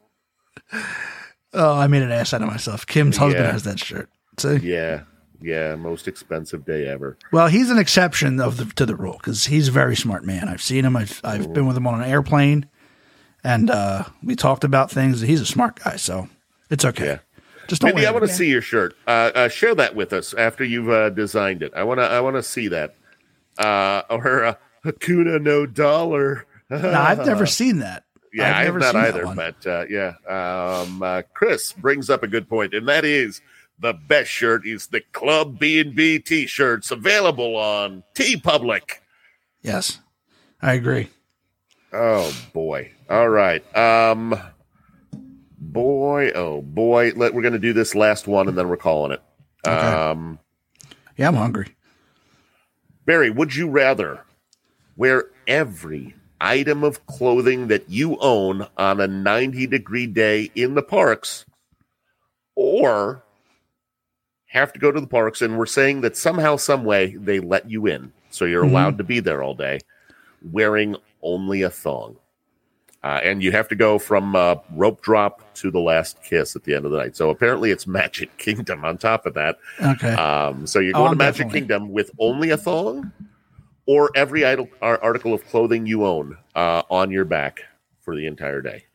[1.53, 2.85] oh, I made an ass out of myself.
[2.85, 3.51] Kim's husband Yeah.
[3.51, 4.09] has that shirt.
[4.37, 4.57] See?
[4.57, 5.01] Yeah,
[5.41, 7.17] yeah, most expensive day ever.
[7.31, 10.49] Well, he's an exception of the to the rule because he's a very smart man.
[10.49, 10.95] I've seen him.
[10.95, 12.67] I've I've been with him on an airplane,
[13.43, 15.21] and uh, we talked about things.
[15.21, 16.27] He's a smart guy, so
[16.69, 17.05] it's okay.
[17.05, 17.17] Yeah.
[17.67, 17.95] Just don't.
[17.95, 18.95] Maybe I want to see your shirt.
[19.07, 21.73] Uh, uh, share that with us after you've uh, designed it.
[21.75, 22.03] I want to.
[22.03, 22.95] I want to see that.
[23.57, 26.45] Uh, or uh, Hakuna no dollar.
[26.69, 28.03] No, I've never seen that.
[28.33, 29.35] Yeah, I've never not seen that either.
[29.35, 33.41] But uh, yeah, um, uh, Chris brings up a good point, and that is
[33.79, 38.99] the best shirt is the Club B&B t-shirts available on TeePublic.
[39.61, 39.99] Yes,
[40.61, 41.09] I agree.
[41.91, 42.91] Oh boy.
[43.09, 43.63] All right.
[43.75, 44.37] Um
[45.57, 47.13] boy, oh boy.
[47.15, 49.21] Let we're gonna do this last one and then we're calling it.
[49.65, 49.75] Okay.
[49.75, 50.39] Um
[51.17, 51.75] Yeah, I'm hungry.
[53.05, 54.21] Barry, would you rather
[54.97, 60.81] wear every item of clothing that you own on a 90 degree day in the
[60.83, 61.45] parks
[62.55, 63.23] or
[64.47, 67.69] have to go to the parks and we're saying that somehow some way they let
[67.69, 68.69] you in so you're Mhm.
[68.71, 69.79] allowed to be there all day
[70.51, 72.17] wearing only a thong.
[73.03, 76.63] Uh, and you have to go from uh, rope drop to the last kiss at
[76.63, 77.15] the end of the night.
[77.15, 79.57] So apparently it's magic kingdom on top of that.
[79.83, 80.13] Okay.
[80.13, 83.11] um, so you're Oh, going to Magic definitely- Kingdom with only a thong,
[83.85, 84.43] or every
[84.81, 87.63] article of clothing you own uh, on your back
[88.01, 88.85] for the entire day.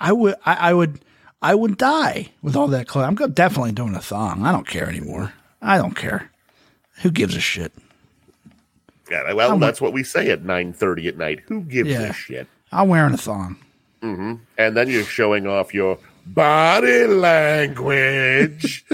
[0.00, 1.00] I would, I, I would,
[1.42, 3.06] I would die with all that clothes.
[3.06, 4.44] I'm definitely doing a thong.
[4.44, 5.32] I don't care anymore.
[5.60, 6.30] I don't care.
[7.02, 7.72] Who gives a shit?
[9.10, 11.40] Yeah, well, I'm- that's what we say at nine thirty at night.
[11.48, 12.10] Who gives Yeah.
[12.10, 12.46] a shit?
[12.72, 13.56] I'm wearing a thong.
[14.02, 18.84] hmm And then you're showing off your body language.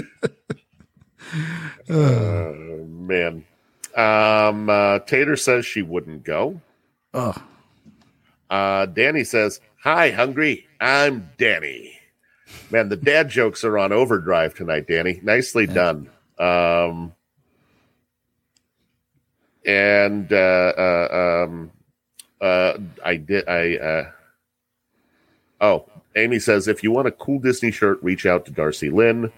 [1.89, 3.45] oh, man.
[3.95, 6.61] Um, uh, Tater says she wouldn't go.
[7.13, 7.41] Ugh.
[8.49, 10.67] Uh, Danny says, Hi, hungry.
[10.79, 11.99] I'm Danny.
[12.71, 15.19] Man, the dad jokes are on overdrive tonight, Danny.
[15.23, 16.09] Nicely done.
[16.39, 17.13] Um,
[19.65, 21.71] and uh, uh, um,
[22.41, 23.47] uh, I did.
[23.47, 24.11] I uh,
[25.61, 29.31] oh, Amy says if you want a cool Disney shirt, reach out to Darcy Lynn.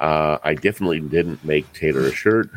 [0.00, 2.50] Uh, I definitely didn't make Tater a shirt.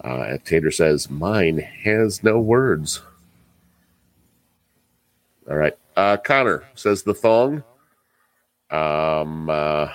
[0.00, 3.02] Uh, Tater says mine has no words.
[5.48, 5.76] All right.
[5.96, 7.62] Uh, Connor says the thong.
[8.70, 9.88] Um, uh,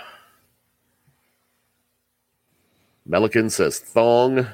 [3.07, 4.47] Melican says thong.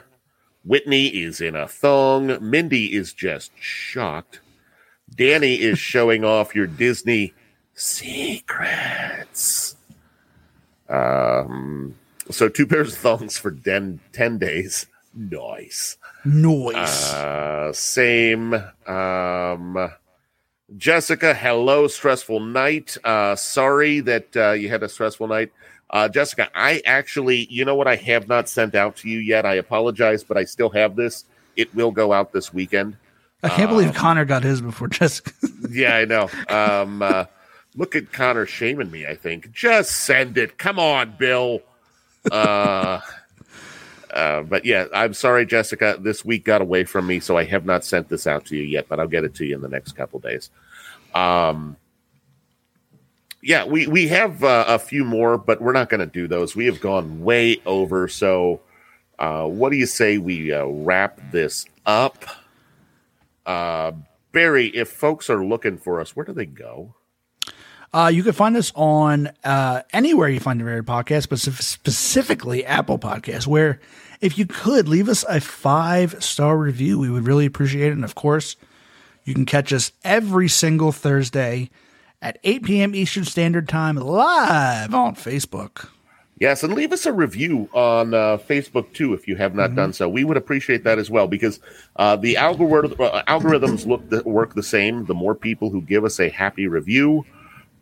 [0.65, 2.37] Whitney is in a thong.
[2.41, 4.41] Mindy is just shocked.
[5.15, 7.33] Danny is showing off your Disney
[7.73, 9.75] secrets.
[10.89, 11.95] Um,
[12.29, 14.87] so two pairs of thongs for den, 10 days.
[15.18, 15.98] Nice.
[16.23, 17.14] Noise.
[17.14, 18.53] Uh, same.
[18.85, 19.91] Um,
[20.76, 22.98] Jessica, hello, stressful night.
[23.03, 25.52] Uh, sorry that uh, you had a stressful night.
[25.89, 29.45] Uh, Jessica, I actually, you know what, I have not sent out to you yet.
[29.45, 31.26] I apologize, but I still have this.
[31.56, 32.98] It will go out this weekend.
[33.41, 35.31] I can't believe Connor got his before Jessica.
[35.69, 36.30] Yeah, I know.
[36.48, 37.26] Um, uh,
[37.76, 39.06] look at Connor shaming me.
[39.06, 40.57] I think just send it.
[40.57, 41.61] Come on, Bill.
[42.31, 42.99] Uh,
[44.18, 45.95] uh, but yeah, I'm sorry, Jessica.
[45.99, 48.64] This week got away from me, so I have not sent this out to you
[48.64, 48.88] yet.
[48.89, 50.49] But I'll get it to you in the next couple days.
[51.14, 51.77] Um,
[53.44, 56.56] yeah, we we have uh, a few more, but we're not going to do those.
[56.56, 58.07] We have gone way over.
[58.07, 58.60] So,
[59.19, 62.26] uh, what do you say we uh, wrap this up?
[63.45, 63.91] Uh,
[64.31, 66.95] Barry, if folks are looking for us, where do they go?
[67.94, 69.30] Uh, you can find us on
[69.94, 73.80] anywhere you find the very podcast, but specifically Apple Podcasts, where
[74.22, 77.94] if you could leave us a five star review, we would really appreciate it.
[77.94, 78.56] And of course,
[79.23, 81.69] you can catch us every single Thursday
[82.22, 82.95] at 8 p.m.
[82.95, 85.89] Eastern Standard Time live on Facebook.
[86.39, 89.91] Yes, and leave us a review on uh, Facebook too if you have not done
[89.91, 90.07] so.
[90.07, 91.60] We would appreciate that as well because
[91.95, 95.06] uh, the algorithm uh, algorithms look the, work the same.
[95.06, 97.26] The more people who give us a happy review,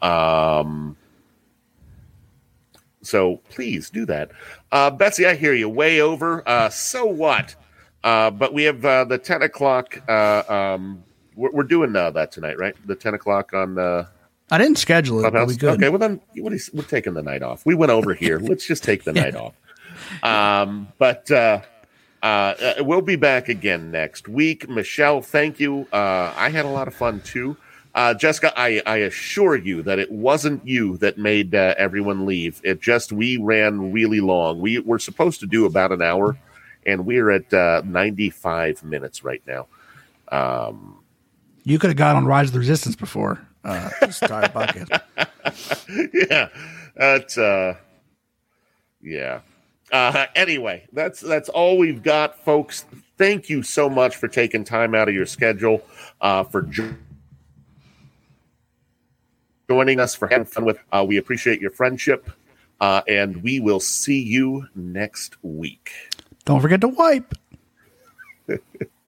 [0.02, 0.96] um,
[3.06, 4.32] so please do that.
[4.72, 6.48] Uh, Betsy, I hear you way over.
[6.48, 7.56] Uh, so what?
[8.04, 10.02] Uh, but we have uh, the ten o'clock.
[10.08, 11.04] Uh, um,
[11.36, 12.76] we're, we're doing uh, that tonight, right?
[12.86, 13.76] The ten o'clock on.
[13.76, 14.08] the.
[14.52, 15.70] I didn't schedule it, but we could.
[15.70, 17.66] Okay, well then what is, we're taking the night off.
[17.66, 18.38] We went over here.
[18.40, 19.54] Let's just take the night off.
[20.22, 21.62] Um, but uh,
[22.26, 22.26] uh,
[22.80, 24.68] uh, we'll be back again next week.
[24.68, 25.88] Michelle, thank you.
[25.94, 27.56] Uh, I had a lot of fun too.
[27.96, 32.60] Uh, Jessica, I, I assure you that it wasn't you that made uh, everyone leave.
[32.64, 34.60] It just we ran really long.
[34.60, 36.38] We were supposed to do about an hour,
[36.86, 39.68] and we're at uh, 95 minutes right now.
[40.30, 41.00] Um,
[41.64, 45.02] You could have got on Rise of the Resistance before uh, this entire podcast.
[46.30, 46.50] yeah,
[46.98, 47.76] that's uh,
[49.02, 49.40] yeah.
[49.92, 52.84] Uh, anyway, that's that's all we've got, folks.
[53.18, 55.82] Thank you so much for taking time out of your schedule
[56.20, 56.94] uh, for jo-
[59.70, 60.80] joining us for having fun with.
[60.92, 62.30] Uh, we appreciate your friendship,
[62.82, 65.92] uh, and we will see you next week.
[66.46, 67.34] Don't forget to wipe.